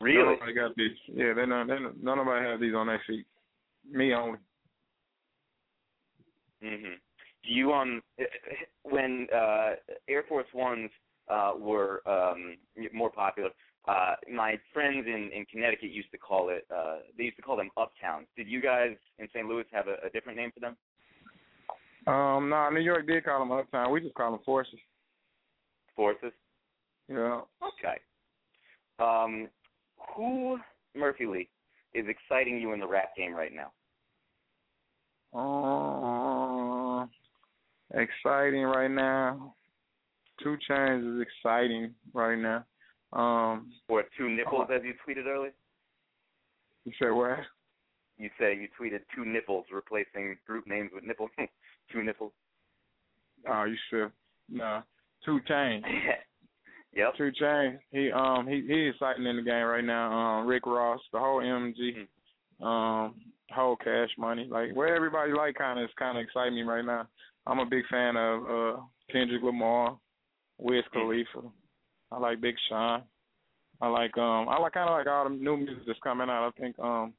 Really? 0.00 0.34
nobody 0.34 0.52
got 0.52 0.76
these. 0.76 0.96
Yeah, 1.08 1.32
they 1.34 1.46
none 1.46 1.66
they 1.66 1.78
none 1.78 2.18
nobody 2.18 2.46
have 2.46 2.60
these 2.60 2.74
on 2.74 2.86
their 2.86 3.02
feet. 3.06 3.26
Me 3.90 4.12
only. 4.14 4.38
hmm 6.62 6.94
Do 7.44 7.50
you 7.50 7.72
um 7.72 8.02
when 8.82 9.26
uh 9.34 9.72
Air 10.08 10.24
Force 10.28 10.46
Ones 10.54 10.90
uh 11.28 11.52
were 11.58 12.02
um 12.06 12.56
more 12.92 13.10
popular, 13.10 13.50
uh 13.86 14.14
my 14.32 14.58
friends 14.72 15.06
in 15.06 15.30
in 15.34 15.44
Connecticut 15.50 15.90
used 15.90 16.10
to 16.10 16.18
call 16.18 16.48
it 16.48 16.66
uh 16.74 16.98
they 17.16 17.24
used 17.24 17.36
to 17.36 17.42
call 17.42 17.56
them 17.56 17.70
uptowns. 17.76 18.26
Did 18.36 18.48
you 18.48 18.60
guys 18.60 18.96
in 19.18 19.28
St. 19.28 19.46
Louis 19.46 19.64
have 19.72 19.88
a, 19.88 20.06
a 20.06 20.10
different 20.10 20.38
name 20.38 20.50
for 20.52 20.60
them? 20.60 20.76
Um 22.06 22.48
no, 22.48 22.68
New 22.70 22.80
York 22.80 23.06
did 23.06 23.24
call 23.24 23.40
them 23.40 23.52
uptown. 23.52 23.90
We 23.90 24.00
just 24.00 24.14
call 24.14 24.32
them 24.32 24.40
forces. 24.44 24.78
Forces? 25.96 26.32
Yeah. 27.08 27.40
Okay. 27.62 27.98
Um 28.98 29.48
who 30.16 30.58
Murphy 30.94 31.26
Lee 31.26 31.48
is 31.94 32.06
exciting 32.08 32.58
you 32.58 32.72
in 32.72 32.80
the 32.80 32.86
rap 32.86 33.16
game 33.16 33.34
right 33.34 33.52
now? 33.52 33.72
Uh, 35.34 37.06
exciting 37.92 38.62
right 38.62 38.90
now. 38.90 39.54
2 40.42 40.56
Chainz 40.68 41.16
is 41.16 41.26
exciting 41.26 41.94
right 42.12 42.38
now. 42.38 42.64
Um, 43.14 43.72
Or 43.88 44.04
two 44.18 44.28
nipples 44.28 44.68
as 44.74 44.82
you 44.84 44.94
tweeted 45.06 45.26
earlier? 45.26 45.52
you 46.84 46.92
said 46.98 47.10
what? 47.10 47.38
You 48.18 48.30
say 48.38 48.54
you 48.56 48.68
tweeted 48.78 49.00
two 49.14 49.24
nipples 49.24 49.66
replacing 49.72 50.36
group 50.46 50.66
names 50.66 50.90
with 50.94 51.04
nipples. 51.04 51.30
two 51.92 52.02
nipples. 52.02 52.32
Oh, 53.48 53.64
you 53.64 53.76
said 53.90 54.10
no. 54.48 54.82
2 55.24 55.40
Chainz. 55.48 55.82
yep. 56.94 57.14
2 57.16 57.30
Chainz. 57.40 57.78
He 57.90 58.10
um 58.12 58.46
he 58.46 58.64
he 58.66 58.88
exciting 58.88 59.26
in 59.26 59.36
the 59.36 59.42
game 59.42 59.64
right 59.64 59.84
now. 59.84 60.12
Um, 60.12 60.46
Rick 60.46 60.66
Ross, 60.66 61.00
the 61.12 61.18
whole 61.18 61.40
MG, 61.40 62.06
um, 62.60 63.14
whole 63.50 63.76
Cash 63.76 64.10
Money, 64.18 64.46
like 64.50 64.74
where 64.74 64.94
everybody 64.94 65.32
like 65.32 65.56
kind 65.56 65.78
of 65.78 65.84
is 65.84 65.90
kind 65.98 66.18
of 66.18 66.24
exciting 66.24 66.54
me 66.54 66.62
right 66.62 66.84
now. 66.84 67.08
I'm 67.46 67.58
a 67.58 67.66
big 67.66 67.84
fan 67.90 68.16
of 68.16 68.42
uh 68.44 68.80
Kendrick 69.10 69.42
Lamar, 69.42 69.98
Wiz 70.58 70.84
Khalifa. 70.92 71.48
I 72.12 72.18
like 72.18 72.40
Big 72.40 72.54
Sean. 72.68 73.02
I 73.80 73.88
like 73.88 74.16
um 74.18 74.48
I 74.48 74.58
like 74.58 74.72
kind 74.72 74.88
of 74.88 74.96
like 74.96 75.06
all 75.06 75.28
the 75.28 75.34
new 75.34 75.56
music 75.56 75.84
that's 75.86 75.98
coming 76.00 76.28
out. 76.28 76.48
I 76.48 76.60
think 76.60 76.78
um 76.78 77.12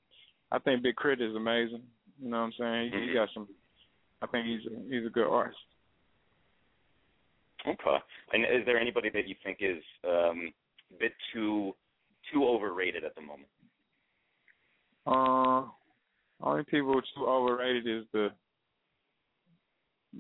I 0.52 0.60
think 0.60 0.84
Big 0.84 0.96
K.R.I.T. 1.02 1.24
is 1.24 1.36
amazing. 1.36 1.82
You 2.22 2.30
know 2.30 2.38
what 2.38 2.44
I'm 2.46 2.54
saying? 2.58 2.92
He, 2.94 3.08
he 3.10 3.14
got 3.14 3.30
some. 3.34 3.48
I 4.22 4.28
think 4.28 4.46
he's 4.46 4.72
a, 4.72 4.76
he's 4.90 5.06
a 5.06 5.10
good 5.10 5.28
artist. 5.28 5.58
Okay. 7.68 7.98
And 8.34 8.44
is 8.44 8.66
there 8.66 8.80
anybody 8.80 9.10
that 9.10 9.28
you 9.28 9.36
think 9.44 9.58
is 9.60 9.84
um, 10.08 10.54
a 10.94 11.00
bit 11.00 11.14
too 11.34 11.76
too 12.32 12.46
overrated 12.46 13.04
at 13.04 13.16
the 13.16 13.22
moment? 13.22 13.50
Uh, 15.08 15.70
only 16.42 16.64
people 16.64 17.00
too 17.16 17.26
overrated 17.28 17.88
is 17.88 18.06
the 18.14 18.30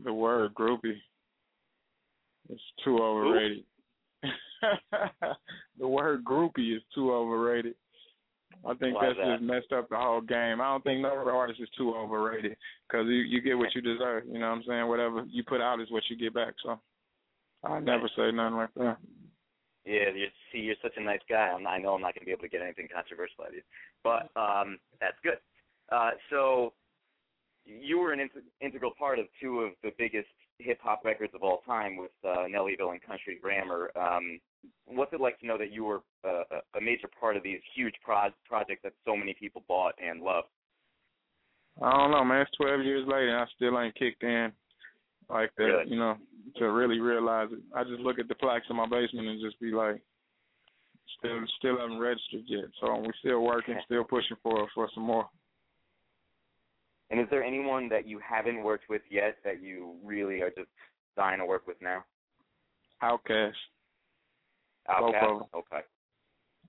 the 0.03 0.13
word 0.13 0.53
groupie. 0.53 0.99
It's 2.49 2.61
too 2.83 2.99
overrated. 2.99 3.63
the 5.79 5.87
word 5.87 6.23
groupie 6.23 6.75
is 6.75 6.83
too 6.93 7.13
overrated. 7.13 7.75
I 8.65 8.73
think 8.75 8.95
Why 8.95 9.07
that's 9.07 9.17
that? 9.19 9.37
just 9.37 9.43
messed 9.43 9.71
up 9.73 9.89
the 9.89 9.97
whole 9.97 10.21
game. 10.21 10.61
I 10.61 10.71
don't 10.71 10.83
think 10.83 11.01
no 11.01 11.09
artist 11.09 11.59
is 11.61 11.69
too 11.77 11.93
overrated 11.95 12.55
because 12.87 13.05
you 13.07 13.17
you 13.17 13.41
get 13.41 13.57
what 13.57 13.75
you 13.75 13.81
deserve. 13.81 14.23
You 14.27 14.39
know 14.39 14.49
what 14.49 14.57
I'm 14.57 14.63
saying? 14.67 14.87
Whatever 14.87 15.25
you 15.29 15.43
put 15.43 15.61
out 15.61 15.81
is 15.81 15.91
what 15.91 16.03
you 16.09 16.17
get 16.17 16.33
back. 16.33 16.53
So 16.63 16.79
I 17.63 17.79
never 17.79 18.09
say 18.15 18.31
nothing 18.31 18.57
like 18.57 18.73
that. 18.75 18.97
Yeah, 19.85 20.09
you 20.15 20.27
see, 20.51 20.59
you're 20.59 20.75
such 20.81 20.93
a 20.97 21.03
nice 21.03 21.19
guy. 21.29 21.53
I'm, 21.55 21.67
I 21.67 21.77
know 21.77 21.93
I'm 21.93 22.01
not 22.01 22.15
going 22.15 22.21
to 22.21 22.25
be 22.25 22.31
able 22.31 22.41
to 22.41 22.49
get 22.49 22.61
anything 22.61 22.87
controversial 22.91 23.43
out 23.43 23.49
of 23.49 23.53
you, 23.53 23.61
but 24.03 24.29
um, 24.39 24.79
that's 24.99 25.17
good. 25.21 25.37
Uh, 25.91 26.11
so 26.31 26.73
you 27.65 27.99
were 27.99 28.11
an 28.11 28.19
int- 28.19 28.49
integral 28.61 28.93
part 28.97 29.19
of 29.19 29.27
two 29.39 29.59
of 29.59 29.73
the 29.83 29.91
biggest 29.97 30.27
hip 30.59 30.79
hop 30.81 31.03
records 31.03 31.33
of 31.35 31.43
all 31.43 31.61
time 31.65 31.97
with 31.97 32.11
uh, 32.23 32.45
Nellyville 32.49 32.91
and 32.91 33.01
Country 33.01 33.37
Grammar. 33.41 33.91
Um, 33.95 34.39
what's 34.85 35.13
it 35.13 35.21
like 35.21 35.39
to 35.39 35.47
know 35.47 35.57
that 35.57 35.71
you 35.71 35.83
were 35.83 36.01
uh, 36.23 36.43
a- 36.75 36.81
major 36.81 37.09
part 37.19 37.35
of 37.35 37.43
these 37.43 37.59
huge 37.75 37.95
pro- 38.03 38.29
projects 38.47 38.81
that 38.83 38.93
so 39.05 39.15
many 39.15 39.35
people 39.37 39.63
bought 39.67 39.93
and 40.03 40.21
loved? 40.21 40.47
I 41.81 41.91
don't 41.91 42.11
know, 42.11 42.23
man. 42.23 42.41
It's 42.41 42.57
12 42.57 42.81
years 42.83 43.05
later, 43.05 43.29
and 43.29 43.41
I 43.41 43.45
still 43.55 43.79
ain't 43.79 43.95
kicked 43.95 44.23
in 44.23 44.51
like 45.29 45.51
that. 45.57 45.63
Really? 45.63 45.91
You 45.91 45.99
know, 45.99 46.15
to 46.57 46.65
really 46.71 46.99
realize 46.99 47.49
it. 47.51 47.59
I 47.75 47.83
just 47.83 47.99
look 47.99 48.19
at 48.19 48.27
the 48.27 48.35
plaques 48.35 48.67
in 48.69 48.77
my 48.77 48.87
basement 48.87 49.27
and 49.27 49.41
just 49.41 49.59
be 49.59 49.71
like, 49.71 50.01
still, 51.19 51.39
still 51.57 51.79
haven't 51.79 51.99
registered 51.99 52.43
yet. 52.47 52.65
So 52.79 52.95
we're 52.95 53.11
still 53.19 53.41
working, 53.41 53.75
still 53.85 54.03
pushing 54.03 54.37
for 54.41 54.67
for 54.73 54.89
some 54.93 55.03
more. 55.03 55.27
And 57.09 57.19
is 57.19 57.27
there 57.29 57.43
anyone 57.43 57.87
that 57.89 58.07
you 58.07 58.19
haven't 58.19 58.63
worked 58.63 58.89
with 58.89 59.01
yet 59.09 59.37
that 59.43 59.61
you 59.61 59.95
really 60.03 60.41
are 60.41 60.49
just 60.49 60.69
dying 61.15 61.39
to 61.39 61.45
work 61.45 61.67
with 61.67 61.77
now? 61.81 62.03
OutKast, 63.03 63.53
of 64.87 65.13
'em. 65.13 65.43
Okay. 65.53 65.81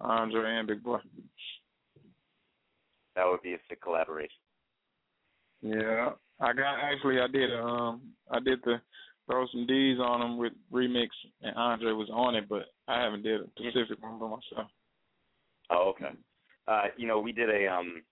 Andre, 0.00 0.58
and 0.58 0.68
Big 0.68 0.82
Boi. 0.82 0.98
That 3.14 3.26
would 3.26 3.42
be 3.42 3.54
a 3.54 3.58
sick 3.68 3.80
collaboration. 3.80 4.36
Yeah, 5.62 6.12
I 6.38 6.52
got 6.52 6.78
actually 6.80 7.20
I 7.20 7.26
did 7.28 7.54
um 7.54 8.14
I 8.30 8.40
did 8.40 8.60
the 8.64 8.80
throw 9.26 9.46
some 9.48 9.66
D's 9.66 9.98
on 9.98 10.20
them 10.20 10.36
with 10.36 10.52
remix 10.70 11.08
and 11.40 11.56
Andre 11.56 11.92
was 11.92 12.10
on 12.12 12.34
it, 12.34 12.48
but 12.48 12.66
I 12.86 13.02
haven't 13.02 13.22
did 13.22 13.40
a 13.40 13.44
specific 13.58 14.02
one 14.02 14.18
by 14.18 14.26
myself. 14.26 14.70
Oh, 15.70 15.88
okay. 15.90 16.10
Uh, 16.68 16.84
you 16.96 17.06
know, 17.06 17.18
we 17.20 17.32
did 17.32 17.48
a 17.48 17.66
um 17.72 18.02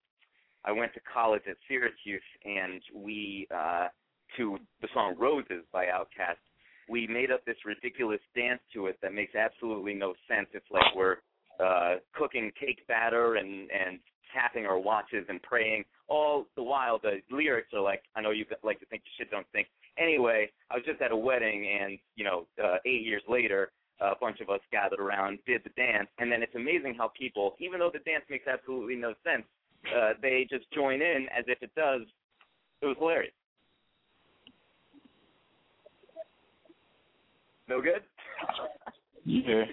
I 0.64 0.72
went 0.72 0.94
to 0.94 1.00
college 1.12 1.42
at 1.48 1.56
Syracuse 1.68 2.22
and 2.44 2.80
we 2.94 3.46
uh 3.54 3.88
to 4.36 4.58
the 4.80 4.88
song 4.92 5.14
Roses 5.18 5.64
by 5.72 5.86
Outkast, 5.86 6.42
we 6.88 7.06
made 7.06 7.30
up 7.30 7.44
this 7.44 7.56
ridiculous 7.64 8.20
dance 8.34 8.60
to 8.72 8.86
it 8.86 8.98
that 9.02 9.14
makes 9.14 9.34
absolutely 9.34 9.94
no 9.94 10.14
sense. 10.28 10.48
It's 10.52 10.70
like 10.70 10.94
we're 10.96 11.16
uh 11.62 11.96
cooking 12.14 12.50
cake 12.58 12.86
batter 12.88 13.36
and 13.36 13.70
and 13.70 13.98
tapping 14.34 14.66
our 14.66 14.78
watches 14.78 15.24
and 15.28 15.40
praying. 15.42 15.84
All 16.08 16.46
the 16.56 16.62
while 16.62 16.98
the 16.98 17.20
lyrics 17.30 17.68
are 17.72 17.80
like 17.80 18.02
I 18.16 18.20
know 18.20 18.30
you 18.30 18.44
like 18.62 18.80
to 18.80 18.86
think 18.86 19.02
you 19.04 19.12
shit 19.24 19.30
don't 19.30 19.46
think. 19.52 19.68
Anyway, 19.98 20.50
I 20.70 20.74
was 20.74 20.84
just 20.84 21.00
at 21.02 21.12
a 21.12 21.16
wedding 21.16 21.68
and, 21.80 21.98
you 22.16 22.24
know, 22.24 22.48
uh, 22.62 22.78
8 22.84 23.02
years 23.02 23.22
later 23.28 23.70
a 24.00 24.14
bunch 24.20 24.40
of 24.40 24.50
us 24.50 24.60
gathered 24.72 24.98
around, 24.98 25.38
did 25.46 25.62
the 25.62 25.70
dance, 25.80 26.08
and 26.18 26.30
then 26.30 26.42
it's 26.42 26.54
amazing 26.54 26.94
how 26.98 27.12
people, 27.16 27.54
even 27.60 27.78
though 27.78 27.90
the 27.92 28.00
dance 28.00 28.24
makes 28.28 28.46
absolutely 28.46 28.96
no 28.96 29.14
sense, 29.22 29.44
uh, 29.96 30.12
they 30.22 30.46
just 30.48 30.70
join 30.72 31.02
in 31.02 31.26
as 31.36 31.44
if 31.48 31.62
it 31.62 31.70
does. 31.74 32.02
It 32.82 32.86
was 32.86 32.96
hilarious. 32.98 33.32
No 37.68 37.80
good. 37.80 38.02
Yeah. 39.24 39.64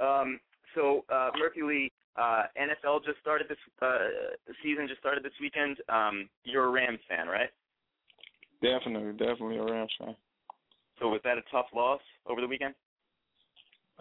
Um, 0.00 0.38
so 0.74 1.04
uh, 1.12 1.30
Murphy 1.38 1.62
Lee, 1.62 1.92
uh, 2.16 2.44
NFL 2.60 3.04
just 3.04 3.18
started 3.20 3.48
this 3.48 3.58
uh, 3.82 3.98
season. 4.62 4.86
Just 4.88 5.00
started 5.00 5.24
this 5.24 5.32
weekend. 5.40 5.78
Um, 5.88 6.28
you're 6.44 6.66
a 6.66 6.70
Rams 6.70 7.00
fan, 7.08 7.26
right? 7.26 7.50
Definitely, 8.62 9.12
definitely 9.12 9.58
a 9.58 9.64
Rams 9.64 9.92
fan. 9.98 10.14
So 11.00 11.08
was 11.08 11.20
that 11.24 11.38
a 11.38 11.42
tough 11.50 11.66
loss 11.74 12.00
over 12.26 12.40
the 12.40 12.46
weekend? 12.46 12.74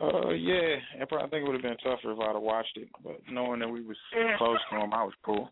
Uh, 0.02 0.30
yeah, 0.32 0.76
I 1.00 1.06
probably 1.06 1.30
think 1.30 1.46
it 1.46 1.52
would 1.52 1.54
have 1.54 1.62
been 1.62 1.78
tougher 1.78 2.12
if 2.12 2.20
I'd 2.20 2.34
have 2.34 2.42
watched 2.42 2.78
it, 2.78 2.90
but 3.04 3.20
knowing 3.30 3.60
that 3.60 3.68
we 3.68 3.84
was 3.84 3.98
close 4.38 4.58
to 4.72 4.78
them, 4.78 4.94
I 4.94 5.04
was 5.04 5.14
cool. 5.24 5.50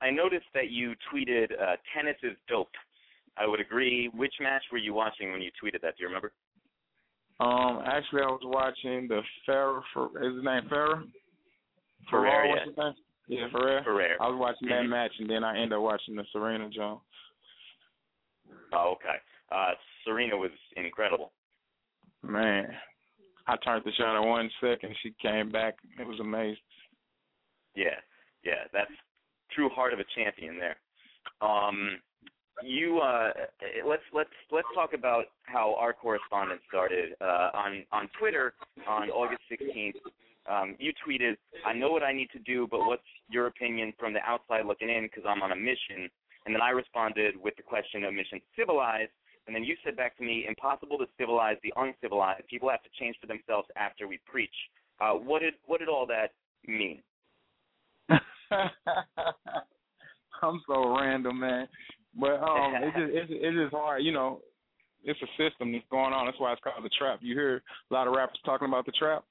I 0.00 0.10
noticed 0.10 0.46
that 0.54 0.70
you 0.70 0.94
tweeted 1.12 1.50
uh, 1.60 1.76
"Tennis 1.94 2.16
is 2.22 2.36
dope." 2.48 2.70
I 3.36 3.46
would 3.46 3.60
agree. 3.60 4.10
Which 4.14 4.34
match 4.40 4.62
were 4.70 4.78
you 4.78 4.94
watching 4.94 5.32
when 5.32 5.42
you 5.42 5.50
tweeted 5.62 5.80
that? 5.82 5.96
Do 5.96 6.02
you 6.02 6.06
remember? 6.06 6.32
Um, 7.40 7.82
actually, 7.86 8.22
I 8.22 8.26
was 8.26 8.40
watching 8.44 9.06
the 9.08 9.20
Ferrer. 9.46 9.82
Is 10.22 10.34
his 10.36 10.44
name 10.44 10.62
Ferrer? 10.68 11.04
Ferrer, 12.10 12.48
what's 12.48 12.60
yeah. 12.60 12.66
his 12.66 12.76
name? 12.76 12.94
Yeah, 13.28 13.46
Ferrer. 13.52 13.82
Ferrer. 13.84 14.16
I 14.20 14.28
was 14.28 14.38
watching 14.38 14.68
that 14.68 14.84
match, 14.84 15.12
and 15.18 15.28
then 15.28 15.44
I 15.44 15.56
ended 15.56 15.74
up 15.74 15.82
watching 15.82 16.16
the 16.16 16.24
Serena 16.32 16.68
Jones. 16.70 17.00
Oh, 18.72 18.94
okay. 18.96 19.18
Uh, 19.52 19.72
Serena 20.04 20.36
was 20.36 20.50
incredible. 20.76 21.32
Man, 22.28 22.68
I 23.46 23.56
turned 23.56 23.82
the 23.84 23.92
shot 23.92 24.20
in 24.20 24.28
one 24.28 24.50
second. 24.60 24.94
She 25.02 25.14
came 25.20 25.50
back. 25.50 25.76
It 25.98 26.06
was 26.06 26.20
amazing. 26.20 26.56
Yeah, 27.74 27.96
yeah, 28.44 28.68
that's 28.72 28.90
true 29.52 29.70
heart 29.70 29.94
of 29.94 29.98
a 29.98 30.04
champion 30.14 30.58
there. 30.58 30.76
Um, 31.40 31.98
you 32.62 32.98
uh, 32.98 33.30
let's 33.86 34.02
let's 34.12 34.30
let's 34.50 34.68
talk 34.74 34.92
about 34.92 35.26
how 35.44 35.74
our 35.78 35.94
correspondence 35.94 36.60
started 36.68 37.14
uh, 37.20 37.50
on 37.54 37.84
on 37.92 38.08
Twitter 38.18 38.52
on 38.86 39.08
August 39.10 39.42
16th. 39.50 39.94
Um, 40.50 40.76
you 40.78 40.92
tweeted, 41.06 41.36
"I 41.64 41.72
know 41.72 41.90
what 41.90 42.02
I 42.02 42.12
need 42.12 42.28
to 42.32 42.38
do, 42.40 42.66
but 42.70 42.80
what's 42.80 43.02
your 43.30 43.46
opinion 43.46 43.94
from 43.98 44.12
the 44.12 44.20
outside 44.20 44.66
looking 44.66 44.90
in? 44.90 45.04
Because 45.04 45.24
I'm 45.26 45.42
on 45.42 45.52
a 45.52 45.56
mission." 45.56 46.10
And 46.44 46.54
then 46.54 46.62
I 46.62 46.70
responded 46.70 47.36
with 47.42 47.56
the 47.56 47.62
question 47.62 48.04
of 48.04 48.12
mission 48.12 48.40
civilized. 48.56 49.12
And 49.48 49.56
then 49.56 49.64
you 49.64 49.74
said 49.82 49.96
back 49.96 50.16
to 50.18 50.22
me, 50.22 50.44
impossible 50.46 50.98
to 50.98 51.06
civilize 51.18 51.56
the 51.62 51.72
uncivilized. 51.74 52.46
People 52.48 52.68
have 52.68 52.82
to 52.82 52.90
change 53.00 53.16
for 53.18 53.26
themselves 53.26 53.66
after 53.76 54.06
we 54.06 54.20
preach. 54.26 54.54
Uh, 55.00 55.12
what 55.12 55.40
did 55.40 55.54
what 55.64 55.80
did 55.80 55.88
all 55.88 56.06
that 56.06 56.32
mean? 56.66 57.00
I'm 60.42 60.60
so 60.66 60.94
random, 60.94 61.40
man. 61.40 61.66
But 62.14 62.42
um, 62.42 62.74
it's 62.76 62.96
just 62.96 63.10
it's 63.10 63.30
it's 63.30 63.56
just 63.56 63.74
hard, 63.74 64.02
you 64.04 64.12
know. 64.12 64.40
It's 65.04 65.20
a 65.22 65.42
system 65.42 65.72
that's 65.72 65.84
going 65.90 66.12
on. 66.12 66.26
That's 66.26 66.38
why 66.38 66.52
it's 66.52 66.60
called 66.62 66.84
the 66.84 66.90
trap. 66.98 67.20
You 67.22 67.34
hear 67.34 67.62
a 67.90 67.94
lot 67.94 68.06
of 68.06 68.14
rappers 68.14 68.38
talking 68.44 68.68
about 68.68 68.84
the 68.84 68.92
trap, 68.92 69.24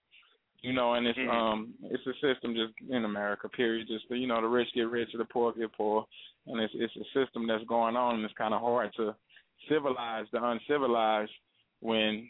you 0.61 0.73
know, 0.73 0.93
and 0.93 1.05
it's 1.05 1.19
Mhm. 1.19 1.29
um 1.29 1.73
it's 1.83 2.07
a 2.07 2.13
system 2.15 2.55
just 2.55 2.73
in 2.89 3.05
America. 3.05 3.49
Period. 3.49 3.87
Just 3.87 4.09
you 4.09 4.25
know, 4.25 4.41
the 4.41 4.47
rich 4.47 4.69
get 4.73 4.89
richer, 4.89 5.19
the 5.19 5.25
poor 5.25 5.51
get 5.51 5.73
poor, 5.73 6.07
and 6.47 6.59
it's 6.59 6.73
it's 6.75 6.95
a 6.95 7.05
system 7.13 7.45
that's 7.45 7.65
going 7.65 7.95
on, 7.95 8.15
and 8.15 8.25
it's 8.25 8.33
kind 8.33 8.55
of 8.55 8.61
hard 8.61 8.91
to 8.95 9.13
civilize 9.69 10.25
the 10.31 10.43
uncivilized 10.43 11.31
when 11.81 12.29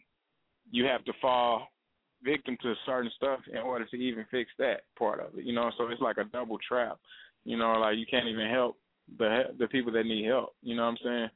you 0.72 0.86
have 0.86 1.04
to 1.06 1.14
fall 1.22 1.68
victim 2.24 2.58
to 2.62 2.74
certain 2.86 3.12
stuff 3.16 3.40
in 3.52 3.60
order 3.60 3.86
to 3.86 3.96
even 3.96 4.26
fix 4.32 4.50
that 4.58 4.82
part 4.98 5.20
of 5.20 5.38
it. 5.38 5.46
You 5.46 5.54
know, 5.54 5.72
so 5.78 5.88
it's 5.88 6.02
like 6.02 6.18
a 6.18 6.26
double 6.26 6.58
trap. 6.68 6.98
You 7.46 7.58
know, 7.58 7.74
like 7.74 7.98
you 7.98 8.06
can't 8.10 8.28
even 8.28 8.50
help 8.50 8.78
the 9.18 9.44
the 9.58 9.68
people 9.68 9.92
that 9.94 10.06
need 10.06 10.26
help. 10.26 10.54
You 10.62 10.76
know 10.76 10.84
what 10.84 10.90
I'm 10.90 10.98
saying? 11.04 11.30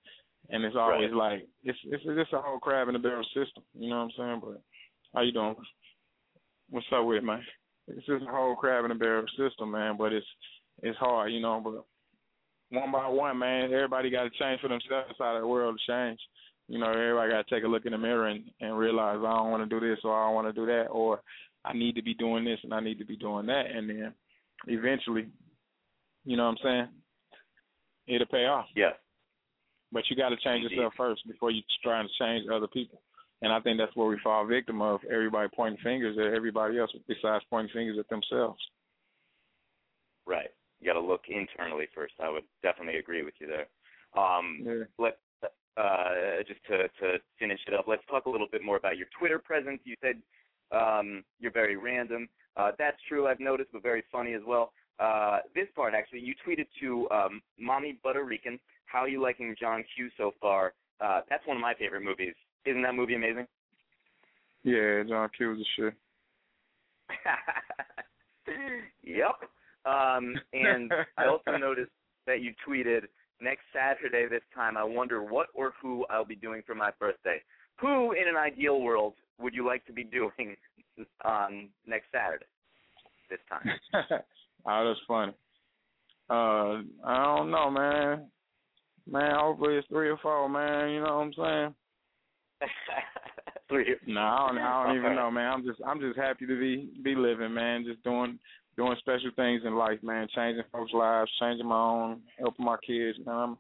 And 0.49 0.66
it's 0.66 0.76
always 0.76 1.12
like 1.14 1.47
it's 1.64 1.80
it's 1.86 2.04
it's 2.06 2.34
a 2.34 2.41
whole 2.41 2.60
crab 2.60 2.89
in 2.89 2.95
a 2.95 2.99
barrel 2.99 3.26
system. 3.34 3.64
You 3.74 3.89
know 3.89 3.97
what 3.97 4.04
I'm 4.04 4.12
saying? 4.18 4.41
But 4.43 4.62
how 5.14 5.22
you 5.22 5.32
doing? 5.32 5.56
What's 6.70 6.88
up 6.93 7.06
with 7.06 7.18
it, 7.18 7.24
man? 7.24 7.43
It's 7.88 8.06
just 8.06 8.24
a 8.24 8.32
whole 8.32 8.56
crab 8.56 8.86
in 8.86 8.91
a 8.91 8.95
barrel 8.95 9.26
system, 9.38 9.72
man. 9.72 9.95
But 9.97 10.14
it's 10.14 10.26
it's 10.82 10.97
hard, 10.97 11.32
you 11.32 11.41
know. 11.41 11.62
But 11.64 11.86
one 12.72 12.91
by 12.91 13.07
one, 13.07 13.38
man, 13.38 13.65
everybody 13.65 14.09
got 14.09 14.24
to 14.24 14.30
change 14.39 14.61
for 14.61 14.69
themselves. 14.69 15.15
How 15.19 15.39
the 15.39 15.45
world 15.45 15.80
to 15.80 15.91
change. 15.91 16.19
You 16.67 16.80
know, 16.80 16.89
everybody 16.89 17.32
got 17.32 17.47
to 17.47 17.55
take 17.55 17.63
a 17.63 17.67
look 17.67 17.86
in 17.86 17.91
the 17.91 17.97
mirror 17.97 18.28
and 18.28 18.43
and 18.59 18.78
realize 18.78 19.17
I 19.19 19.34
don't 19.34 19.51
want 19.51 19.69
to 19.69 19.80
do 19.80 19.86
this 19.86 19.99
or 20.03 20.17
I 20.17 20.26
don't 20.26 20.36
want 20.36 20.47
to 20.47 20.53
do 20.53 20.65
that 20.67 20.86
or 20.86 21.22
I 21.63 21.74
need 21.74 21.95
to 21.95 22.01
be 22.01 22.13
doing 22.13 22.45
this 22.45 22.59
and 22.63 22.74
I 22.74 22.80
need 22.80 22.97
to 22.99 23.05
be 23.05 23.17
doing 23.17 23.45
that, 23.47 23.65
and 23.67 23.89
then 23.89 24.13
eventually, 24.67 25.28
you 26.26 26.38
know 26.38 26.45
what 26.45 26.51
I'm 26.51 26.57
saying? 26.63 26.88
It'll 28.07 28.28
pay 28.28 28.45
off. 28.45 28.65
Yeah. 28.76 28.91
But 29.91 30.03
you 30.09 30.15
got 30.15 30.30
to 30.30 30.38
change 30.38 30.63
Indeed. 30.63 30.78
yourself 30.78 30.93
first 30.95 31.28
before 31.28 31.51
you 31.51 31.61
try 31.84 32.01
to 32.01 32.07
change 32.19 32.47
other 32.51 32.67
people. 32.67 33.01
And 33.41 33.51
I 33.51 33.59
think 33.59 33.80
that's 33.80 33.95
where 33.95 34.07
we 34.07 34.19
fall 34.24 34.45
victim 34.45 34.82
of 34.82 35.01
everybody 35.11 35.49
pointing 35.55 35.82
fingers 35.84 36.17
at 36.17 36.34
everybody 36.34 36.78
else 36.78 36.91
besides 37.07 37.43
pointing 37.49 37.74
fingers 37.74 37.97
at 37.99 38.07
themselves. 38.09 38.59
Right. 40.28 40.49
You 40.82 40.88
got 40.88 40.99
to 40.99 41.05
look 41.05 41.21
internally 41.29 41.88
first. 41.93 42.13
I 42.19 42.29
would 42.29 42.43
definitely 42.63 42.99
agree 42.99 43.23
with 43.23 43.36
you 43.39 43.47
there. 43.47 43.67
Um, 44.21 44.61
Yeah. 44.65 44.84
let 44.97 45.17
uh, 45.77 46.43
just 46.47 46.59
to 46.65 46.89
to 46.99 47.17
finish 47.39 47.59
it 47.67 47.73
up, 47.73 47.88
let's 47.88 48.05
talk 48.07 48.25
a 48.25 48.29
little 48.29 48.47
bit 48.51 48.61
more 48.61 48.75
about 48.75 48.97
your 48.97 49.07
Twitter 49.17 49.39
presence. 49.39 49.79
You 49.86 49.95
said 50.01 50.21
um, 50.71 51.23
you're 51.39 51.51
very 51.51 51.77
random. 51.77 52.27
Uh, 52.57 52.71
that's 52.77 52.97
true. 53.07 53.27
I've 53.27 53.39
noticed, 53.39 53.71
but 53.71 53.82
very 53.82 54.03
funny 54.11 54.34
as 54.34 54.41
well. 54.45 54.73
Uh, 54.99 55.39
this 55.55 55.67
part 55.75 55.93
actually, 55.93 56.19
you 56.19 56.34
tweeted 56.45 56.67
to 56.82 57.09
um, 57.09 57.41
Mommy 57.57 57.97
Butterican, 58.03 58.59
"How 58.86 58.99
are 58.99 59.07
you 59.07 59.21
liking 59.21 59.55
John 59.57 59.84
Q 59.95 60.09
so 60.17 60.34
far?" 60.41 60.73
Uh, 60.99 61.21
that's 61.29 61.45
one 61.47 61.55
of 61.57 61.61
my 61.61 61.73
favorite 61.73 62.03
movies. 62.03 62.36
Isn't 62.65 62.82
that 62.82 62.93
movie 62.93 63.15
amazing? 63.15 63.47
Yeah, 64.63 65.03
John 65.07 65.29
Q 65.36 65.49
was 65.51 65.59
a 65.59 65.82
shit. 65.82 65.93
yep. 69.03 69.49
Um, 69.86 70.36
and 70.53 70.91
I 71.17 71.25
also 71.25 71.57
noticed 71.57 71.91
that 72.27 72.41
you 72.41 72.53
tweeted 72.67 73.03
next 73.41 73.63
Saturday 73.73 74.27
this 74.29 74.43
time. 74.53 74.77
I 74.77 74.84
wonder 74.84 75.23
what 75.23 75.47
or 75.53 75.73
who 75.82 76.05
I'll 76.09 76.25
be 76.25 76.36
doing 76.36 76.61
for 76.65 76.75
my 76.75 76.91
birthday. 76.99 77.41
Who, 77.79 78.11
in 78.11 78.27
an 78.27 78.36
ideal 78.36 78.82
world, 78.82 79.13
would 79.39 79.53
you 79.53 79.65
like 79.65 79.86
to 79.88 79.93
be 79.93 80.03
doing 80.11 80.55
on 81.23 81.69
next 81.88 82.07
Saturday? 82.11 82.45
This 83.29 83.39
time. 83.49 83.69
oh, 84.65 84.88
that's 84.88 84.99
funny. 85.07 85.34
Uh, 86.29 86.84
I 87.05 87.23
don't 87.25 87.49
know, 87.51 87.69
man. 87.69 88.27
Man, 89.09 89.36
hopefully 89.36 89.75
it's 89.75 89.88
three 89.88 90.09
or 90.09 90.17
four, 90.17 90.47
man. 90.47 90.89
You 90.91 90.99
know 91.01 91.17
what 91.17 91.43
I'm 91.43 91.73
saying? 92.61 92.69
Three. 93.67 93.95
No, 94.05 94.21
I 94.21 94.47
don't, 94.49 94.57
I 94.57 94.88
don't 94.88 94.97
even 94.97 95.15
know, 95.15 95.32
man. 95.32 95.51
I'm 95.51 95.65
just 95.65 95.79
I'm 95.86 95.99
just 95.99 96.17
happy 96.17 96.45
to 96.45 96.59
be 96.59 96.89
be 97.01 97.15
living, 97.15 97.53
man. 97.53 97.86
Just 97.86 98.03
doing 98.03 98.38
doing 98.78 98.95
special 98.99 99.32
things 99.36 99.61
in 99.65 99.76
life, 99.76 99.99
man. 100.01 100.28
Changing 100.36 100.63
folks' 100.72 100.93
lives, 100.93 101.32
changing 101.39 101.67
my 101.67 101.80
own, 101.80 102.22
helping 102.39 102.65
my 102.65 102.78
kids, 102.86 103.17
man. 103.26 103.36
I'm, 103.36 103.57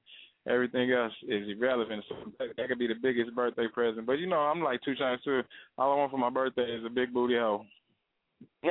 everything 0.47 0.91
else 0.91 1.13
is 1.27 1.47
irrelevant. 1.49 2.03
So 2.09 2.15
that, 2.39 2.49
that 2.57 2.67
could 2.67 2.79
be 2.79 2.87
the 2.87 2.95
biggest 3.01 3.35
birthday 3.35 3.67
present. 3.73 4.05
But 4.05 4.19
you 4.19 4.27
know, 4.27 4.39
I'm 4.39 4.61
like 4.61 4.81
two 4.83 4.95
times 4.95 5.21
two. 5.23 5.41
All 5.77 5.91
I 5.91 5.95
want 5.95 6.11
for 6.11 6.17
my 6.17 6.29
birthday 6.29 6.63
is 6.63 6.85
a 6.85 6.89
big 6.89 7.13
booty 7.13 7.35
hoe. 7.35 7.65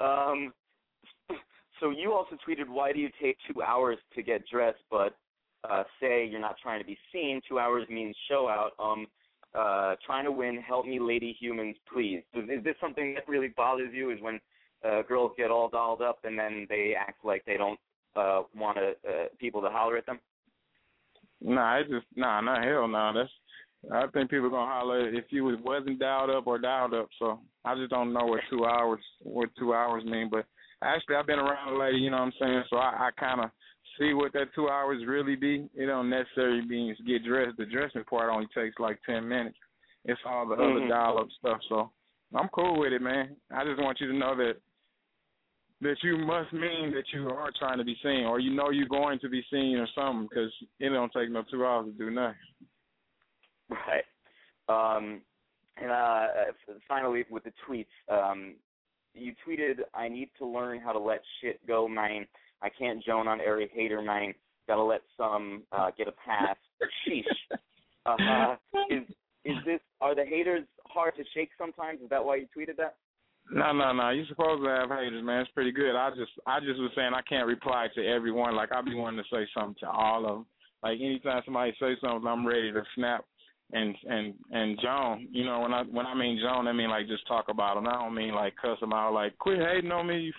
um, 0.00 0.52
so 1.80 1.90
you 1.90 2.12
also 2.12 2.36
tweeted, 2.46 2.68
"Why 2.68 2.92
do 2.92 2.98
you 2.98 3.10
take 3.22 3.36
two 3.52 3.62
hours 3.62 3.98
to 4.14 4.22
get 4.22 4.42
dressed, 4.50 4.82
but 4.90 5.16
uh, 5.68 5.84
say 6.00 6.26
you're 6.26 6.40
not 6.40 6.56
trying 6.62 6.80
to 6.80 6.86
be 6.86 6.98
seen? 7.12 7.40
Two 7.48 7.58
hours 7.58 7.86
means 7.88 8.16
show 8.28 8.48
out. 8.48 8.72
Um, 8.82 9.06
uh, 9.54 9.94
trying 10.04 10.24
to 10.24 10.32
win. 10.32 10.56
Help 10.56 10.86
me, 10.86 10.98
lady 11.00 11.36
humans, 11.38 11.76
please. 11.92 12.22
Is, 12.34 12.44
is 12.44 12.64
this 12.64 12.76
something 12.80 13.14
that 13.14 13.28
really 13.28 13.48
bothers 13.56 13.90
you? 13.92 14.10
Is 14.10 14.18
when 14.20 14.40
uh, 14.84 15.02
girls 15.02 15.32
get 15.36 15.50
all 15.50 15.68
dolled 15.68 16.02
up 16.02 16.18
and 16.24 16.38
then 16.38 16.66
they 16.68 16.94
act 16.98 17.24
like 17.24 17.44
they 17.46 17.56
don't 17.56 17.78
uh 18.16 18.42
want 18.56 18.78
to 18.78 18.90
uh, 19.08 19.26
people 19.38 19.60
to 19.62 19.68
holler 19.68 19.96
at 19.96 20.06
them? 20.06 20.18
Nah, 21.40 21.78
it 21.78 21.88
just 21.88 22.06
nah, 22.16 22.40
not 22.40 22.64
hell 22.64 22.88
no. 22.88 23.12
That's 23.14 23.30
I 23.92 24.06
think 24.08 24.30
people 24.30 24.46
are 24.46 24.50
gonna 24.50 24.72
holler 24.72 25.08
if 25.14 25.26
you 25.30 25.44
was 25.44 25.56
wasn't 25.62 26.00
dialed 26.00 26.30
up 26.30 26.46
or 26.46 26.58
dialed 26.58 26.94
up. 26.94 27.08
So 27.18 27.40
I 27.64 27.74
just 27.76 27.90
don't 27.90 28.12
know 28.12 28.24
what 28.24 28.40
two 28.50 28.64
hours 28.64 29.00
what 29.22 29.50
two 29.58 29.72
hours 29.72 30.04
mean. 30.04 30.28
But 30.30 30.46
actually, 30.82 31.16
I've 31.16 31.26
been 31.26 31.38
around 31.38 31.74
a 31.74 31.78
lady, 31.78 31.98
you 31.98 32.10
know 32.10 32.18
what 32.18 32.24
I'm 32.24 32.32
saying. 32.40 32.62
So 32.70 32.76
I, 32.76 33.08
I 33.08 33.10
kind 33.18 33.40
of 33.40 33.50
see 33.98 34.14
what 34.14 34.32
that 34.32 34.54
two 34.54 34.68
hours 34.68 35.02
really 35.06 35.36
be. 35.36 35.68
It 35.74 35.86
don't 35.86 36.10
necessarily 36.10 36.62
mean 36.66 36.94
to 36.96 37.02
get 37.02 37.24
dressed. 37.24 37.56
The 37.56 37.66
dressing 37.66 38.04
part 38.04 38.30
only 38.30 38.46
takes 38.54 38.78
like 38.78 38.98
ten 39.04 39.28
minutes. 39.28 39.58
It's 40.04 40.20
all 40.24 40.46
the 40.46 40.56
Mhm. 40.56 40.76
other 40.76 40.88
dial 40.88 41.18
up 41.18 41.30
stuff. 41.32 41.62
So 41.68 41.92
I'm 42.34 42.48
cool 42.50 42.78
with 42.78 42.92
it, 42.92 43.02
man. 43.02 43.36
I 43.50 43.64
just 43.64 43.80
want 43.80 44.00
you 44.00 44.08
to 44.08 44.14
know 44.14 44.34
that 44.36 44.60
that 45.80 46.02
you 46.02 46.16
must 46.18 46.52
mean 46.52 46.92
that 46.92 47.12
you 47.12 47.28
are 47.30 47.52
trying 47.52 47.78
to 47.78 47.84
be 47.84 47.94
seen, 48.02 48.24
or 48.24 48.40
you 48.40 48.50
know 48.52 48.70
you're 48.70 48.88
going 48.88 49.18
to 49.20 49.28
be 49.28 49.44
seen 49.50 49.78
or 49.78 49.86
something, 49.94 50.26
because 50.26 50.52
it 50.80 50.88
don't 50.88 51.12
take 51.12 51.30
no 51.30 51.44
two 51.44 51.64
hours 51.64 51.86
to 51.86 51.92
do 51.92 52.10
nothing. 52.10 52.36
Right. 53.68 54.04
Um, 54.68 55.22
and 55.76 55.90
uh, 55.90 56.26
finally, 56.88 57.24
with 57.30 57.44
the 57.44 57.52
tweets, 57.66 57.86
um, 58.08 58.56
you 59.14 59.34
tweeted, 59.46 59.80
"I 59.94 60.08
need 60.08 60.30
to 60.38 60.46
learn 60.46 60.80
how 60.80 60.92
to 60.92 60.98
let 60.98 61.22
shit 61.40 61.64
go, 61.66 61.86
man. 61.86 62.26
I 62.62 62.68
can't 62.68 63.02
joan 63.04 63.28
on 63.28 63.40
every 63.40 63.70
hater, 63.72 64.02
man. 64.02 64.34
Gotta 64.66 64.82
let 64.82 65.00
some 65.16 65.62
uh, 65.72 65.90
get 65.96 66.08
a 66.08 66.12
pass. 66.12 66.56
Sheesh. 67.08 67.58
Uh, 68.06 68.56
is 68.90 69.02
is 69.44 69.56
this? 69.64 69.80
Are 70.00 70.14
the 70.14 70.24
haters 70.24 70.64
hard 70.86 71.14
to 71.16 71.24
shake 71.34 71.50
sometimes? 71.58 72.00
Is 72.02 72.10
that 72.10 72.24
why 72.24 72.36
you 72.36 72.46
tweeted 72.56 72.76
that? 72.76 72.96
No, 73.50 73.72
no, 73.72 73.92
no. 73.92 74.10
You're 74.10 74.26
supposed 74.26 74.62
to 74.62 74.68
have 74.68 74.90
haters, 74.90 75.24
man. 75.24 75.40
It's 75.40 75.50
pretty 75.52 75.72
good. 75.72 75.96
I 75.96 76.10
just, 76.10 76.32
I 76.46 76.60
just 76.60 76.78
was 76.78 76.90
saying 76.94 77.12
I 77.14 77.22
can't 77.22 77.46
reply 77.46 77.86
to 77.94 78.06
everyone. 78.06 78.54
Like 78.54 78.72
I 78.72 78.82
be 78.82 78.94
wanting 78.94 79.22
to 79.22 79.34
say 79.34 79.48
something 79.54 79.76
to 79.80 79.88
all 79.88 80.24
of 80.24 80.32
them. 80.36 80.46
Like 80.82 81.00
anytime 81.00 81.42
somebody 81.44 81.72
say 81.80 81.96
something, 82.00 82.28
I'm 82.28 82.46
ready 82.46 82.72
to 82.72 82.82
snap 82.94 83.24
and 83.72 83.94
and 84.08 84.34
and 84.50 84.78
Joan. 84.82 85.28
You 85.30 85.44
know, 85.44 85.60
when 85.60 85.72
I 85.72 85.82
when 85.82 86.06
I 86.06 86.14
mean 86.14 86.40
Joan, 86.42 86.68
I 86.68 86.72
mean 86.72 86.90
like 86.90 87.06
just 87.06 87.26
talk 87.26 87.46
about 87.48 87.74
them. 87.74 87.86
I 87.86 87.92
don't 87.92 88.14
mean 88.14 88.34
like 88.34 88.54
cuss 88.60 88.80
them 88.80 88.92
out. 88.92 89.12
Like 89.12 89.36
quit 89.38 89.58
hating 89.60 89.92
on 89.92 90.06
me, 90.06 90.20
you 90.20 90.32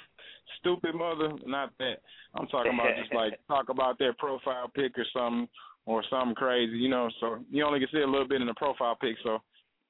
stupid 0.59 0.95
mother. 0.95 1.31
Not 1.45 1.71
that. 1.79 2.01
I'm 2.35 2.47
talking 2.47 2.73
about 2.73 2.97
just 2.99 3.13
like 3.13 3.33
talk 3.47 3.69
about 3.69 3.99
their 3.99 4.13
profile 4.13 4.69
pic 4.73 4.97
or 4.97 5.05
something 5.13 5.47
or 5.85 6.03
something 6.09 6.35
crazy. 6.35 6.77
You 6.77 6.89
know, 6.89 7.09
so 7.19 7.39
you 7.51 7.63
only 7.63 7.79
can 7.79 7.89
see 7.91 8.01
a 8.01 8.07
little 8.07 8.27
bit 8.27 8.41
in 8.41 8.47
the 8.47 8.53
profile 8.55 8.97
pic. 8.99 9.15
So 9.23 9.39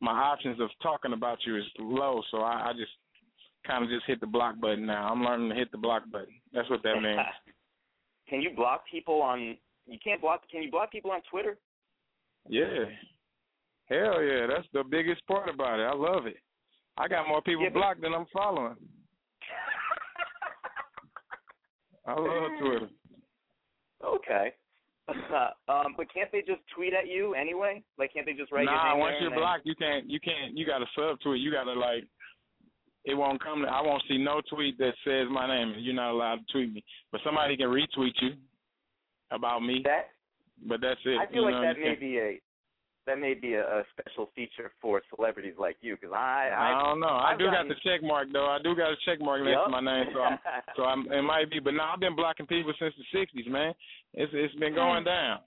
my 0.02 0.12
options 0.12 0.60
of 0.60 0.70
talking 0.82 1.14
about 1.14 1.40
you 1.46 1.58
is 1.58 1.64
low. 1.80 2.22
So 2.32 2.40
I, 2.40 2.70
I 2.70 2.74
just 2.74 2.92
kind 3.66 3.84
of 3.84 3.90
just 3.90 4.06
hit 4.06 4.20
the 4.20 4.28
block 4.28 4.60
button 4.60 4.86
now. 4.86 5.10
I'm 5.10 5.24
learning 5.24 5.50
to 5.50 5.56
hit 5.56 5.72
the 5.72 5.78
block 5.78 6.04
button. 6.12 6.36
That's 6.54 6.70
what 6.70 6.84
that 6.84 6.96
means. 7.02 7.20
Can 8.30 8.42
you 8.42 8.52
block 8.56 8.84
people 8.92 9.22
on? 9.22 9.58
You 9.88 9.98
can't 10.04 10.22
block. 10.22 10.42
Can 10.52 10.62
you 10.62 10.72
block 10.72 10.92
people 10.92 11.12
on 11.12 11.22
Twitter? 11.32 11.58
Yeah. 12.48 12.86
Hell 13.90 14.22
yeah, 14.22 14.46
that's 14.48 14.68
the 14.74 14.84
biggest 14.84 15.26
part 15.28 15.50
about 15.50 15.80
it. 15.80 15.84
I 15.84 15.94
love 15.94 16.28
it. 16.28 16.38
I 16.98 17.08
got 17.08 17.28
more 17.28 17.42
people 17.42 17.64
Yeah, 17.64 17.70
blocked 17.70 18.02
than 18.02 18.14
I'm 18.14 18.26
following. 18.32 18.76
I 22.06 22.14
love 22.14 22.52
Twitter. 22.60 22.90
Okay. 24.02 24.54
um, 25.68 25.94
but 25.98 26.08
can't 26.14 26.32
they 26.32 26.40
just 26.40 26.62
tweet 26.74 26.94
at 26.94 27.10
you 27.10 27.34
anyway? 27.34 27.84
Like, 27.98 28.14
can't 28.14 28.26
they 28.26 28.32
just 28.32 28.50
write 28.50 28.64
your 28.64 28.74
nah, 28.74 28.96
once 28.96 29.16
you're 29.20 29.28
and 29.28 29.34
then- 29.34 29.40
blocked, 29.40 29.66
you 29.66 29.76
can't. 29.76 30.10
You 30.10 30.22
can't. 30.22 30.58
You 30.58 30.66
got 30.66 30.78
to 30.80 30.86
sub 30.96 31.18
it. 31.20 31.38
You 31.40 31.52
got 31.52 31.66
to 31.66 31.74
like. 31.74 32.06
It 33.04 33.14
won't 33.14 33.44
come. 33.44 33.64
To, 33.64 33.68
I 33.68 33.82
won't 33.82 34.02
see 34.08 34.18
no 34.18 34.40
tweet 34.50 34.78
that 34.78 34.94
says 35.04 35.28
my 35.30 35.48
name. 35.48 35.76
You're 35.80 35.96
not 35.96 36.12
allowed 36.12 36.36
to 36.48 36.52
tweet 36.54 36.74
me, 36.74 36.84
but 37.12 37.20
somebody 37.26 37.58
can 37.58 37.68
retweet 37.68 38.14
you 38.22 38.32
about 39.32 39.60
me. 39.60 39.82
That 39.84 40.08
But 40.66 40.80
that's 40.80 41.00
it. 41.04 41.18
I 41.20 41.26
feel 41.26 41.42
you 41.42 41.52
like 41.52 41.54
know, 41.56 41.62
that 41.64 41.78
may 41.78 41.96
be 41.96 42.18
a 42.20 42.40
that 43.10 43.20
may 43.20 43.34
be 43.34 43.53
a, 43.53 43.64
a 43.64 43.84
special 43.97 44.30
feature 44.36 44.72
for 44.80 45.01
celebrities 45.16 45.55
like 45.57 45.78
you, 45.82 45.95
because 45.95 46.14
I 46.14 46.49
I 46.53 46.70
I 46.70 46.84
don't 46.84 46.99
know. 46.99 47.07
I 47.07 47.32
I've 47.34 47.39
do 47.39 47.45
gotten- 47.45 47.68
got 47.68 47.76
the 47.76 47.82
check 47.89 48.03
mark 48.03 48.28
though. 48.32 48.45
I 48.45 48.60
do 48.62 48.76
got 48.76 48.91
a 48.93 48.97
check 49.03 49.20
mark 49.20 49.41
next 49.43 49.66
to 49.66 49.72
my 49.72 49.82
name, 49.82 50.05
so 50.14 50.22
I'm 50.22 50.39
so 50.78 50.84
I'm 50.84 51.12
it 51.12 51.24
might 51.24 51.49
be. 51.49 51.60
But 51.60 51.74
now 51.74 51.93
I've 51.93 51.99
been 51.99 52.16
blocking 52.16 52.45
people 52.45 52.72
since 52.78 52.93
the 52.95 53.18
'60s, 53.18 53.49
man. 53.49 53.74
It's 54.14 54.32
it's 54.36 54.53
been 54.55 54.76
going 54.76 55.01
hmm. 55.01 55.10
down. 55.10 55.39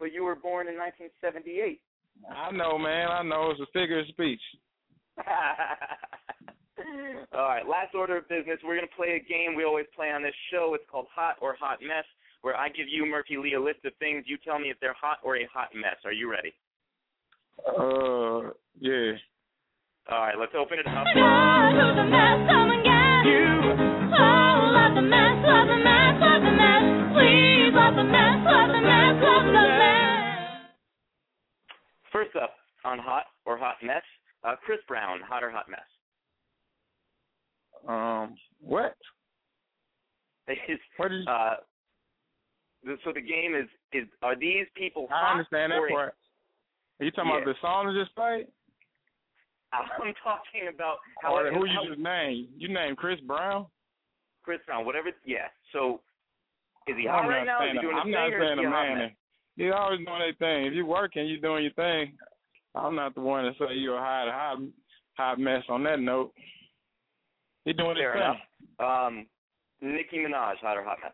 but 0.00 0.12
you 0.12 0.24
were 0.24 0.34
born 0.34 0.66
in 0.66 0.74
1978. 0.74 1.80
I 2.26 2.50
know, 2.50 2.76
man. 2.78 3.08
I 3.08 3.22
know. 3.22 3.50
It's 3.52 3.60
a 3.60 3.66
figure 3.72 4.00
of 4.00 4.06
speech. 4.08 4.42
All 7.32 7.48
right, 7.48 7.66
last 7.66 7.94
order 7.94 8.18
of 8.18 8.28
business. 8.28 8.58
We're 8.64 8.76
gonna 8.76 8.96
play 8.96 9.14
a 9.14 9.28
game 9.28 9.54
we 9.54 9.64
always 9.64 9.86
play 9.94 10.10
on 10.10 10.22
this 10.22 10.34
show. 10.50 10.74
It's 10.74 10.84
called 10.90 11.06
Hot 11.14 11.36
or 11.40 11.54
Hot 11.60 11.78
Mess, 11.82 12.04
where 12.48 12.56
I 12.56 12.70
give 12.70 12.88
you 12.88 13.04
Murphy 13.04 13.36
Lee 13.36 13.52
a 13.52 13.60
list 13.60 13.84
of 13.84 13.92
things. 14.00 14.24
You 14.26 14.38
tell 14.42 14.58
me 14.58 14.70
if 14.70 14.80
they're 14.80 14.96
hot 14.98 15.18
or 15.22 15.36
a 15.36 15.46
hot 15.52 15.68
mess. 15.74 16.00
Are 16.06 16.12
you 16.16 16.30
ready? 16.32 16.54
Uh, 17.60 18.56
yeah. 18.80 19.12
All 20.08 20.24
right, 20.24 20.38
let's 20.40 20.56
open 20.56 20.78
it 20.80 20.86
up. 20.88 21.04
God, 21.12 21.72
who's 21.76 21.98
a 22.00 22.08
mess? 22.08 22.38
Come 22.48 22.70
and 22.72 22.80
get 22.80 23.20
you. 23.28 23.44
Oh, 24.16 24.72
love 24.72 24.96
the 24.96 25.04
mess, 25.04 25.36
love 25.44 25.68
the 25.68 25.76
mess, 25.76 26.14
love 26.24 26.40
the 26.40 26.54
mess. 26.56 26.84
Please 27.12 27.68
love 27.76 27.94
the 28.00 28.08
mess, 28.08 28.40
love 28.48 28.68
the 28.72 28.80
mess, 28.80 29.14
love 29.20 29.44
the 29.44 29.52
mess. 29.52 30.72
First 32.10 32.32
up 32.40 32.54
on 32.86 32.98
Hot 32.98 33.24
or 33.44 33.58
Hot 33.58 33.76
Mess, 33.84 34.00
uh, 34.42 34.54
Chris 34.64 34.78
Brown, 34.88 35.20
Hot 35.28 35.44
or 35.44 35.50
Hot 35.50 35.68
Mess. 35.68 35.84
Um, 37.86 38.36
what? 38.62 38.96
Is, 40.48 40.78
What 40.96 41.12
is? 41.12 41.26
uh, 41.28 41.56
the, 41.60 41.64
so 43.04 43.12
the 43.12 43.20
game 43.20 43.54
is 43.54 43.68
is 43.92 44.08
are 44.22 44.36
these 44.36 44.66
people 44.74 45.08
I 45.12 45.32
understand 45.32 45.72
that 45.72 45.82
part. 45.90 46.14
Are 47.00 47.04
you 47.04 47.10
talking 47.10 47.30
Yeah. 47.30 47.38
about 47.42 47.46
the 47.46 47.54
song 47.60 47.86
that 47.86 48.00
just 48.00 48.14
played? 48.14 48.46
I'm 49.72 50.14
talking 50.24 50.68
about 50.72 50.96
how, 51.22 51.36
Or 51.36 51.52
who 51.52 51.66
you 51.66 51.78
just 51.88 52.00
named? 52.00 52.48
You 52.56 52.68
named 52.72 52.96
Chris 52.96 53.20
Brown? 53.20 53.66
Chris 54.42 54.60
Brown, 54.66 54.86
whatever. 54.86 55.10
Yeah. 55.26 55.48
So 55.72 56.00
is 56.86 56.96
he 56.96 57.06
hot 57.06 57.28
right 57.28 57.44
not 57.44 57.60
now? 57.60 57.64
Is 57.64 57.68
saying 57.68 57.74
he 57.76 57.80
doing 57.82 57.96
I'm 57.96 58.10
not 58.10 58.30
thing, 58.30 58.34
or 58.34 58.42
is 58.42 58.48
saying 58.56 58.66
a 58.66 58.70
man. 58.70 59.10
You 59.56 59.72
always 59.74 59.98
doing 60.06 60.18
their 60.20 60.32
thing. 60.34 60.66
If 60.66 60.72
you're 60.74 60.86
working, 60.86 61.26
you're 61.26 61.40
doing 61.40 61.64
your 61.64 61.72
thing. 61.74 62.16
I'm 62.74 62.94
not 62.94 63.14
the 63.14 63.20
one 63.20 63.44
to 63.44 63.52
say 63.58 63.74
you're 63.74 63.96
a 63.96 64.00
hot, 64.00 64.28
hot, 64.30 64.58
hot 65.16 65.38
mess. 65.40 65.64
On 65.68 65.82
that 65.84 65.98
note, 66.00 66.32
he 67.64 67.72
doing 67.72 67.96
Fair 67.96 68.14
his 68.14 68.22
enough. 68.22 68.36
thing. 68.78 68.86
Um, 68.86 69.26
Nicki 69.80 70.18
Minaj, 70.18 70.56
hot 70.58 70.76
or 70.76 70.84
hot 70.84 70.98
mess? 71.02 71.12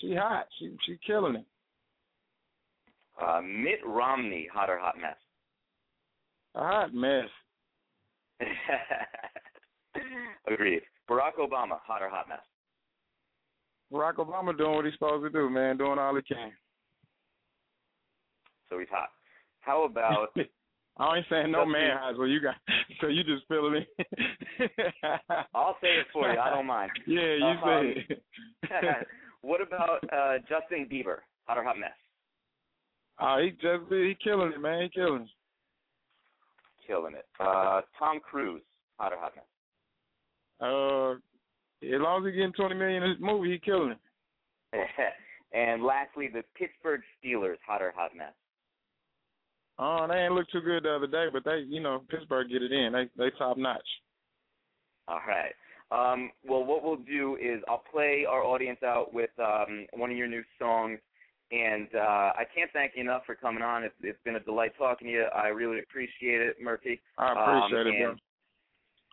She 0.00 0.14
hot. 0.14 0.46
She 0.58 0.76
she 0.86 0.98
killing 1.06 1.36
it. 1.36 1.44
Uh, 3.20 3.40
Mitt 3.42 3.80
Romney, 3.86 4.48
hot 4.52 4.68
or 4.70 4.78
hot 4.78 4.96
mess? 5.00 5.16
A 6.56 6.60
hot 6.60 6.94
mess. 6.94 7.28
Agreed. 10.52 10.82
Barack 11.08 11.36
Obama, 11.38 11.78
hot 11.86 12.02
or 12.02 12.08
hot 12.08 12.28
mess? 12.28 12.40
Barack 13.92 14.14
Obama 14.14 14.56
doing 14.56 14.74
what 14.74 14.84
he's 14.84 14.94
supposed 14.94 15.24
to 15.24 15.30
do, 15.30 15.48
man. 15.48 15.76
Doing 15.76 15.98
all 15.98 16.16
he 16.16 16.22
can. 16.22 16.50
So 18.68 18.78
he's 18.78 18.88
hot. 18.90 19.10
How 19.60 19.84
about 19.84 20.28
I 20.96 21.16
ain't 21.16 21.26
saying 21.28 21.50
no 21.50 21.66
man 21.66 21.96
hot, 21.98 22.14
so 22.16 22.24
you 22.24 22.40
got 22.40 22.54
so 23.00 23.08
you 23.08 23.24
just 23.24 23.46
filling 23.48 23.76
in. 23.76 24.68
I'll 25.54 25.76
say 25.80 25.88
it 25.88 26.06
for 26.12 26.32
you. 26.32 26.38
I 26.38 26.50
don't 26.50 26.66
mind. 26.66 26.90
Yeah, 27.06 27.34
you 27.34 27.44
Um, 27.44 27.60
say 27.64 28.06
it. 28.08 28.22
What 29.44 29.60
about 29.60 30.02
uh, 30.12 30.38
Justin 30.48 30.88
Bieber, 30.90 31.18
hot 31.44 31.58
or 31.58 31.64
hot 31.64 31.78
mess? 31.78 31.90
Oh, 33.20 33.38
he 33.42 33.50
just 33.50 33.90
he 33.90 34.16
killing 34.22 34.52
it, 34.52 34.60
man. 34.60 34.82
He 34.82 34.88
killing 34.88 35.22
it. 35.22 35.28
Killing 36.86 37.14
it. 37.14 37.26
Uh, 37.38 37.82
Tom 37.98 38.20
Cruise, 38.20 38.62
hot 38.98 39.12
or 39.12 39.18
hot 39.18 39.32
mess? 39.36 39.44
Uh, 40.60 41.12
as 41.94 42.00
long 42.00 42.26
as 42.26 42.32
he 42.32 42.36
getting 42.36 42.52
twenty 42.52 42.74
million 42.74 43.02
in 43.02 43.10
his 43.10 43.20
movie, 43.20 43.52
he 43.52 43.58
killing 43.58 43.92
it. 43.92 43.98
and 45.52 45.84
lastly, 45.84 46.28
the 46.32 46.42
Pittsburgh 46.56 47.02
Steelers, 47.22 47.58
hot 47.66 47.82
or 47.82 47.92
hot 47.94 48.10
mess? 48.16 48.32
Oh, 49.78 50.06
they 50.08 50.18
ain't 50.18 50.34
look 50.34 50.48
too 50.50 50.60
good 50.60 50.84
the 50.84 50.94
other 50.94 51.06
day, 51.06 51.26
but 51.32 51.44
they, 51.44 51.64
you 51.66 51.80
know, 51.80 52.02
Pittsburgh 52.08 52.48
get 52.48 52.62
it 52.62 52.72
in. 52.72 52.92
They 52.92 53.08
they 53.16 53.30
top 53.36 53.58
notch. 53.58 53.82
All 55.08 55.20
right. 55.26 55.52
Um, 55.90 56.30
well, 56.44 56.64
what 56.64 56.82
we'll 56.82 56.96
do 56.96 57.36
is 57.36 57.62
I'll 57.68 57.84
play 57.92 58.26
our 58.28 58.42
audience 58.42 58.80
out 58.84 59.12
with 59.12 59.30
um, 59.38 59.86
one 59.92 60.10
of 60.10 60.16
your 60.16 60.28
new 60.28 60.42
songs. 60.58 60.98
And 61.52 61.88
uh, 61.94 62.32
I 62.34 62.44
can't 62.54 62.70
thank 62.72 62.92
you 62.96 63.02
enough 63.02 63.22
for 63.26 63.34
coming 63.34 63.62
on. 63.62 63.84
It's, 63.84 63.94
it's 64.02 64.18
been 64.24 64.36
a 64.36 64.40
delight 64.40 64.72
talking 64.78 65.08
to 65.08 65.12
you. 65.12 65.24
I 65.34 65.48
really 65.48 65.78
appreciate 65.78 66.40
it, 66.40 66.56
Murphy. 66.60 67.00
I 67.18 67.32
appreciate 67.32 67.86
um, 67.86 67.92
it, 67.92 68.02
bro. 68.02 68.14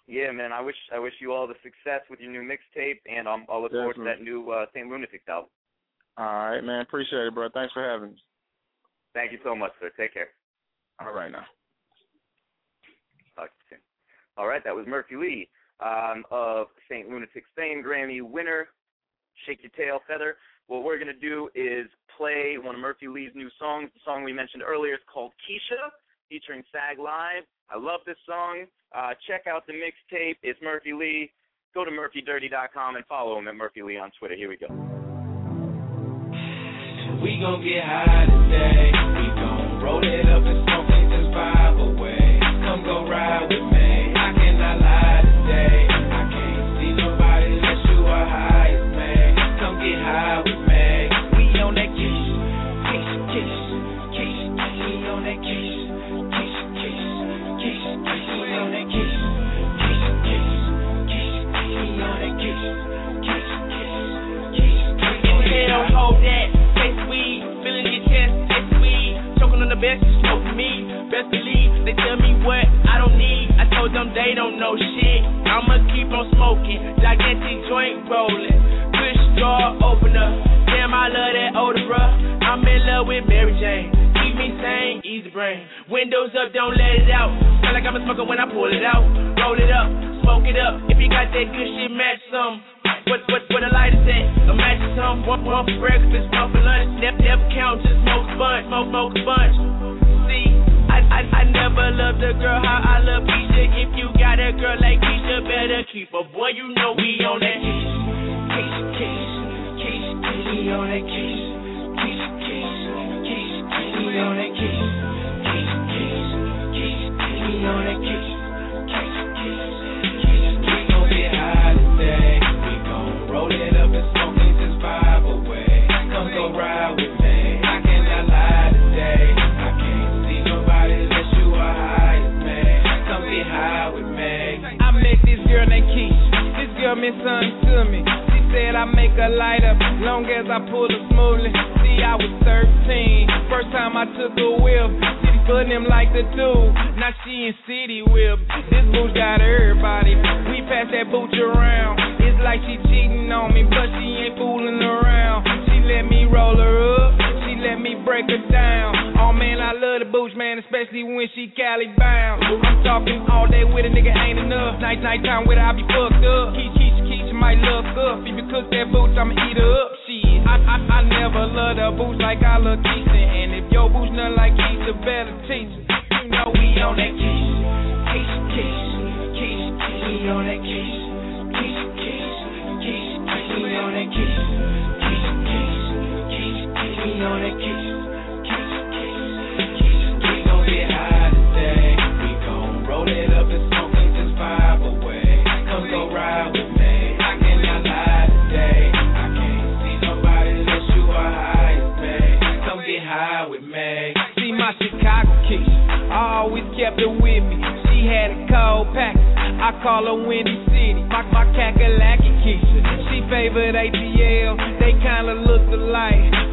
Yeah, 0.08 0.32
man. 0.32 0.52
I 0.52 0.62
wish 0.62 0.76
I 0.94 0.98
wish 0.98 1.14
you 1.20 1.34
all 1.34 1.46
the 1.46 1.54
success 1.62 2.02
with 2.10 2.20
your 2.20 2.32
new 2.32 2.42
mixtape, 2.42 3.00
and 3.06 3.28
um, 3.28 3.46
I'll 3.48 3.62
look 3.62 3.72
Definitely. 3.72 3.94
forward 3.94 4.12
to 4.12 4.18
that 4.18 4.24
new 4.24 4.50
uh, 4.50 4.66
St. 4.74 4.90
Lunatic 4.90 5.22
album. 5.30 5.50
All 6.18 6.26
right, 6.26 6.62
man. 6.62 6.82
Appreciate 6.82 7.28
it, 7.28 7.36
bro. 7.36 7.50
Thanks 7.54 7.74
for 7.74 7.88
having 7.88 8.12
me. 8.12 8.24
Thank 9.14 9.32
you 9.32 9.40
so 9.44 9.56
much, 9.56 9.72
sir. 9.80 9.92
Take 9.96 10.14
care. 10.14 10.30
All 11.00 11.14
right 11.14 11.32
now. 11.32 11.46
Talk 13.36 13.48
to 13.48 13.54
you 13.70 13.78
soon. 13.78 13.80
All 14.38 14.48
right, 14.48 14.64
that 14.64 14.76
was 14.76 14.86
Murphy 14.88 15.16
Lee 15.16 15.50
um, 15.82 16.24
of 16.32 16.68
St. 16.90 17.10
Lunatic 17.10 17.44
Fame, 17.56 17.84
Grammy 17.84 18.22
winner, 18.22 18.68
Shake 19.46 19.60
Your 19.64 19.72
Tail 19.76 20.00
Feather. 20.08 20.38
What 20.68 20.84
we're 20.84 20.98
going 20.98 21.14
to 21.14 21.14
do 21.14 21.50
is 21.56 21.88
play 22.18 22.56
one 22.62 22.76
of 22.76 22.82
Murphy 22.82 23.08
Lee's 23.08 23.32
new 23.36 23.50
songs. 23.60 23.90
The 23.94 24.00
song 24.06 24.24
we 24.24 24.32
mentioned 24.32 24.64
earlier 24.64 24.94
is 24.94 25.02
called 25.12 25.34
Keisha, 25.44 25.90
featuring 26.30 26.64
Sag 26.72 27.00
Live. 27.00 27.44
I 27.70 27.78
love 27.78 28.02
this 28.06 28.18
song. 28.26 28.66
Uh, 28.96 29.12
check 29.28 29.48
out 29.48 29.66
the 29.68 29.74
mixtape. 29.74 30.36
It's 30.44 30.60
Murphy 30.62 30.94
Lee. 30.94 31.32
Go 31.74 31.86
to 31.86 31.92
murphydirty.com 31.92 32.96
and 32.96 33.06
follow 33.06 33.40
him 33.40 33.48
at 33.48 33.56
Murphy 33.56 33.82
Lee 33.82 33.98
on 33.98 34.12
Twitter. 34.20 34.36
Here 34.36 34.50
we 34.50 34.58
go. 34.58 34.68
We 37.22 37.40
gon' 37.40 37.64
get 37.64 37.84
high 37.84 38.26
today. 38.26 38.92
We 38.92 39.28
gon' 39.36 39.84
roll 39.84 40.02
it 40.04 40.26
up 40.28 40.44
and 40.44 40.66
smoke 40.66 41.01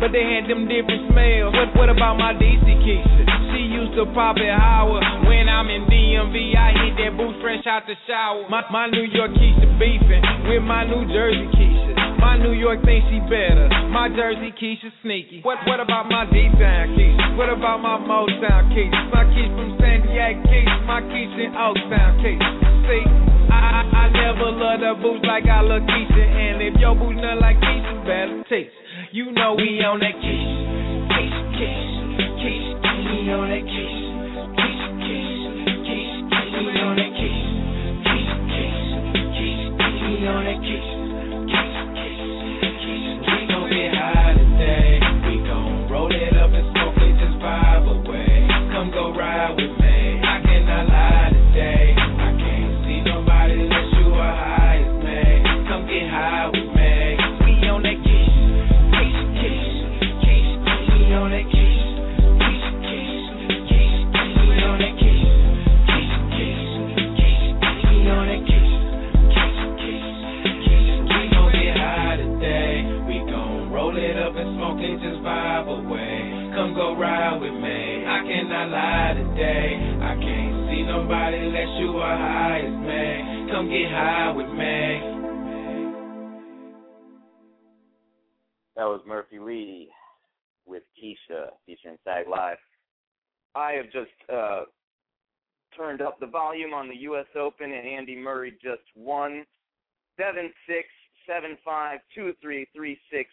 They 0.09 0.25
had 0.25 0.49
them 0.49 0.65
different 0.65 1.13
smells. 1.13 1.53
What, 1.53 1.69
what 1.77 1.89
about 1.93 2.17
my 2.17 2.33
DC 2.33 2.65
Keisha? 2.65 3.23
She 3.53 3.69
used 3.69 3.93
to 4.01 4.09
pop 4.17 4.41
it 4.41 4.49
Howard. 4.49 5.05
When 5.29 5.53
I'm 5.53 5.69
in 5.69 5.85
DMV, 5.85 6.57
I 6.57 6.73
hit 6.81 6.97
that 6.97 7.13
boot 7.21 7.37
fresh 7.45 7.61
out 7.69 7.85
the 7.85 7.93
shower. 8.09 8.49
My, 8.49 8.65
my 8.73 8.89
New 8.89 9.05
York 9.05 9.37
Keisha 9.37 9.69
beefing 9.77 10.25
with 10.49 10.65
my 10.65 10.89
New 10.89 11.05
Jersey 11.13 11.45
Keisha. 11.53 11.93
My 12.17 12.41
New 12.41 12.57
York 12.57 12.81
thinks 12.89 13.05
she 13.13 13.21
better. 13.29 13.69
My 13.93 14.09
Jersey 14.09 14.49
Keisha 14.57 14.89
sneaky. 15.05 15.45
What 15.45 15.61
what 15.69 15.77
about 15.77 16.09
my 16.09 16.25
D-Town 16.33 16.97
Keisha? 16.97 17.37
What 17.37 17.53
about 17.53 17.85
my 17.85 18.01
Motown 18.01 18.73
Keisha? 18.73 19.13
My 19.13 19.29
Keisha 19.29 19.53
from 19.61 19.77
San 19.77 20.09
Diego 20.09 20.41
Keisha. 20.49 20.77
My 20.89 21.05
Keisha 21.05 21.37
in 21.37 21.53
Oaktown 21.53 22.13
Keisha. 22.25 22.51
See, 22.89 23.05
I, 23.53 23.61
I, 23.61 23.81
I 23.93 24.05
never 24.09 24.57
love 24.57 24.81
the 24.81 24.93
boots 25.05 25.25
like 25.29 25.45
I 25.45 25.61
love 25.61 25.85
Keisha. 25.85 26.25
And 26.25 26.65
if 26.65 26.81
your 26.81 26.97
boots 26.97 27.21
not 27.21 27.45
like 27.45 27.61
Keisha, 27.61 27.93
better 28.09 28.41
taste. 28.49 28.88
You 29.11 29.33
know 29.33 29.55
we 29.57 29.81
on 29.81 30.01
that 30.01 30.13
case, 30.21 30.53
case, 31.17 31.41
case, 31.57 31.97
case, 32.45 32.77
we 33.09 33.33
on 33.33 33.49
that 33.49 33.65
case, 33.65 34.05
case, 34.53 34.85
case, 35.01 35.49
case, 35.89 36.29
case, 36.29 36.53
we 36.61 36.77
on 36.77 36.93
that 37.01 37.17
case, 37.17 37.49
case, 38.05 38.37
case, 38.53 38.85
case, 39.33 39.65
case, 39.73 39.97
we 40.05 40.27
on 40.29 40.45
that 40.45 40.61
case. 40.61 40.99
Ride 49.19 49.57
with 49.57 49.81
me. 49.81 49.88
go 76.79 76.95
ride 76.95 77.41
with 77.41 77.55
me. 77.55 78.07
I 78.07 78.23
cannot 78.23 78.71
lie 78.71 79.13
today. 79.19 79.75
I 79.99 80.15
can't 80.15 80.71
see 80.71 80.83
nobody 80.87 81.37
unless 81.39 81.75
you 81.83 81.91
are 81.99 82.17
high 82.17 82.61
as 82.63 82.79
me. 82.87 83.51
Come 83.51 83.67
get 83.67 83.91
high 83.91 84.31
with 84.31 84.47
me. 84.47 85.19
That 88.77 88.85
was 88.85 89.01
Murphy 89.09 89.41
Lee 89.41 89.91
with 90.67 90.85
Keisha 90.95 91.51
featuring 91.67 91.99
Sag 92.05 92.29
Live. 92.29 92.59
I 93.57 93.73
have 93.73 93.87
just 93.87 94.15
uh, 94.33 94.63
turned 95.77 96.01
up 96.01 96.21
the 96.21 96.29
volume 96.29 96.75
on 96.75 96.89
the 96.89 96.95
U.S. 97.11 97.27
Open, 97.37 97.73
and 97.73 97.89
Andy 97.89 98.15
Murray 98.15 98.53
just 98.63 98.87
won 98.95 99.45
7 100.17 100.53
6, 100.69 100.79
7 101.27 101.59
5, 101.65 101.99
2 102.15 102.35
3, 102.41 102.67
3 102.73 102.99
6, 103.11 103.31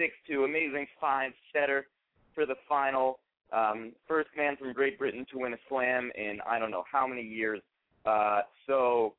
6 0.00 0.14
2. 0.26 0.44
Amazing 0.44 0.86
five 1.00 1.30
setter 1.54 1.86
for 2.34 2.46
the 2.46 2.56
final. 2.68 3.18
Um, 3.52 3.92
first 4.08 4.30
man 4.36 4.56
from 4.56 4.72
Great 4.72 4.98
Britain 4.98 5.26
to 5.30 5.38
win 5.38 5.52
a 5.52 5.58
slam 5.68 6.10
in 6.14 6.38
I 6.48 6.58
don't 6.58 6.70
know 6.70 6.84
how 6.90 7.06
many 7.06 7.22
years. 7.22 7.60
Uh, 8.06 8.40
so, 8.66 9.14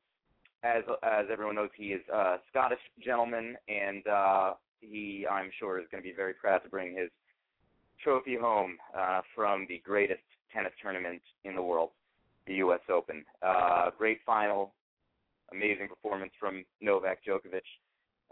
as 0.64 0.82
as 1.02 1.26
everyone 1.30 1.54
knows, 1.54 1.70
he 1.76 1.88
is 1.88 2.02
a 2.12 2.36
Scottish 2.50 2.80
gentleman, 3.04 3.56
and 3.68 4.06
uh, 4.06 4.54
he 4.80 5.26
I'm 5.30 5.50
sure 5.58 5.78
is 5.78 5.86
going 5.90 6.02
to 6.02 6.08
be 6.08 6.14
very 6.14 6.34
proud 6.34 6.58
to 6.58 6.68
bring 6.68 6.96
his 6.96 7.10
trophy 8.02 8.36
home 8.36 8.76
uh, 8.96 9.20
from 9.34 9.66
the 9.68 9.80
greatest 9.84 10.20
tennis 10.52 10.72
tournament 10.82 11.22
in 11.44 11.54
the 11.54 11.62
world, 11.62 11.90
the 12.46 12.54
U.S. 12.54 12.80
Open. 12.92 13.24
Uh, 13.42 13.90
great 13.96 14.18
final, 14.26 14.74
amazing 15.52 15.88
performance 15.88 16.32
from 16.38 16.64
Novak 16.80 17.18
Djokovic, 17.24 17.62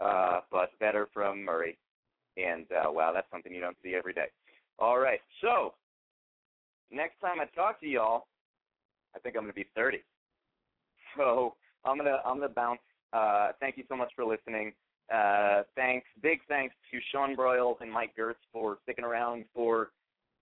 uh, 0.01 0.41
but 0.51 0.77
better 0.79 1.07
from 1.13 1.43
Murray. 1.43 1.77
And 2.37 2.65
uh, 2.71 2.91
wow, 2.91 3.11
that's 3.13 3.27
something 3.31 3.53
you 3.53 3.61
don't 3.61 3.77
see 3.83 3.95
every 3.95 4.13
day. 4.13 4.27
All 4.79 4.99
right, 4.99 5.19
so 5.41 5.73
next 6.91 7.19
time 7.21 7.39
I 7.39 7.45
talk 7.55 7.79
to 7.81 7.87
y'all, 7.87 8.27
I 9.15 9.19
think 9.19 9.35
I'm 9.37 9.45
to 9.45 9.53
be 9.53 9.65
30. 9.75 9.99
So 11.17 11.53
I'm 11.85 11.97
gonna 11.97 12.19
I'm 12.25 12.37
gonna 12.37 12.49
bounce. 12.49 12.79
Uh, 13.11 13.51
thank 13.59 13.77
you 13.77 13.83
so 13.87 13.95
much 13.95 14.11
for 14.15 14.25
listening. 14.25 14.73
Uh, 15.13 15.63
thanks, 15.75 16.07
big 16.21 16.39
thanks 16.47 16.73
to 16.91 16.99
Sean 17.11 17.35
Broyles 17.35 17.81
and 17.81 17.91
Mike 17.91 18.13
Gertz 18.17 18.41
for 18.51 18.77
sticking 18.83 19.05
around 19.05 19.45
for 19.53 19.91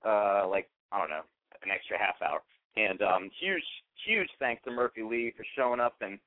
uh, 0.05 0.47
like 0.47 0.69
I 0.91 0.99
don't 0.99 1.09
know 1.09 1.23
an 1.63 1.71
extra 1.71 1.97
half 1.97 2.15
hour. 2.21 2.41
And 2.77 3.01
um, 3.01 3.29
huge 3.39 3.63
huge 4.05 4.29
thanks 4.39 4.63
to 4.63 4.71
Murphy 4.71 5.03
Lee 5.03 5.33
for 5.35 5.45
showing 5.57 5.79
up 5.79 5.95
and 6.01 6.19